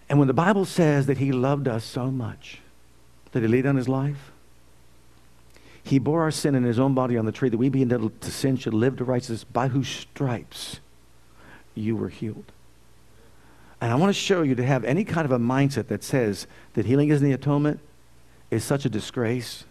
And 0.09 0.19
when 0.19 0.29
the 0.29 0.35
Bible 0.35 0.65
says 0.65 1.07
that 1.07 1.19
he 1.19 1.33
loved 1.33 1.67
us 1.67 1.85
so 1.85 2.11
much 2.11 2.61
that 3.33 3.43
he 3.43 3.49
laid 3.49 3.63
down 3.63 3.77
his 3.77 3.89
life, 3.89 4.31
he 5.83 5.99
bore 5.99 6.23
our 6.23 6.31
sin 6.31 6.55
in 6.55 6.63
his 6.63 6.79
own 6.79 6.95
body 6.95 7.17
on 7.17 7.27
the 7.27 7.33
tree 7.33 7.49
that 7.49 7.59
we 7.59 7.69
being 7.69 7.91
able 7.91 8.11
to 8.11 8.31
sin 8.31 8.57
should 8.57 8.75
live 8.75 8.97
to 8.97 9.05
righteousness 9.05 9.45
by 9.45 9.69
whose 9.69 9.89
stripes 9.89 10.81
you 11.75 11.97
were 11.97 12.09
healed. 12.09 12.53
And 13.85 13.93
I 13.93 13.97
want 13.97 14.09
to 14.09 14.19
show 14.19 14.41
you 14.41 14.55
to 14.55 14.65
have 14.65 14.83
any 14.85 15.05
kind 15.05 15.27
of 15.27 15.31
a 15.31 15.39
mindset 15.39 15.89
that 15.89 16.03
says 16.03 16.47
that 16.73 16.87
healing 16.87 17.11
isn't 17.11 17.23
the 17.23 17.35
atonement 17.35 17.81
is 18.51 18.65
such 18.65 18.87
a 18.87 18.89
disgrace 18.89 19.65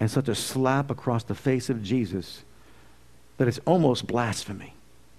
and 0.00 0.10
such 0.10 0.26
a 0.26 0.34
slap 0.34 0.90
across 0.90 1.22
the 1.22 1.36
face 1.36 1.70
of 1.70 1.80
Jesus 1.80 2.42
that 3.36 3.46
it's 3.46 3.60
almost 3.64 4.08
blasphemy, 4.08 4.74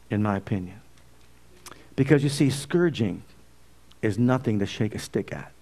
in 0.10 0.22
my 0.22 0.36
opinion. 0.36 0.82
Because 1.96 2.22
you 2.22 2.28
see, 2.28 2.50
scourging 2.50 3.24
is 4.02 4.20
nothing 4.20 4.60
to 4.60 4.66
shake 4.66 4.94
a 4.94 5.00
stick 5.00 5.32
at. 5.32 5.54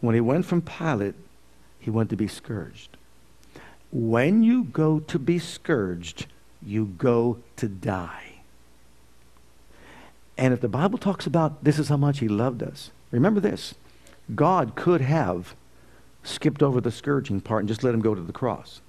When 0.00 0.14
he 0.14 0.20
went 0.20 0.46
from 0.46 0.62
Pilate, 0.62 1.16
he 1.80 1.90
went 1.90 2.10
to 2.10 2.16
be 2.16 2.28
scourged. 2.28 2.96
When 3.90 4.44
you 4.44 4.62
go 4.62 5.00
to 5.00 5.18
be 5.18 5.40
scourged, 5.40 6.26
you 6.64 6.94
go 6.96 7.38
to 7.56 7.66
die. 7.66 8.31
And 10.36 10.54
if 10.54 10.60
the 10.60 10.68
Bible 10.68 10.98
talks 10.98 11.26
about 11.26 11.62
this 11.64 11.78
is 11.78 11.88
how 11.88 11.96
much 11.96 12.20
he 12.20 12.28
loved 12.28 12.62
us, 12.62 12.90
remember 13.10 13.40
this 13.40 13.74
God 14.34 14.74
could 14.74 15.00
have 15.00 15.54
skipped 16.22 16.62
over 16.62 16.80
the 16.80 16.90
scourging 16.90 17.40
part 17.40 17.60
and 17.60 17.68
just 17.68 17.82
let 17.82 17.94
him 17.94 18.00
go 18.00 18.14
to 18.14 18.20
the 18.20 18.32
cross. 18.32 18.80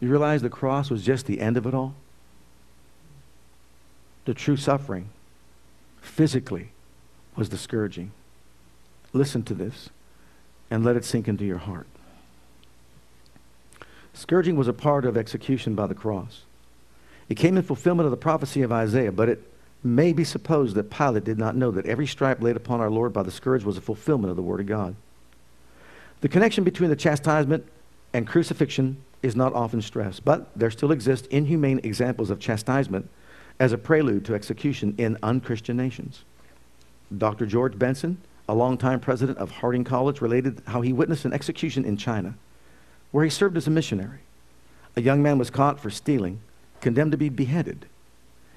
You 0.00 0.08
realize 0.08 0.42
the 0.42 0.50
cross 0.50 0.90
was 0.90 1.02
just 1.02 1.26
the 1.26 1.40
end 1.40 1.56
of 1.56 1.66
it 1.66 1.74
all? 1.74 1.94
The 4.24 4.34
true 4.34 4.56
suffering, 4.56 5.10
physically, 6.00 6.70
was 7.34 7.48
the 7.48 7.58
scourging. 7.58 8.12
Listen 9.12 9.42
to 9.44 9.54
this 9.54 9.90
and 10.70 10.84
let 10.84 10.96
it 10.96 11.04
sink 11.04 11.28
into 11.28 11.44
your 11.44 11.58
heart. 11.58 11.86
Scourging 14.12 14.56
was 14.56 14.68
a 14.68 14.72
part 14.72 15.04
of 15.04 15.16
execution 15.16 15.74
by 15.74 15.86
the 15.86 15.94
cross. 15.94 16.42
It 17.28 17.36
came 17.36 17.56
in 17.56 17.62
fulfillment 17.62 18.06
of 18.06 18.10
the 18.10 18.16
prophecy 18.16 18.62
of 18.62 18.72
Isaiah, 18.72 19.12
but 19.12 19.28
it 19.28 19.50
may 19.86 20.12
be 20.12 20.24
supposed 20.24 20.74
that 20.74 20.90
Pilate 20.90 21.24
did 21.24 21.38
not 21.38 21.56
know 21.56 21.70
that 21.70 21.86
every 21.86 22.06
stripe 22.06 22.42
laid 22.42 22.56
upon 22.56 22.80
our 22.80 22.90
Lord 22.90 23.12
by 23.12 23.22
the 23.22 23.30
scourge 23.30 23.64
was 23.64 23.76
a 23.76 23.80
fulfillment 23.80 24.30
of 24.30 24.36
the 24.36 24.42
Word 24.42 24.60
of 24.60 24.66
God. 24.66 24.96
The 26.20 26.28
connection 26.28 26.64
between 26.64 26.90
the 26.90 26.96
chastisement 26.96 27.66
and 28.12 28.26
crucifixion 28.26 28.98
is 29.22 29.36
not 29.36 29.52
often 29.52 29.82
stressed, 29.82 30.24
but 30.24 30.48
there 30.56 30.70
still 30.70 30.92
exist 30.92 31.26
inhumane 31.26 31.80
examples 31.82 32.30
of 32.30 32.40
chastisement 32.40 33.08
as 33.58 33.72
a 33.72 33.78
prelude 33.78 34.24
to 34.26 34.34
execution 34.34 34.94
in 34.98 35.18
unchristian 35.22 35.76
nations. 35.76 36.24
Dr. 37.16 37.46
George 37.46 37.78
Benson, 37.78 38.18
a 38.48 38.54
longtime 38.54 39.00
president 39.00 39.38
of 39.38 39.50
Harding 39.50 39.84
College, 39.84 40.20
related 40.20 40.62
how 40.66 40.80
he 40.80 40.92
witnessed 40.92 41.24
an 41.24 41.32
execution 41.32 41.84
in 41.84 41.96
China 41.96 42.34
where 43.12 43.24
he 43.24 43.30
served 43.30 43.56
as 43.56 43.66
a 43.66 43.70
missionary. 43.70 44.18
A 44.96 45.00
young 45.00 45.22
man 45.22 45.38
was 45.38 45.50
caught 45.50 45.80
for 45.80 45.90
stealing, 45.90 46.40
condemned 46.80 47.12
to 47.12 47.18
be 47.18 47.28
beheaded 47.28 47.86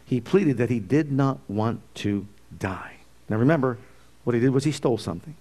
he 0.10 0.20
pleaded 0.20 0.58
that 0.58 0.72
he 0.72 0.80
did 0.80 1.12
not 1.12 1.38
want 1.48 1.82
to 1.94 2.26
die. 2.58 2.94
Now 3.30 3.38
remember, 3.38 3.78
what 4.24 4.34
he 4.34 4.40
did 4.40 4.50
was 4.50 4.64
he 4.64 4.72
stole 4.72 4.98
something. 4.98 5.36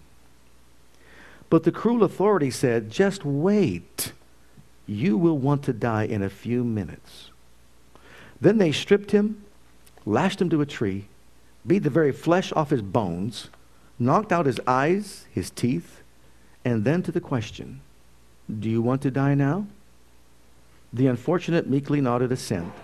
But 1.49 1.65
the 1.65 1.73
cruel 1.73 2.05
authority 2.05 2.51
said, 2.51 2.91
just 2.91 3.25
wait. 3.25 4.13
You 4.87 5.17
will 5.17 5.39
want 5.39 5.63
to 5.63 5.73
die 5.73 6.03
in 6.03 6.23
a 6.23 6.29
few 6.29 6.65
minutes. 6.65 7.31
Then 8.43 8.59
they 8.59 8.71
stripped 8.71 9.13
him, 9.13 9.43
lashed 10.05 10.39
him 10.39 10.51
to 10.51 10.61
a 10.61 10.67
tree, 10.67 11.07
beat 11.67 11.79
the 11.79 11.89
very 11.89 12.13
flesh 12.13 12.53
off 12.53 12.69
his 12.69 12.83
bones, 12.83 13.49
knocked 13.99 14.33
out 14.33 14.45
his 14.45 14.61
eyes, 14.67 15.25
his 15.33 15.49
teeth, 15.49 16.03
and 16.63 16.85
then 16.85 17.03
to 17.05 17.11
the 17.11 17.23
question, 17.23 17.81
Do 18.61 18.69
you 18.69 18.83
want 18.83 19.01
to 19.01 19.11
die 19.11 19.35
now? 19.35 19.67
The 20.93 21.07
unfortunate 21.07 21.67
meekly 21.67 22.03
nodded 22.03 22.33
assent 22.33 22.75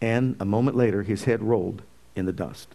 and 0.00 0.36
a 0.38 0.44
moment 0.44 0.76
later, 0.76 1.02
his 1.02 1.24
head 1.24 1.42
rolled 1.42 1.82
in 2.14 2.26
the 2.26 2.32
dust. 2.32 2.68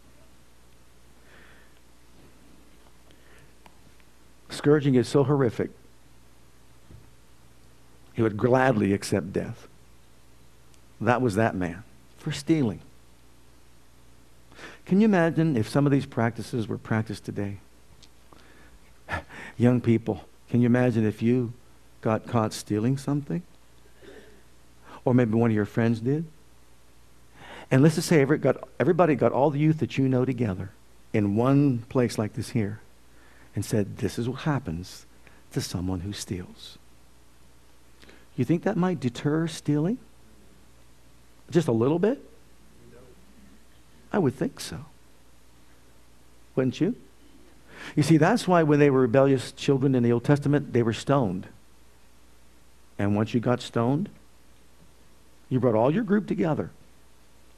Scourging 4.50 4.96
is 4.96 5.08
so 5.08 5.24
horrific, 5.24 5.72
he 8.14 8.22
would 8.22 8.38
gladly 8.38 8.94
accept 8.94 9.34
death. 9.34 9.68
That 11.02 11.22
was 11.22 11.36
that 11.36 11.56
man 11.56 11.84
for 12.18 12.32
stealing. 12.32 12.80
Can 14.86 15.02
you 15.02 15.06
imagine 15.06 15.58
if 15.58 15.68
some 15.68 15.86
of 15.86 15.92
these 15.92 16.06
practices 16.06 16.68
were 16.68 16.78
practiced 16.78 17.26
today? 17.26 17.58
Young 19.58 19.82
people, 19.82 20.26
can 20.50 20.62
you 20.62 20.68
imagine 20.68 21.06
if 21.06 21.22
you 21.22 21.54
got 22.02 22.28
caught 22.28 22.54
stealing 22.54 22.98
something? 22.98 23.42
Or 25.06 25.14
maybe 25.14 25.34
one 25.34 25.50
of 25.50 25.56
your 25.56 25.66
friends 25.66 26.00
did? 26.00 26.26
And 27.72 27.82
let's 27.82 27.96
just 27.96 28.08
say 28.08 28.22
every, 28.22 28.38
got, 28.38 28.68
everybody 28.80 29.16
got 29.16 29.32
all 29.32 29.50
the 29.50 29.60
youth 29.60 29.80
that 29.80 29.98
you 29.98 30.08
know 30.08 30.26
together 30.26 30.72
in 31.12 31.36
one 31.36 31.80
place 31.90 32.18
like 32.18 32.34
this 32.34 32.50
here 32.50 32.82
and 33.56 33.64
said, 33.64 33.98
This 33.98 34.20
is 34.20 34.28
what 34.28 34.42
happens 34.42 35.06
to 35.52 35.62
someone 35.62 36.02
who 36.02 36.14
steals. 36.14 36.78
You 38.36 38.46
think 38.46 38.64
that 38.64 38.78
might 38.78 39.00
deter 39.00 39.48
stealing? 39.48 40.00
Just 41.52 41.68
a 41.68 41.72
little 41.72 42.00
bit? 42.00 42.20
I 44.12 44.20
would 44.20 44.36
think 44.36 44.60
so. 44.60 44.86
Wouldn't 46.56 46.80
you? 46.82 46.96
You 47.96 48.04
see, 48.04 48.18
that's 48.18 48.48
why 48.48 48.64
when 48.64 48.80
they 48.80 48.90
were 48.90 49.02
rebellious 49.02 49.52
children 49.52 49.96
in 49.96 50.04
the 50.04 50.12
Old 50.12 50.24
Testament, 50.24 50.74
they 50.74 50.84
were 50.84 50.94
stoned. 50.94 51.48
And 52.98 53.16
once 53.16 53.34
you 53.34 53.40
got 53.40 53.62
stoned, 53.62 54.10
you 55.50 55.60
brought 55.60 55.76
all 55.76 55.92
your 55.92 56.04
group 56.04 56.28
together 56.28 56.72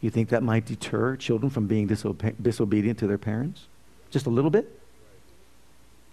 you 0.06 0.12
think 0.12 0.30
that 0.30 0.44
might 0.44 0.66
deter 0.66 1.16
children 1.16 1.50
from 1.50 1.68
being 1.68 1.88
disobe- 1.88 2.36
disobedient 2.42 3.00
to 3.00 3.08
their 3.08 3.18
parents? 3.18 3.68
Just 4.12 4.26
a 4.26 4.30
little 4.30 4.52
bit? 4.52 4.80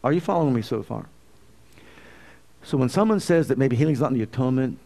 Are 0.03 0.13
you 0.13 0.21
following 0.21 0.55
me 0.55 0.63
so 0.63 0.83
far? 0.83 1.07
So 2.65 2.77
when 2.77 2.89
someone 2.89 3.21
says 3.21 3.49
that 3.49 3.59
maybe 3.59 3.77
healing's 3.77 4.01
not 4.01 4.11
in 4.11 4.19
the 4.19 4.23
atonement, 4.23 4.79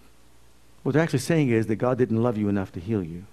what 0.83 0.93
they're 0.93 1.03
actually 1.03 1.21
saying 1.21 1.51
is 1.51 1.67
that 1.67 1.77
God 1.77 1.99
didn't 1.99 2.23
love 2.23 2.37
you 2.37 2.49
enough 2.49 2.73
to 2.73 2.81
heal 2.81 3.03
you. 3.03 3.25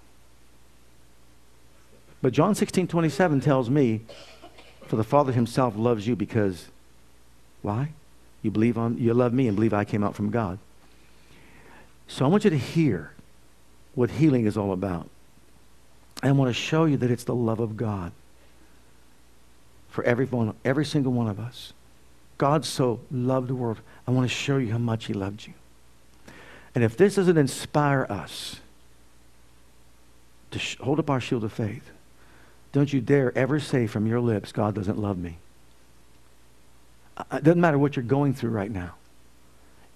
But 2.22 2.32
John 2.32 2.54
16, 2.54 2.88
27 2.88 3.40
tells 3.40 3.68
me, 3.68 4.00
for 4.86 4.96
the 4.96 5.04
Father 5.04 5.32
himself 5.32 5.76
loves 5.76 6.06
you 6.06 6.16
because, 6.16 6.68
why? 7.62 7.90
You 8.42 8.50
believe 8.50 8.76
on, 8.76 8.98
you 8.98 9.12
love 9.14 9.32
me 9.32 9.46
and 9.46 9.56
believe 9.56 9.74
I 9.74 9.84
came 9.84 10.02
out 10.02 10.14
from 10.14 10.30
God. 10.30 10.58
So 12.06 12.24
I 12.24 12.28
want 12.28 12.44
you 12.44 12.50
to 12.50 12.58
hear 12.58 13.12
what 13.94 14.10
healing 14.10 14.46
is 14.46 14.56
all 14.56 14.72
about. 14.72 15.08
I 16.24 16.32
want 16.32 16.48
to 16.48 16.54
show 16.54 16.86
you 16.86 16.96
that 16.96 17.10
it's 17.10 17.24
the 17.24 17.34
love 17.34 17.60
of 17.60 17.76
God 17.76 18.12
for 19.90 20.02
every, 20.04 20.24
one, 20.24 20.54
every 20.64 20.86
single 20.86 21.12
one 21.12 21.28
of 21.28 21.38
us. 21.38 21.72
God 22.38 22.64
so 22.64 23.00
loved 23.10 23.48
the 23.48 23.54
world. 23.54 23.80
I 24.08 24.10
want 24.10 24.28
to 24.28 24.34
show 24.34 24.56
you 24.56 24.72
how 24.72 24.78
much 24.78 25.04
he 25.04 25.12
loved 25.12 25.46
you. 25.46 25.52
And 26.74 26.82
if 26.82 26.96
this 26.96 27.16
doesn't 27.16 27.36
inspire 27.36 28.06
us 28.08 28.56
to 30.50 30.58
sh- 30.58 30.78
hold 30.80 30.98
up 30.98 31.10
our 31.10 31.20
shield 31.20 31.44
of 31.44 31.52
faith, 31.52 31.90
don't 32.72 32.92
you 32.92 33.00
dare 33.00 33.36
ever 33.36 33.60
say 33.60 33.86
from 33.86 34.06
your 34.06 34.20
lips, 34.20 34.50
God 34.50 34.74
doesn't 34.74 34.98
love 34.98 35.18
me. 35.18 35.38
It 37.32 37.44
doesn't 37.44 37.60
matter 37.60 37.78
what 37.78 37.94
you're 37.94 38.02
going 38.02 38.34
through 38.34 38.50
right 38.50 38.70
now. 38.70 38.94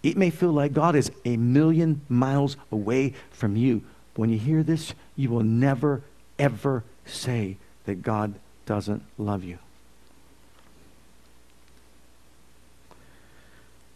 It 0.03 0.17
may 0.17 0.31
feel 0.31 0.53
like 0.53 0.73
God 0.75 0.95
is 0.95 1.11
a 1.25 1.37
million 1.37 2.03
miles 2.09 2.57
away 2.71 3.15
from 3.31 3.57
you. 3.57 3.83
But 4.15 4.21
when 4.21 4.31
you 4.31 4.39
hear 4.39 4.63
this, 4.63 4.95
you 5.17 5.31
will 5.31 5.43
never 5.43 6.03
ever 6.39 6.85
say 7.05 7.57
that 7.85 8.03
God 8.03 8.35
doesn't 8.67 9.03
love 9.17 9.45
you. 9.45 9.59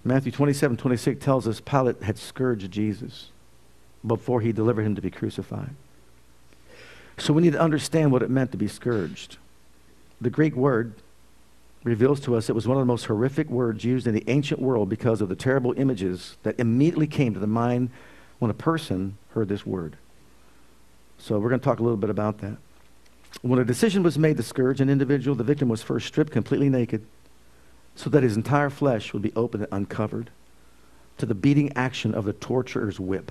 Matthew 0.05 0.33
27 0.33 0.77
26 0.77 1.25
tells 1.25 1.47
us 1.47 1.61
Pilate 1.61 2.03
had 2.03 2.19
scourged 2.19 2.71
Jesus 2.71 3.29
before 4.05 4.41
he 4.41 4.53
delivered 4.53 4.83
him 4.83 4.97
to 4.97 5.03
be 5.03 5.11
crucified. 5.11 5.71
So 7.19 7.33
we 7.33 7.43
need 7.43 7.53
to 7.53 7.61
understand 7.61 8.11
what 8.11 8.23
it 8.23 8.31
meant 8.31 8.51
to 8.53 8.57
be 8.57 8.67
scourged. 8.67 9.37
The 10.21 10.31
Greek 10.31 10.57
word 10.57 10.95
reveals 11.85 12.21
to 12.21 12.37
us 12.37 12.49
it 12.49 12.55
was 12.55 12.67
one 12.67 12.77
of 12.77 12.81
the 12.81 12.87
most 12.87 13.07
horrific 13.07 13.49
words 13.49 13.85
used 13.85 14.07
in 14.07 14.15
the 14.15 14.25
ancient 14.29 14.61
world 14.61 14.89
because 14.89 15.21
of 15.21 15.29
the 15.29 15.37
terrible 15.37 15.75
images 15.77 16.37
that 16.43 16.59
immediately 16.59 17.07
came 17.07 17.35
to 17.35 17.41
the 17.41 17.47
mind 17.47 17.91
when 18.39 18.51
a 18.51 18.55
person 18.55 19.17
heard 19.35 19.49
this 19.49 19.67
word. 19.67 19.97
So 21.23 21.39
we're 21.39 21.51
going 21.51 21.61
to 21.61 21.65
talk 21.65 21.79
a 21.79 21.85
little 21.85 21.97
bit 21.97 22.11
about 22.11 22.39
that. 22.39 22.57
When 23.43 23.61
a 23.61 23.65
decision 23.65 24.03
was 24.03 24.19
made 24.19 24.37
to 24.39 24.43
scourge 24.43 24.81
an 24.81 24.91
individual, 24.91 25.37
the 25.37 25.45
victim 25.45 25.69
was 25.69 25.81
first 25.81 26.09
stripped 26.09 26.33
completely 26.33 26.69
naked 26.69 27.07
so 27.95 28.11
that 28.11 28.25
his 28.25 28.37
entire 28.37 28.71
flesh 28.71 29.13
would 29.13 29.23
be 29.23 29.33
open 29.37 29.61
and 29.63 29.73
uncovered 29.73 30.31
to 31.19 31.27
the 31.27 31.37
beating 31.37 31.73
action 31.77 32.13
of 32.13 32.25
the 32.25 32.33
torturer's 32.33 32.99
whip. 32.99 33.31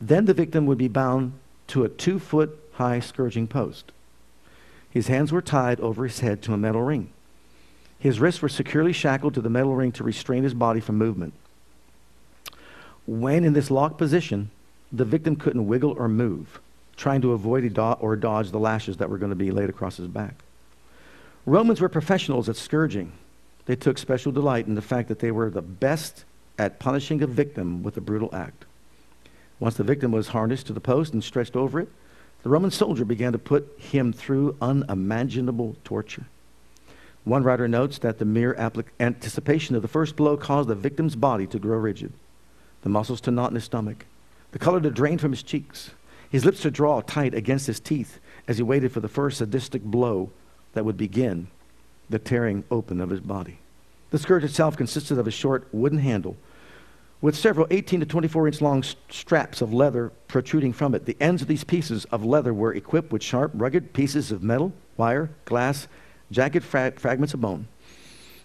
Then 0.00 0.24
the 0.24 0.34
victim 0.34 0.66
would 0.66 0.76
be 0.76 0.88
bound 0.88 1.34
to 1.68 1.84
a 1.84 1.88
two 1.88 2.18
foot 2.18 2.58
high 2.72 2.98
scourging 2.98 3.46
post. 3.46 3.92
His 4.90 5.06
hands 5.06 5.30
were 5.30 5.42
tied 5.42 5.78
over 5.78 6.02
his 6.02 6.18
head 6.18 6.42
to 6.42 6.52
a 6.52 6.58
metal 6.58 6.82
ring. 6.82 7.10
His 8.00 8.18
wrists 8.18 8.42
were 8.42 8.48
securely 8.48 8.92
shackled 8.92 9.34
to 9.34 9.40
the 9.40 9.48
metal 9.48 9.76
ring 9.76 9.92
to 9.92 10.02
restrain 10.02 10.42
his 10.42 10.54
body 10.54 10.80
from 10.80 10.98
movement. 10.98 11.34
When 13.06 13.44
in 13.44 13.52
this 13.52 13.70
locked 13.70 13.98
position, 13.98 14.50
the 14.90 15.04
victim 15.04 15.36
couldn't 15.36 15.68
wiggle 15.68 15.94
or 15.96 16.08
move, 16.08 16.60
trying 16.98 17.22
to 17.22 17.32
avoid 17.32 17.78
or 17.78 18.16
dodge 18.16 18.50
the 18.50 18.58
lashes 18.58 18.98
that 18.98 19.08
were 19.08 19.18
going 19.18 19.30
to 19.30 19.36
be 19.36 19.50
laid 19.50 19.70
across 19.70 19.96
his 19.96 20.08
back. 20.08 20.34
Romans 21.46 21.80
were 21.80 21.88
professionals 21.88 22.48
at 22.48 22.56
scourging. 22.56 23.12
They 23.64 23.76
took 23.76 23.96
special 23.96 24.32
delight 24.32 24.66
in 24.66 24.74
the 24.74 24.82
fact 24.82 25.08
that 25.08 25.20
they 25.20 25.30
were 25.30 25.48
the 25.48 25.62
best 25.62 26.24
at 26.58 26.80
punishing 26.80 27.22
a 27.22 27.26
victim 27.26 27.82
with 27.82 27.96
a 27.96 28.02
brutal 28.02 28.28
act. 28.34 28.64
Once 29.60 29.76
the 29.76 29.84
victim 29.84 30.10
was 30.10 30.28
harnessed 30.28 30.66
to 30.66 30.72
the 30.72 30.80
post 30.80 31.12
and 31.12 31.22
stretched 31.22 31.56
over 31.56 31.80
it, 31.80 31.88
the 32.42 32.48
Roman 32.48 32.70
soldier 32.70 33.04
began 33.04 33.32
to 33.32 33.38
put 33.38 33.78
him 33.78 34.12
through 34.12 34.56
unimaginable 34.60 35.76
torture. 35.84 36.26
One 37.24 37.44
writer 37.44 37.68
notes 37.68 37.98
that 37.98 38.18
the 38.18 38.24
mere 38.24 38.56
anticipation 39.00 39.76
of 39.76 39.82
the 39.82 39.88
first 39.88 40.16
blow 40.16 40.36
caused 40.36 40.68
the 40.68 40.74
victim's 40.74 41.14
body 41.14 41.46
to 41.48 41.58
grow 41.58 41.78
rigid, 41.78 42.12
the 42.82 42.88
muscles 42.88 43.20
to 43.22 43.30
knot 43.30 43.50
in 43.50 43.56
his 43.56 43.64
stomach, 43.64 44.06
the 44.52 44.58
color 44.58 44.80
to 44.80 44.90
drain 44.90 45.18
from 45.18 45.32
his 45.32 45.42
cheeks, 45.42 45.90
his 46.30 46.44
lips 46.44 46.60
to 46.62 46.70
draw 46.70 47.00
tight 47.00 47.34
against 47.34 47.66
his 47.66 47.80
teeth 47.80 48.18
as 48.46 48.58
he 48.58 48.62
waited 48.62 48.92
for 48.92 49.00
the 49.00 49.08
first 49.08 49.38
sadistic 49.38 49.82
blow 49.82 50.30
that 50.72 50.84
would 50.84 50.96
begin 50.96 51.48
the 52.10 52.18
tearing 52.18 52.64
open 52.70 53.00
of 53.00 53.10
his 53.10 53.20
body. 53.20 53.58
The 54.10 54.18
scourge 54.18 54.44
itself 54.44 54.76
consisted 54.76 55.18
of 55.18 55.26
a 55.26 55.30
short 55.30 55.68
wooden 55.72 55.98
handle 55.98 56.36
with 57.20 57.36
several 57.36 57.66
18 57.70 58.00
to 58.00 58.06
24 58.06 58.46
inch 58.46 58.60
long 58.60 58.82
straps 59.10 59.60
of 59.60 59.72
leather 59.72 60.12
protruding 60.28 60.72
from 60.72 60.94
it. 60.94 61.04
The 61.04 61.16
ends 61.20 61.42
of 61.42 61.48
these 61.48 61.64
pieces 61.64 62.04
of 62.06 62.24
leather 62.24 62.54
were 62.54 62.74
equipped 62.74 63.12
with 63.12 63.22
sharp, 63.22 63.52
rugged 63.54 63.92
pieces 63.92 64.30
of 64.30 64.42
metal, 64.42 64.72
wire, 64.96 65.30
glass, 65.44 65.88
jagged 66.30 66.62
fra- 66.62 66.92
fragments 66.96 67.34
of 67.34 67.40
bone. 67.40 67.66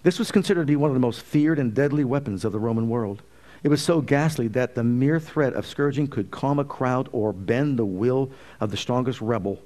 This 0.02 0.20
was 0.20 0.32
considered 0.32 0.64
to 0.64 0.72
be 0.72 0.76
one 0.76 0.90
of 0.90 0.96
the 0.96 1.00
most 1.00 1.22
feared 1.22 1.60
and 1.60 1.74
deadly 1.74 2.04
weapons 2.04 2.44
of 2.44 2.52
the 2.52 2.60
Roman 2.60 2.90
world. 2.90 3.22
It 3.64 3.70
was 3.70 3.82
so 3.82 4.02
ghastly 4.02 4.50
that 4.50 4.76
the 4.76 4.84
mere 4.84 5.20
threat 5.20 5.54
of 5.54 5.66
scourging 5.66 6.08
could 6.08 6.32
calm 6.32 6.60
a 6.60 6.66
crowd 6.66 7.08
or 7.14 7.32
bend 7.32 7.80
the 7.80 7.86
will 7.86 8.30
of 8.60 8.72
the 8.72 8.78
strongest 8.78 9.22
rebel. 9.22 9.60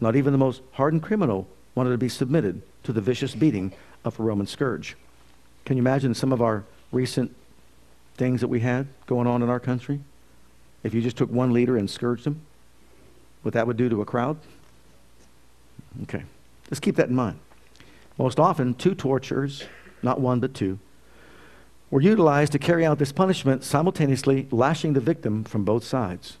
Not 0.00 0.16
even 0.16 0.32
the 0.32 0.38
most 0.38 0.62
hardened 0.72 1.02
criminal 1.02 1.46
wanted 1.74 1.90
to 1.90 1.98
be 1.98 2.08
submitted 2.08 2.62
to 2.84 2.92
the 2.92 3.02
vicious 3.02 3.34
beating 3.34 3.74
of 4.04 4.18
a 4.18 4.22
Roman 4.22 4.46
scourge. 4.46 4.96
Can 5.66 5.76
you 5.76 5.82
imagine 5.82 6.14
some 6.14 6.32
of 6.32 6.40
our 6.40 6.64
recent 6.90 7.34
things 8.16 8.40
that 8.40 8.48
we 8.48 8.60
had 8.60 8.86
going 9.06 9.26
on 9.26 9.42
in 9.42 9.50
our 9.50 9.60
country? 9.60 10.00
If 10.82 10.94
you 10.94 11.02
just 11.02 11.16
took 11.16 11.30
one 11.30 11.52
leader 11.52 11.76
and 11.76 11.88
scourged 11.88 12.26
him, 12.26 12.40
what 13.42 13.54
that 13.54 13.66
would 13.66 13.76
do 13.76 13.88
to 13.90 14.00
a 14.00 14.04
crowd? 14.06 14.38
Okay, 16.04 16.22
let's 16.70 16.80
keep 16.80 16.96
that 16.96 17.08
in 17.08 17.14
mind. 17.14 17.38
Most 18.18 18.38
often, 18.38 18.74
two 18.74 18.94
torturers, 18.94 19.64
not 20.02 20.20
one 20.20 20.40
but 20.40 20.54
two, 20.54 20.78
were 21.94 22.00
utilized 22.00 22.50
to 22.50 22.58
carry 22.58 22.84
out 22.84 22.98
this 22.98 23.12
punishment, 23.12 23.62
simultaneously 23.62 24.48
lashing 24.50 24.94
the 24.94 25.00
victim 25.00 25.44
from 25.44 25.64
both 25.64 25.84
sides. 25.84 26.38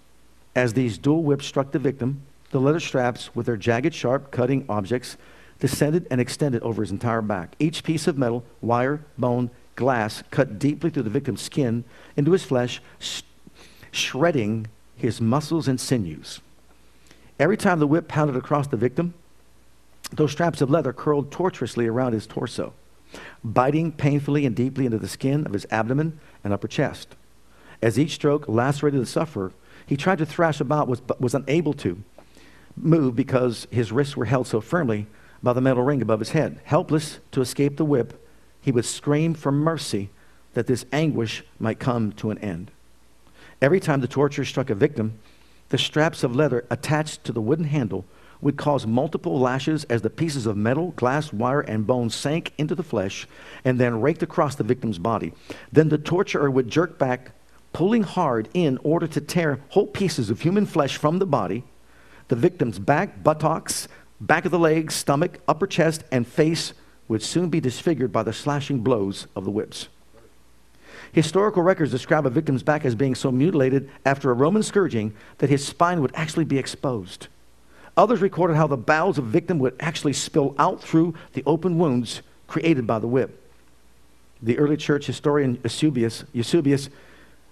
As 0.56 0.72
these 0.72 0.98
dual 0.98 1.22
whips 1.22 1.46
struck 1.46 1.70
the 1.70 1.78
victim, 1.78 2.22
the 2.50 2.60
leather 2.60 2.80
straps, 2.80 3.36
with 3.36 3.46
their 3.46 3.56
jagged, 3.56 3.94
sharp, 3.94 4.32
cutting 4.32 4.64
objects, 4.68 5.16
descended 5.60 6.08
and 6.10 6.20
extended 6.20 6.60
over 6.64 6.82
his 6.82 6.90
entire 6.90 7.22
back. 7.22 7.54
Each 7.60 7.84
piece 7.84 8.08
of 8.08 8.18
metal, 8.18 8.42
wire, 8.62 9.04
bone, 9.16 9.48
glass 9.76 10.24
cut 10.32 10.58
deeply 10.58 10.90
through 10.90 11.04
the 11.04 11.08
victim's 11.08 11.42
skin 11.42 11.84
into 12.16 12.32
his 12.32 12.42
flesh, 12.42 12.82
sh- 12.98 13.22
shredding 13.92 14.66
his 14.96 15.20
muscles 15.20 15.68
and 15.68 15.80
sinews. 15.80 16.40
Every 17.38 17.56
time 17.56 17.78
the 17.78 17.86
whip 17.86 18.08
pounded 18.08 18.34
across 18.34 18.66
the 18.66 18.76
victim, 18.76 19.14
those 20.10 20.32
straps 20.32 20.60
of 20.60 20.68
leather 20.68 20.92
curled 20.92 21.30
tortuously 21.30 21.86
around 21.86 22.12
his 22.12 22.26
torso, 22.26 22.72
biting 23.42 23.92
painfully 23.92 24.46
and 24.46 24.54
deeply 24.54 24.86
into 24.86 24.98
the 24.98 25.08
skin 25.08 25.46
of 25.46 25.52
his 25.52 25.66
abdomen 25.70 26.18
and 26.42 26.52
upper 26.52 26.68
chest. 26.68 27.16
As 27.82 27.98
each 27.98 28.12
stroke 28.12 28.48
lacerated 28.48 29.00
the 29.00 29.06
sufferer, 29.06 29.52
he 29.86 29.96
tried 29.96 30.18
to 30.18 30.26
thrash 30.26 30.60
about 30.60 31.06
but 31.06 31.20
was 31.20 31.34
unable 31.34 31.74
to 31.74 32.02
move 32.76 33.14
because 33.14 33.66
his 33.70 33.92
wrists 33.92 34.16
were 34.16 34.24
held 34.24 34.46
so 34.46 34.60
firmly 34.60 35.06
by 35.42 35.52
the 35.52 35.60
metal 35.60 35.82
ring 35.82 36.00
above 36.00 36.20
his 36.20 36.30
head. 36.30 36.60
Helpless 36.64 37.18
to 37.32 37.40
escape 37.40 37.76
the 37.76 37.84
whip, 37.84 38.26
he 38.60 38.72
would 38.72 38.84
scream 38.84 39.34
for 39.34 39.52
mercy 39.52 40.08
that 40.54 40.66
this 40.66 40.86
anguish 40.92 41.44
might 41.58 41.78
come 41.78 42.12
to 42.12 42.30
an 42.30 42.38
end. 42.38 42.70
Every 43.60 43.80
time 43.80 44.00
the 44.00 44.08
torture 44.08 44.44
struck 44.44 44.70
a 44.70 44.74
victim, 44.74 45.18
the 45.68 45.78
straps 45.78 46.22
of 46.22 46.34
leather 46.34 46.64
attached 46.70 47.24
to 47.24 47.32
the 47.32 47.40
wooden 47.40 47.66
handle 47.66 48.04
would 48.44 48.58
cause 48.58 48.86
multiple 48.86 49.40
lashes 49.40 49.84
as 49.84 50.02
the 50.02 50.10
pieces 50.10 50.44
of 50.44 50.54
metal, 50.54 50.90
glass, 50.96 51.32
wire, 51.32 51.62
and 51.62 51.86
bone 51.86 52.10
sank 52.10 52.52
into 52.58 52.74
the 52.74 52.82
flesh 52.82 53.26
and 53.64 53.80
then 53.80 54.02
raked 54.02 54.22
across 54.22 54.54
the 54.54 54.62
victim's 54.62 54.98
body. 54.98 55.32
Then 55.72 55.88
the 55.88 55.96
torturer 55.96 56.50
would 56.50 56.68
jerk 56.68 56.98
back, 56.98 57.32
pulling 57.72 58.02
hard 58.02 58.50
in 58.52 58.78
order 58.84 59.06
to 59.06 59.20
tear 59.20 59.60
whole 59.70 59.86
pieces 59.86 60.28
of 60.28 60.42
human 60.42 60.66
flesh 60.66 60.98
from 60.98 61.18
the 61.18 61.26
body 61.26 61.64
the 62.28 62.36
victim's 62.36 62.78
back, 62.78 63.22
buttocks, 63.22 63.86
back 64.18 64.46
of 64.46 64.50
the 64.50 64.58
legs, 64.58 64.94
stomach, 64.94 65.38
upper 65.46 65.66
chest, 65.66 66.04
and 66.10 66.26
face 66.26 66.72
would 67.06 67.22
soon 67.22 67.50
be 67.50 67.60
disfigured 67.60 68.10
by 68.12 68.22
the 68.22 68.32
slashing 68.32 68.80
blows 68.80 69.26
of 69.36 69.44
the 69.44 69.50
whips. 69.50 69.88
Historical 71.12 71.62
records 71.62 71.90
describe 71.90 72.24
a 72.24 72.30
victim's 72.30 72.62
back 72.62 72.84
as 72.86 72.94
being 72.94 73.14
so 73.14 73.30
mutilated 73.30 73.90
after 74.06 74.30
a 74.30 74.34
Roman 74.34 74.62
scourging 74.62 75.14
that 75.38 75.50
his 75.50 75.66
spine 75.66 76.00
would 76.00 76.12
actually 76.14 76.46
be 76.46 76.58
exposed. 76.58 77.28
Others 77.96 78.20
recorded 78.20 78.56
how 78.56 78.66
the 78.66 78.76
bowels 78.76 79.18
of 79.18 79.26
the 79.26 79.30
victim 79.30 79.58
would 79.60 79.76
actually 79.78 80.12
spill 80.12 80.54
out 80.58 80.82
through 80.82 81.14
the 81.32 81.42
open 81.46 81.78
wounds 81.78 82.22
created 82.48 82.86
by 82.86 82.98
the 82.98 83.06
whip. 83.06 83.40
The 84.42 84.58
early 84.58 84.76
church 84.76 85.06
historian 85.06 85.60
Eusebius, 85.62 86.24
Eusebius 86.32 86.90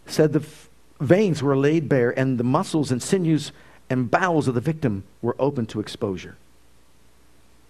said 0.06 0.32
the 0.32 0.44
veins 1.00 1.42
were 1.42 1.56
laid 1.56 1.88
bare 1.88 2.16
and 2.18 2.38
the 2.38 2.44
muscles 2.44 2.90
and 2.90 3.02
sinews 3.02 3.52
and 3.88 4.10
bowels 4.10 4.48
of 4.48 4.54
the 4.54 4.60
victim 4.60 5.04
were 5.20 5.36
open 5.38 5.66
to 5.66 5.80
exposure. 5.80 6.36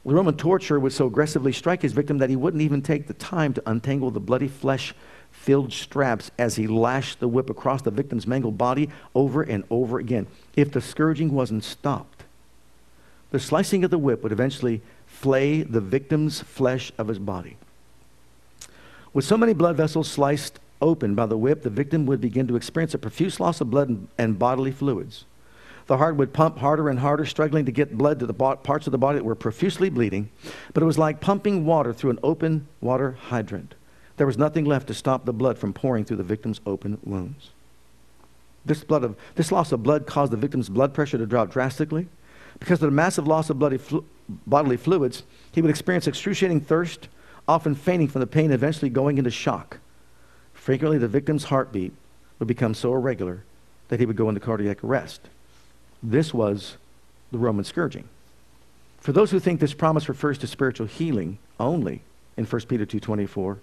The 0.04 0.14
Roman 0.14 0.36
torturer 0.36 0.80
would 0.80 0.92
so 0.92 1.06
aggressively 1.06 1.52
strike 1.52 1.82
his 1.82 1.92
victim 1.92 2.18
that 2.18 2.30
he 2.30 2.36
wouldn't 2.36 2.62
even 2.62 2.82
take 2.82 3.06
the 3.06 3.14
time 3.14 3.54
to 3.54 3.70
untangle 3.70 4.10
the 4.10 4.18
bloody 4.18 4.48
flesh 4.48 4.94
filled 5.30 5.72
straps 5.72 6.30
as 6.38 6.56
he 6.56 6.66
lashed 6.66 7.20
the 7.20 7.28
whip 7.28 7.48
across 7.48 7.82
the 7.82 7.90
victim's 7.90 8.26
mangled 8.26 8.58
body 8.58 8.90
over 9.14 9.42
and 9.42 9.64
over 9.70 9.98
again. 9.98 10.26
If 10.56 10.72
the 10.72 10.80
scourging 10.80 11.32
wasn't 11.32 11.64
stopped, 11.64 12.11
the 13.33 13.41
slicing 13.41 13.83
of 13.83 13.91
the 13.91 13.99
whip 13.99 14.22
would 14.22 14.30
eventually 14.30 14.83
flay 15.07 15.62
the 15.62 15.80
victim's 15.80 16.41
flesh 16.41 16.93
of 16.99 17.09
his 17.09 17.18
body. 17.18 17.57
With 19.12 19.24
so 19.24 19.37
many 19.37 19.55
blood 19.55 19.76
vessels 19.76 20.09
sliced 20.09 20.61
open 20.80 21.14
by 21.14 21.26
the 21.26 21.39
whip, 21.39 21.62
the 21.62 21.70
victim 21.70 22.07
would 22.07 22.20
begin 22.20 22.47
to 22.49 22.57
experience 22.57 22.95
a 22.95 22.99
profuse 22.99 23.41
loss 23.41 23.61
of 23.61 23.70
blood 23.70 24.07
and, 24.18 24.39
bodily 24.39 24.70
fluids. 24.70 25.24
The 25.87 25.97
heart 25.97 26.16
would 26.16 26.33
pump 26.33 26.59
harder 26.59 26.89
and 26.89 26.99
harder, 26.99 27.24
struggling 27.24 27.64
to 27.66 27.72
get 27.72 27.99
blood 27.99 28.20
to 28.20 28.26
the 28.26 28.35
parts 28.35 28.87
of 28.87 28.93
the 28.93 28.99
body 28.99 29.18
that 29.18 29.24
were 29.24 29.35
profusely 29.35 29.91
bleeding. 29.91 30.30
But 30.72 30.83
it 30.83 30.87
was 30.87 30.99
like 30.99 31.20
pumping 31.20 31.64
water 31.64 31.93
through 31.93 32.11
an 32.11 32.18
open 32.22 32.68
water 32.80 33.16
hydrant. 33.28 33.74
There 34.16 34.26
was 34.26 34.39
nothing 34.39 34.64
left 34.64 34.89
to 34.89 34.95
stop 34.95 35.24
the 35.24 35.33
blood 35.33 35.59
from 35.59 35.72
pouring 35.72 36.05
through 36.05 36.18
the 36.18 36.22
victim's 36.22 36.61
open 36.66 36.99
wounds. 37.03 37.51
This, 38.64 38.85
blood 38.85 39.03
of, 39.03 39.16
this 39.35 39.51
loss 39.51 39.72
of 39.72 39.83
blood 39.83 40.07
caused 40.07 40.33
the 40.33 40.37
victim's 40.37 40.68
blood 40.68 40.95
pressure 40.95 41.18
to 41.18 41.26
drop 41.26 41.51
drastically. 41.51 42.07
Because 42.62 42.80
of 42.80 42.86
the 42.86 42.94
massive 42.94 43.26
loss 43.26 43.50
of 43.50 43.58
bloody 43.58 43.76
flu- 43.76 44.04
bodily 44.46 44.76
fluids, 44.76 45.24
he 45.50 45.60
would 45.60 45.68
experience 45.68 46.06
excruciating 46.06 46.60
thirst, 46.60 47.08
often 47.48 47.74
fainting 47.74 48.06
from 48.06 48.20
the 48.20 48.26
pain, 48.28 48.52
eventually 48.52 48.88
going 48.88 49.18
into 49.18 49.32
shock. 49.32 49.78
Frequently, 50.54 50.96
the 50.96 51.08
victim's 51.08 51.42
heartbeat 51.42 51.92
would 52.38 52.46
become 52.46 52.72
so 52.72 52.94
irregular 52.94 53.42
that 53.88 53.98
he 53.98 54.06
would 54.06 54.14
go 54.14 54.28
into 54.28 54.40
cardiac 54.40 54.84
arrest. 54.84 55.22
This 56.04 56.32
was 56.32 56.76
the 57.32 57.38
Roman 57.38 57.64
scourging. 57.64 58.08
For 59.00 59.10
those 59.10 59.32
who 59.32 59.40
think 59.40 59.58
this 59.58 59.74
promise 59.74 60.08
refers 60.08 60.38
to 60.38 60.46
spiritual 60.46 60.86
healing 60.86 61.38
only 61.58 62.02
in 62.36 62.44
1 62.44 62.68
Peter 62.68 62.86
2:24, 62.86 63.58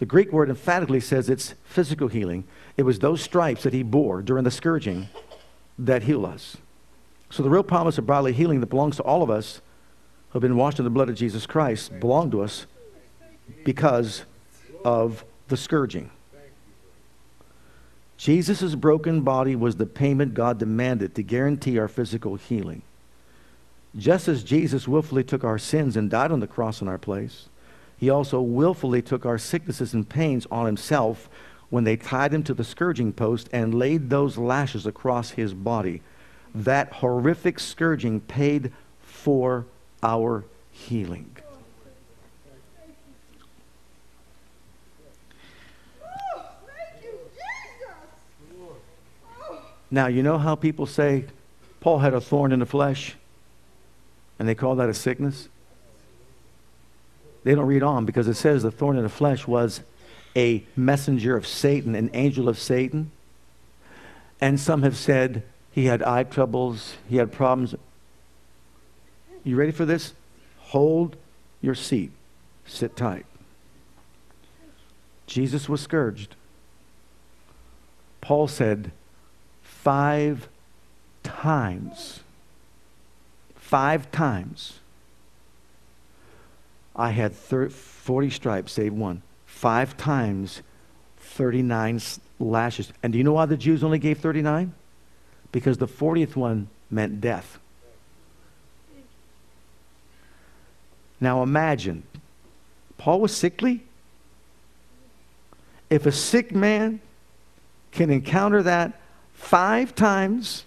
The 0.00 0.06
Greek 0.06 0.32
word 0.32 0.50
emphatically 0.50 0.98
says 0.98 1.28
it's 1.28 1.54
physical 1.62 2.08
healing. 2.08 2.42
It 2.76 2.82
was 2.82 2.98
those 2.98 3.22
stripes 3.22 3.62
that 3.62 3.72
he 3.72 3.84
bore 3.84 4.22
during 4.22 4.42
the 4.42 4.50
scourging 4.50 5.06
that 5.78 6.02
heal 6.02 6.26
us. 6.26 6.56
So 7.34 7.42
the 7.42 7.50
real 7.50 7.64
promise 7.64 7.98
of 7.98 8.06
bodily 8.06 8.32
healing 8.32 8.60
that 8.60 8.68
belongs 8.68 8.94
to 8.94 9.02
all 9.02 9.20
of 9.20 9.28
us 9.28 9.60
who 10.28 10.34
have 10.34 10.42
been 10.42 10.56
washed 10.56 10.78
in 10.78 10.84
the 10.84 10.90
blood 10.90 11.08
of 11.08 11.16
Jesus 11.16 11.46
Christ 11.46 11.98
belong 11.98 12.30
to 12.30 12.42
us 12.42 12.68
because 13.64 14.24
of 14.84 15.24
the 15.48 15.56
scourging. 15.56 16.12
Jesus' 18.16 18.76
broken 18.76 19.22
body 19.22 19.56
was 19.56 19.74
the 19.74 19.84
payment 19.84 20.34
God 20.34 20.58
demanded 20.58 21.16
to 21.16 21.24
guarantee 21.24 21.76
our 21.76 21.88
physical 21.88 22.36
healing. 22.36 22.82
Just 23.96 24.28
as 24.28 24.44
Jesus 24.44 24.86
willfully 24.86 25.24
took 25.24 25.42
our 25.42 25.58
sins 25.58 25.96
and 25.96 26.08
died 26.08 26.30
on 26.30 26.38
the 26.38 26.46
cross 26.46 26.80
in 26.80 26.86
our 26.86 26.98
place, 26.98 27.48
he 27.96 28.08
also 28.08 28.40
willfully 28.40 29.02
took 29.02 29.26
our 29.26 29.38
sicknesses 29.38 29.92
and 29.92 30.08
pains 30.08 30.46
on 30.52 30.66
himself 30.66 31.28
when 31.68 31.82
they 31.82 31.96
tied 31.96 32.32
him 32.32 32.44
to 32.44 32.54
the 32.54 32.62
scourging 32.62 33.12
post 33.12 33.48
and 33.52 33.74
laid 33.74 34.08
those 34.08 34.38
lashes 34.38 34.86
across 34.86 35.32
his 35.32 35.52
body. 35.52 36.00
That 36.54 36.92
horrific 36.92 37.58
scourging 37.58 38.20
paid 38.20 38.72
for 39.00 39.66
our 40.02 40.44
healing. 40.70 41.36
Now, 49.90 50.08
you 50.08 50.24
know 50.24 50.38
how 50.38 50.56
people 50.56 50.86
say 50.86 51.26
Paul 51.80 52.00
had 52.00 52.14
a 52.14 52.20
thorn 52.20 52.50
in 52.50 52.58
the 52.58 52.66
flesh? 52.66 53.14
And 54.40 54.48
they 54.48 54.56
call 54.56 54.74
that 54.76 54.88
a 54.88 54.94
sickness? 54.94 55.48
They 57.44 57.54
don't 57.54 57.66
read 57.66 57.84
on 57.84 58.04
because 58.04 58.26
it 58.26 58.34
says 58.34 58.64
the 58.64 58.72
thorn 58.72 58.96
in 58.96 59.04
the 59.04 59.08
flesh 59.08 59.46
was 59.46 59.82
a 60.34 60.64
messenger 60.74 61.36
of 61.36 61.46
Satan, 61.46 61.94
an 61.94 62.10
angel 62.12 62.48
of 62.48 62.58
Satan. 62.58 63.12
And 64.40 64.58
some 64.58 64.82
have 64.82 64.96
said 64.96 65.44
he 65.74 65.86
had 65.86 66.04
eye 66.04 66.22
troubles, 66.22 66.94
he 67.08 67.16
had 67.16 67.32
problems. 67.32 67.74
You 69.42 69.56
ready 69.56 69.72
for 69.72 69.84
this? 69.84 70.14
Hold 70.66 71.16
your 71.60 71.74
seat. 71.74 72.12
Sit 72.64 72.96
tight. 72.96 73.26
Jesus 75.26 75.68
was 75.68 75.80
scourged. 75.80 76.36
Paul 78.20 78.46
said 78.46 78.92
five 79.62 80.48
times, 81.24 82.20
five 83.56 84.12
times, 84.12 84.78
I 86.94 87.10
had 87.10 87.32
30, 87.32 87.74
40 87.74 88.30
stripes, 88.30 88.72
save 88.72 88.92
one. 88.92 89.22
Five 89.44 89.96
times, 89.96 90.62
39 91.18 92.00
lashes. 92.38 92.92
And 93.02 93.12
do 93.12 93.18
you 93.18 93.24
know 93.24 93.32
why 93.32 93.46
the 93.46 93.56
Jews 93.56 93.82
only 93.82 93.98
gave 93.98 94.18
39? 94.18 94.72
Because 95.54 95.78
the 95.78 95.86
40th 95.86 96.34
one 96.34 96.66
meant 96.90 97.20
death. 97.20 97.60
Now 101.20 101.44
imagine, 101.44 102.02
Paul 102.98 103.20
was 103.20 103.36
sickly. 103.36 103.84
If 105.88 106.06
a 106.06 106.10
sick 106.10 106.52
man 106.52 106.98
can 107.92 108.10
encounter 108.10 108.64
that 108.64 109.00
five 109.34 109.94
times 109.94 110.64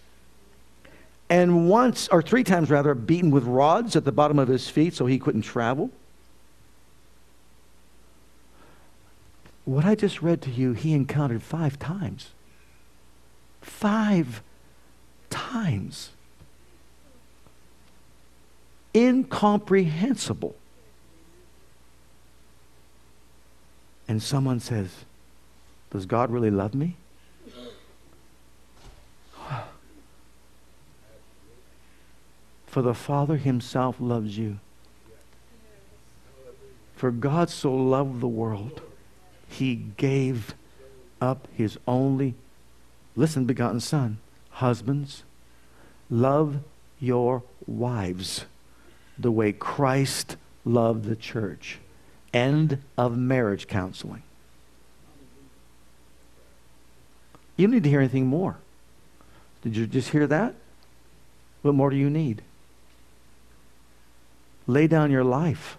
and 1.30 1.68
once, 1.68 2.08
or 2.08 2.22
three 2.22 2.46
times 2.46 2.70
rather, 2.70 2.96
beaten 2.96 3.30
with 3.30 3.44
rods 3.44 3.98
at 3.98 4.06
the 4.06 4.14
bottom 4.14 4.40
of 4.40 4.48
his 4.48 4.70
feet 4.70 4.94
so 4.94 5.06
he 5.06 5.20
couldn't 5.20 5.42
travel, 5.42 5.92
What 9.68 9.84
I 9.84 9.96
just 9.96 10.22
read 10.22 10.42
to 10.44 10.50
you, 10.50 10.72
he 10.72 10.94
encountered 10.94 11.44
five 11.44 11.78
times. 11.78 12.30
Five 13.62 14.42
times. 15.38 16.10
Incomprehensible. 18.96 20.56
And 24.08 24.24
someone 24.24 24.60
says, 24.60 25.06
Does 25.92 26.06
God 26.06 26.32
really 26.32 26.50
love 26.50 26.74
me? 26.74 26.96
For 32.68 32.82
the 32.82 32.94
Father 32.94 33.36
himself 33.38 33.98
loves 34.00 34.38
you. 34.38 34.60
For 36.96 37.12
God 37.12 37.50
so 37.50 37.74
loved 37.74 38.22
the 38.22 38.28
world 38.28 38.82
he 39.48 39.76
gave 39.76 40.56
up 41.22 41.48
his 41.56 41.78
only, 41.88 42.34
listen, 43.16 43.46
begotten 43.46 43.80
son. 43.80 44.18
Husbands, 44.50 45.24
love 46.10 46.58
your 47.00 47.44
wives 47.66 48.46
the 49.18 49.32
way 49.32 49.52
Christ 49.52 50.38
loved 50.66 51.06
the 51.06 51.16
church. 51.16 51.80
End 52.34 52.82
of 52.98 53.18
marriage 53.18 53.68
counseling. 53.68 54.24
You 57.56 57.68
don't 57.68 57.74
need 57.74 57.84
to 57.84 57.90
hear 57.90 58.00
anything 58.00 58.28
more. 58.28 58.58
Did 59.64 59.76
you 59.76 59.88
just 59.88 60.10
hear 60.10 60.28
that? 60.28 60.54
What 61.64 61.74
more 61.74 61.90
do 61.90 61.96
you 61.96 62.10
need? 62.10 62.44
Lay 64.68 64.86
down 64.86 65.10
your 65.10 65.24
life 65.24 65.78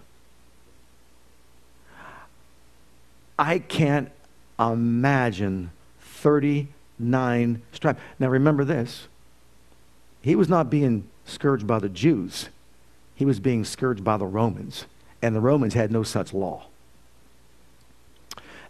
I 3.39 3.59
can't 3.59 4.11
imagine 4.59 5.71
39 6.01 7.61
stripes. 7.71 8.01
Now 8.19 8.27
remember 8.27 8.65
this. 8.65 9.07
He 10.21 10.35
was 10.35 10.49
not 10.49 10.69
being 10.69 11.07
scourged 11.25 11.65
by 11.65 11.79
the 11.79 11.89
Jews. 11.89 12.49
He 13.15 13.25
was 13.25 13.39
being 13.39 13.63
scourged 13.63 14.03
by 14.03 14.17
the 14.17 14.25
Romans. 14.25 14.85
And 15.21 15.35
the 15.35 15.41
Romans 15.41 15.73
had 15.73 15.91
no 15.91 16.03
such 16.03 16.33
law. 16.33 16.67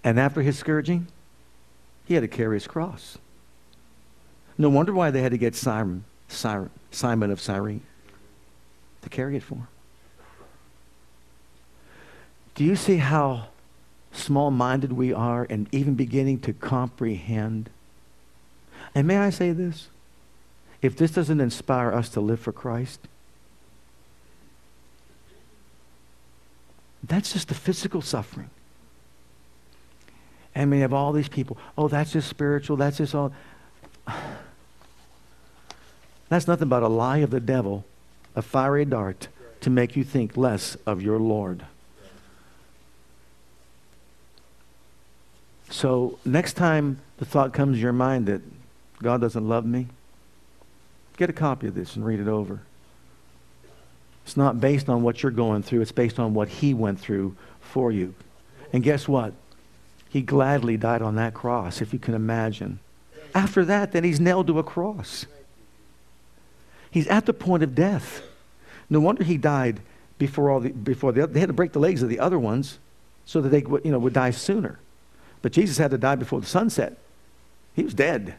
And 0.03 0.19
after 0.19 0.41
his 0.41 0.57
scourging, 0.57 1.07
he 2.05 2.13
had 2.13 2.21
to 2.21 2.27
carry 2.27 2.55
his 2.55 2.67
cross. 2.67 3.17
No 4.57 4.69
wonder 4.69 4.93
why 4.93 5.11
they 5.11 5.21
had 5.21 5.31
to 5.31 5.37
get 5.37 5.55
Simon, 5.55 6.03
Simon 6.27 7.31
of 7.31 7.39
Cyrene 7.39 7.81
to 9.01 9.09
carry 9.09 9.37
it 9.37 9.43
for 9.43 9.55
him. 9.55 9.67
Do 12.55 12.63
you 12.63 12.75
see 12.75 12.97
how 12.97 13.47
small 14.11 14.51
minded 14.51 14.93
we 14.93 15.13
are 15.13 15.45
and 15.49 15.67
even 15.71 15.95
beginning 15.95 16.39
to 16.41 16.53
comprehend. 16.53 17.69
And 18.95 19.07
may 19.07 19.17
I 19.17 19.29
say 19.29 19.51
this? 19.51 19.89
If 20.81 20.95
this 20.95 21.11
doesn't 21.11 21.41
inspire 21.41 21.91
us 21.91 22.09
to 22.09 22.21
live 22.21 22.39
for 22.39 22.51
Christ, 22.51 22.99
that's 27.03 27.33
just 27.33 27.49
the 27.49 27.55
physical 27.55 28.01
suffering. 28.01 28.49
And 30.55 30.71
we 30.71 30.79
have 30.79 30.93
all 30.93 31.11
these 31.11 31.29
people, 31.29 31.57
oh, 31.77 31.87
that's 31.87 32.11
just 32.11 32.29
spiritual, 32.29 32.77
that's 32.77 32.97
just 32.97 33.15
all. 33.15 33.33
That's 36.29 36.47
nothing 36.47 36.67
but 36.67 36.83
a 36.83 36.87
lie 36.87 37.17
of 37.17 37.31
the 37.31 37.39
devil, 37.39 37.85
a 38.35 38.43
fiery 38.43 38.85
dart 38.85 39.29
to 39.61 39.71
make 39.71 39.95
you 39.95 40.03
think 40.03 40.37
less 40.37 40.77
of 40.85 41.01
your 41.01 41.17
Lord. 41.17 41.65
So, 45.71 46.19
next 46.25 46.53
time 46.53 46.99
the 47.17 47.25
thought 47.25 47.51
comes 47.51 47.77
to 47.77 47.81
your 47.81 47.93
mind 47.93 48.27
that 48.27 48.41
God 49.01 49.21
doesn't 49.21 49.47
love 49.47 49.65
me, 49.65 49.87
get 51.19 51.29
a 51.29 51.33
copy 51.33 51.67
of 51.67 51.75
this 51.75 51.95
and 51.95 52.05
read 52.05 52.19
it 52.19 52.27
over. 52.27 52.61
It's 54.25 54.37
not 54.37 54.61
based 54.61 54.89
on 54.89 55.03
what 55.03 55.21
you're 55.21 55.31
going 55.31 55.63
through, 55.63 55.81
it's 55.81 55.91
based 55.91 56.17
on 56.17 56.33
what 56.33 56.47
He 56.47 56.73
went 56.73 56.99
through 56.99 57.35
for 57.59 57.91
you. 57.91 58.15
And 58.71 58.81
guess 58.81 59.07
what? 59.07 59.33
He 60.09 60.21
gladly 60.21 60.77
died 60.77 61.01
on 61.01 61.15
that 61.15 61.33
cross, 61.33 61.81
if 61.81 61.93
you 61.93 61.99
can 61.99 62.13
imagine. 62.13 62.79
After 63.35 63.65
that, 63.65 63.91
then 63.91 64.03
he's 64.03 64.19
nailed 64.19 64.47
to 64.47 64.57
a 64.57 64.63
cross. 64.63 65.25
He's 66.89 67.07
at 67.07 67.27
the 67.27 67.33
point 67.33 67.61
of 67.61 67.75
death. 67.75 68.23
No 68.89 68.99
wonder 68.99 69.23
he 69.23 69.37
died 69.37 69.81
before 70.17 70.49
all 70.49 70.59
the 70.59 70.71
before 70.71 71.11
the 71.11 71.27
they 71.27 71.39
had 71.39 71.47
to 71.47 71.53
break 71.53 71.73
the 71.73 71.79
legs 71.79 72.01
of 72.01 72.09
the 72.09 72.19
other 72.19 72.39
ones 72.39 72.79
so 73.25 73.39
that 73.41 73.49
they 73.49 73.59
you 73.83 73.91
know 73.91 73.99
would 73.99 74.13
die 74.13 74.31
sooner. 74.31 74.79
But 75.43 75.51
Jesus 75.51 75.77
had 75.77 75.91
to 75.91 75.97
die 75.97 76.15
before 76.15 76.41
the 76.41 76.47
sunset. 76.47 76.97
He 77.75 77.83
was 77.83 77.93
dead. 77.93 78.35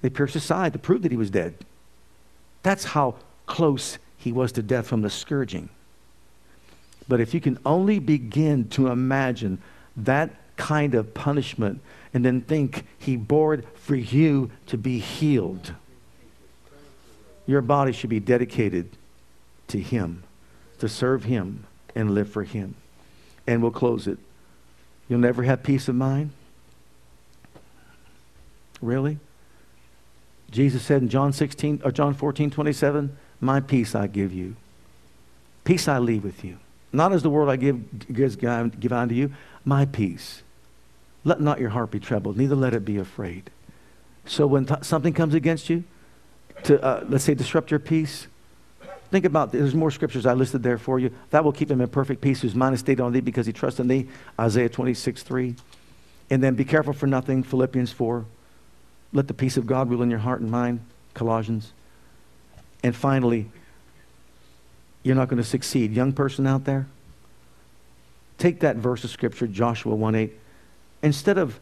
They 0.00 0.10
pierced 0.10 0.34
his 0.34 0.44
side 0.44 0.72
to 0.72 0.78
prove 0.78 1.02
that 1.02 1.12
he 1.12 1.16
was 1.16 1.30
dead. 1.30 1.54
That's 2.62 2.84
how 2.84 3.16
close 3.46 3.98
he 4.16 4.32
was 4.32 4.52
to 4.52 4.62
death 4.62 4.86
from 4.86 5.02
the 5.02 5.10
scourging. 5.10 5.68
But 7.06 7.20
if 7.20 7.32
you 7.32 7.40
can 7.40 7.58
only 7.64 7.98
begin 7.98 8.68
to 8.70 8.88
imagine 8.88 9.60
that 9.96 10.30
kind 10.56 10.94
of 10.94 11.14
punishment 11.14 11.80
and 12.12 12.24
then 12.24 12.40
think 12.42 12.84
he 12.98 13.16
bore 13.16 13.54
it 13.54 13.78
for 13.78 13.94
you 13.94 14.50
to 14.66 14.76
be 14.76 14.98
healed, 14.98 15.72
your 17.46 17.62
body 17.62 17.92
should 17.92 18.10
be 18.10 18.20
dedicated 18.20 18.90
to 19.68 19.80
him, 19.80 20.22
to 20.78 20.88
serve 20.88 21.24
him 21.24 21.64
and 21.94 22.10
live 22.10 22.28
for 22.28 22.44
him. 22.44 22.74
And 23.46 23.62
we'll 23.62 23.70
close 23.70 24.06
it 24.06 24.18
You'll 25.08 25.20
never 25.20 25.42
have 25.42 25.62
peace 25.62 25.88
of 25.88 25.94
mind? 25.94 26.30
Really? 28.82 29.18
Jesus 30.50 30.82
said 30.82 31.02
in 31.02 31.08
John 31.08 31.32
16 31.32 31.82
or 31.84 31.92
John 31.92 32.14
14, 32.14 32.50
27, 32.50 33.16
My 33.40 33.60
peace 33.60 33.94
I 33.94 34.06
give 34.06 34.32
you. 34.32 34.56
Peace 35.64 35.88
I 35.88 35.98
leave 35.98 36.24
with 36.24 36.44
you. 36.44 36.58
Not 36.92 37.12
as 37.12 37.22
the 37.22 37.30
world 37.30 37.50
I 37.50 37.56
give, 37.56 38.12
give, 38.12 38.38
give 38.38 38.92
unto 38.92 39.14
you, 39.14 39.32
my 39.64 39.84
peace. 39.84 40.42
Let 41.24 41.40
not 41.40 41.60
your 41.60 41.70
heart 41.70 41.90
be 41.90 42.00
troubled, 42.00 42.38
neither 42.38 42.54
let 42.54 42.72
it 42.72 42.84
be 42.84 42.96
afraid. 42.96 43.50
So 44.24 44.46
when 44.46 44.82
something 44.82 45.12
comes 45.12 45.34
against 45.34 45.68
you, 45.68 45.84
to 46.64 46.82
uh, 46.82 47.04
let's 47.08 47.24
say 47.24 47.34
disrupt 47.34 47.70
your 47.70 47.80
peace, 47.80 48.26
think 49.10 49.24
about 49.24 49.52
there's 49.52 49.74
more 49.74 49.90
scriptures 49.90 50.26
I 50.26 50.32
listed 50.32 50.62
there 50.62 50.78
for 50.78 50.98
you. 50.98 51.12
That 51.30 51.44
will 51.44 51.52
keep 51.52 51.70
him 51.70 51.80
in 51.80 51.88
perfect 51.88 52.20
peace 52.20 52.40
whose 52.40 52.54
mind 52.54 52.74
is 52.74 52.80
stayed 52.80 53.00
on 53.00 53.12
thee 53.12 53.20
because 53.20 53.46
he 53.46 53.52
trusts 53.52 53.80
in 53.80 53.88
thee. 53.88 54.08
Isaiah 54.40 54.68
26, 54.68 55.22
3. 55.22 55.54
And 56.30 56.42
then 56.42 56.54
be 56.54 56.64
careful 56.64 56.92
for 56.92 57.06
nothing, 57.06 57.42
Philippians 57.42 57.92
4. 57.92 58.24
Let 59.12 59.28
the 59.28 59.34
peace 59.34 59.56
of 59.56 59.66
God 59.66 59.90
rule 59.90 60.02
in 60.02 60.10
your 60.10 60.18
heart 60.18 60.40
and 60.40 60.50
mind, 60.50 60.80
Colossians. 61.14 61.72
And 62.82 62.94
finally, 62.94 63.50
you're 65.02 65.16
not 65.16 65.28
going 65.28 65.42
to 65.42 65.48
succeed. 65.48 65.92
Young 65.92 66.12
person 66.12 66.46
out 66.46 66.64
there, 66.64 66.86
take 68.36 68.60
that 68.60 68.76
verse 68.76 69.04
of 69.04 69.10
scripture, 69.10 69.46
Joshua 69.46 69.94
1 69.94 70.14
8. 70.14 70.32
Instead 71.02 71.38
of 71.38 71.58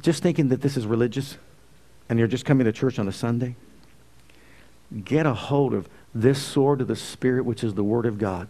just 0.00 0.22
thinking 0.22 0.48
that 0.48 0.60
this 0.60 0.76
is 0.76 0.86
religious 0.86 1.36
and 2.08 2.18
you're 2.18 2.28
just 2.28 2.44
coming 2.44 2.64
to 2.64 2.72
church 2.72 2.98
on 2.98 3.08
a 3.08 3.12
Sunday, 3.12 3.54
get 5.04 5.26
a 5.26 5.34
hold 5.34 5.74
of 5.74 5.88
this 6.14 6.42
sword 6.42 6.80
of 6.80 6.88
the 6.88 6.96
Spirit, 6.96 7.44
which 7.44 7.62
is 7.62 7.74
the 7.74 7.84
Word 7.84 8.06
of 8.06 8.18
God. 8.18 8.48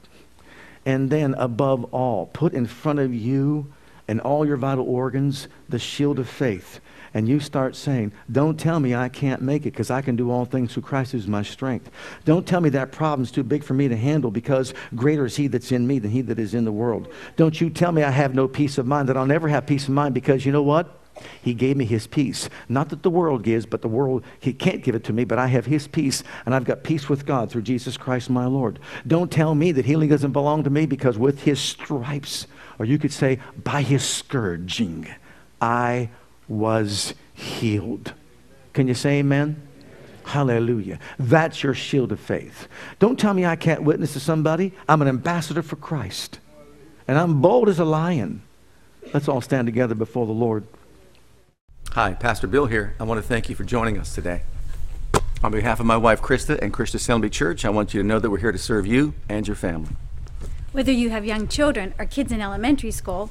And 0.85 1.11
then, 1.11 1.35
above 1.35 1.85
all, 1.93 2.27
put 2.27 2.53
in 2.55 2.66
front 2.66 3.01
of 3.01 3.12
you 3.12 3.72
and 4.07 4.20
all 4.20 4.47
your 4.47 4.57
vital 4.57 4.89
organs 4.89 5.49
the 5.68 5.79
shield 5.79 6.18
of 6.18 6.29
faith. 6.29 6.81
And 7.17 7.27
you 7.27 7.41
start 7.41 7.75
saying, 7.75 8.12
Don't 8.31 8.61
tell 8.61 8.79
me 8.79 8.95
I 8.95 9.09
can't 9.09 9.41
make 9.41 9.62
it 9.62 9.73
because 9.73 9.91
I 9.91 10.03
can 10.03 10.17
do 10.17 10.31
all 10.31 10.45
things 10.45 10.75
through 10.75 10.83
Christ 10.83 11.12
who's 11.12 11.27
my 11.27 11.41
strength. 11.41 11.91
Don't 12.27 12.47
tell 12.47 12.61
me 12.61 12.69
that 12.69 12.93
problem's 12.93 13.31
too 13.31 13.43
big 13.43 13.64
for 13.64 13.73
me 13.73 13.89
to 13.89 13.97
handle 13.97 14.31
because 14.31 14.75
greater 14.95 15.25
is 15.25 15.35
He 15.35 15.47
that's 15.47 15.73
in 15.73 15.87
me 15.87 15.99
than 15.99 16.11
He 16.11 16.21
that 16.21 16.39
is 16.39 16.53
in 16.53 16.67
the 16.67 16.73
world. 16.73 17.11
Don't 17.37 17.59
you 17.59 17.71
tell 17.71 17.91
me 17.91 18.03
I 18.03 18.11
have 18.11 18.35
no 18.35 18.47
peace 18.47 18.77
of 18.77 18.85
mind, 18.85 19.09
that 19.09 19.17
I'll 19.17 19.25
never 19.25 19.49
have 19.49 19.67
peace 19.67 19.85
of 19.85 19.95
mind 19.95 20.12
because 20.12 20.45
you 20.45 20.53
know 20.53 20.62
what? 20.62 21.01
He 21.41 21.55
gave 21.55 21.79
me 21.79 21.87
his 21.87 22.07
peace. 22.07 22.51
Not 22.69 22.91
that 22.91 23.03
the 23.03 23.09
world 23.09 23.43
gives, 23.43 23.64
but 23.64 23.81
the 23.81 23.89
world, 23.89 24.23
he 24.39 24.53
can't 24.53 24.85
give 24.85 24.95
it 24.95 25.05
to 25.05 25.14
me, 25.14 25.25
but 25.25 25.39
I 25.39 25.47
have 25.47 25.64
his 25.64 25.89
peace, 25.89 26.23
and 26.45 26.55
I've 26.55 26.67
got 26.67 26.85
peace 26.85 27.09
with 27.09 27.25
God 27.25 27.51
through 27.51 27.62
Jesus 27.62 27.97
Christ 27.97 28.29
my 28.29 28.45
Lord. 28.45 28.79
Don't 29.07 29.33
tell 29.33 29.55
me 29.55 29.73
that 29.73 29.87
healing 29.87 30.11
doesn't 30.11 30.33
belong 30.33 30.64
to 30.64 30.71
me 30.71 30.85
because 30.85 31.17
with 31.17 31.45
his 31.45 31.59
stripes, 31.61 32.47
or 32.79 32.85
you 32.85 32.99
could 32.99 33.11
say, 33.11 33.39
by 33.64 33.81
his 33.81 34.05
scourging, 34.05 35.09
I 35.62 36.11
was 36.49 37.15
healed. 37.35 38.13
Can 38.73 38.89
you 38.89 38.95
say 38.95 39.19
amen? 39.19 39.63
Hallelujah. 40.25 40.99
That's 41.19 41.63
your 41.63 41.75
shield 41.75 42.11
of 42.13 42.21
faith. 42.21 42.69
Don't 42.99 43.19
tell 43.19 43.33
me 43.33 43.47
I 43.47 43.57
can't 43.57 43.83
witness 43.83 44.13
to 44.15 44.21
somebody. 44.21 44.73
I'm 44.89 45.01
an 45.01 45.09
ambassador 45.09 45.63
for 45.63 45.77
Christ. 45.77 46.41
And 47.07 47.17
I'm 47.17 47.41
bold 47.41 47.69
as 47.69 47.79
a 47.79 47.85
lion. 47.85 48.43
Let's 49.15 49.29
all 49.29 49.41
stand 49.41 49.67
together 49.67 49.95
before 49.95 50.27
the 50.27 50.33
Lord. 50.33 50.65
Hi, 51.93 52.13
Pastor 52.15 52.47
Bill 52.47 52.67
here. 52.67 52.95
I 52.99 53.05
want 53.05 53.19
to 53.19 53.27
thank 53.27 53.49
you 53.49 53.55
for 53.55 53.65
joining 53.65 53.99
us 53.99 54.15
today. 54.15 54.43
On 55.45 55.53
behalf 55.53 55.79
of 55.81 55.87
my 55.87 55.97
wife 55.97 56.21
Krista 56.21 56.59
and 56.61 56.73
Christian 56.73 56.97
Assembly 56.97 57.31
Church, 57.31 57.65
I 57.65 57.71
want 57.71 57.95
you 57.95 58.03
to 58.03 58.07
know 58.07 58.19
that 58.19 58.29
we're 58.29 58.39
here 58.39 58.53
to 58.53 58.59
serve 58.59 58.87
you 58.87 59.15
and 59.29 59.47
your 59.47 59.55
family. 59.55 59.91
Whether 60.73 60.93
you 60.93 61.11
have 61.11 61.25
young 61.25 61.47
children 61.47 61.95
or 61.99 62.05
kids 62.05 62.33
in 62.33 62.41
elementary 62.41 62.91
school, 62.91 63.31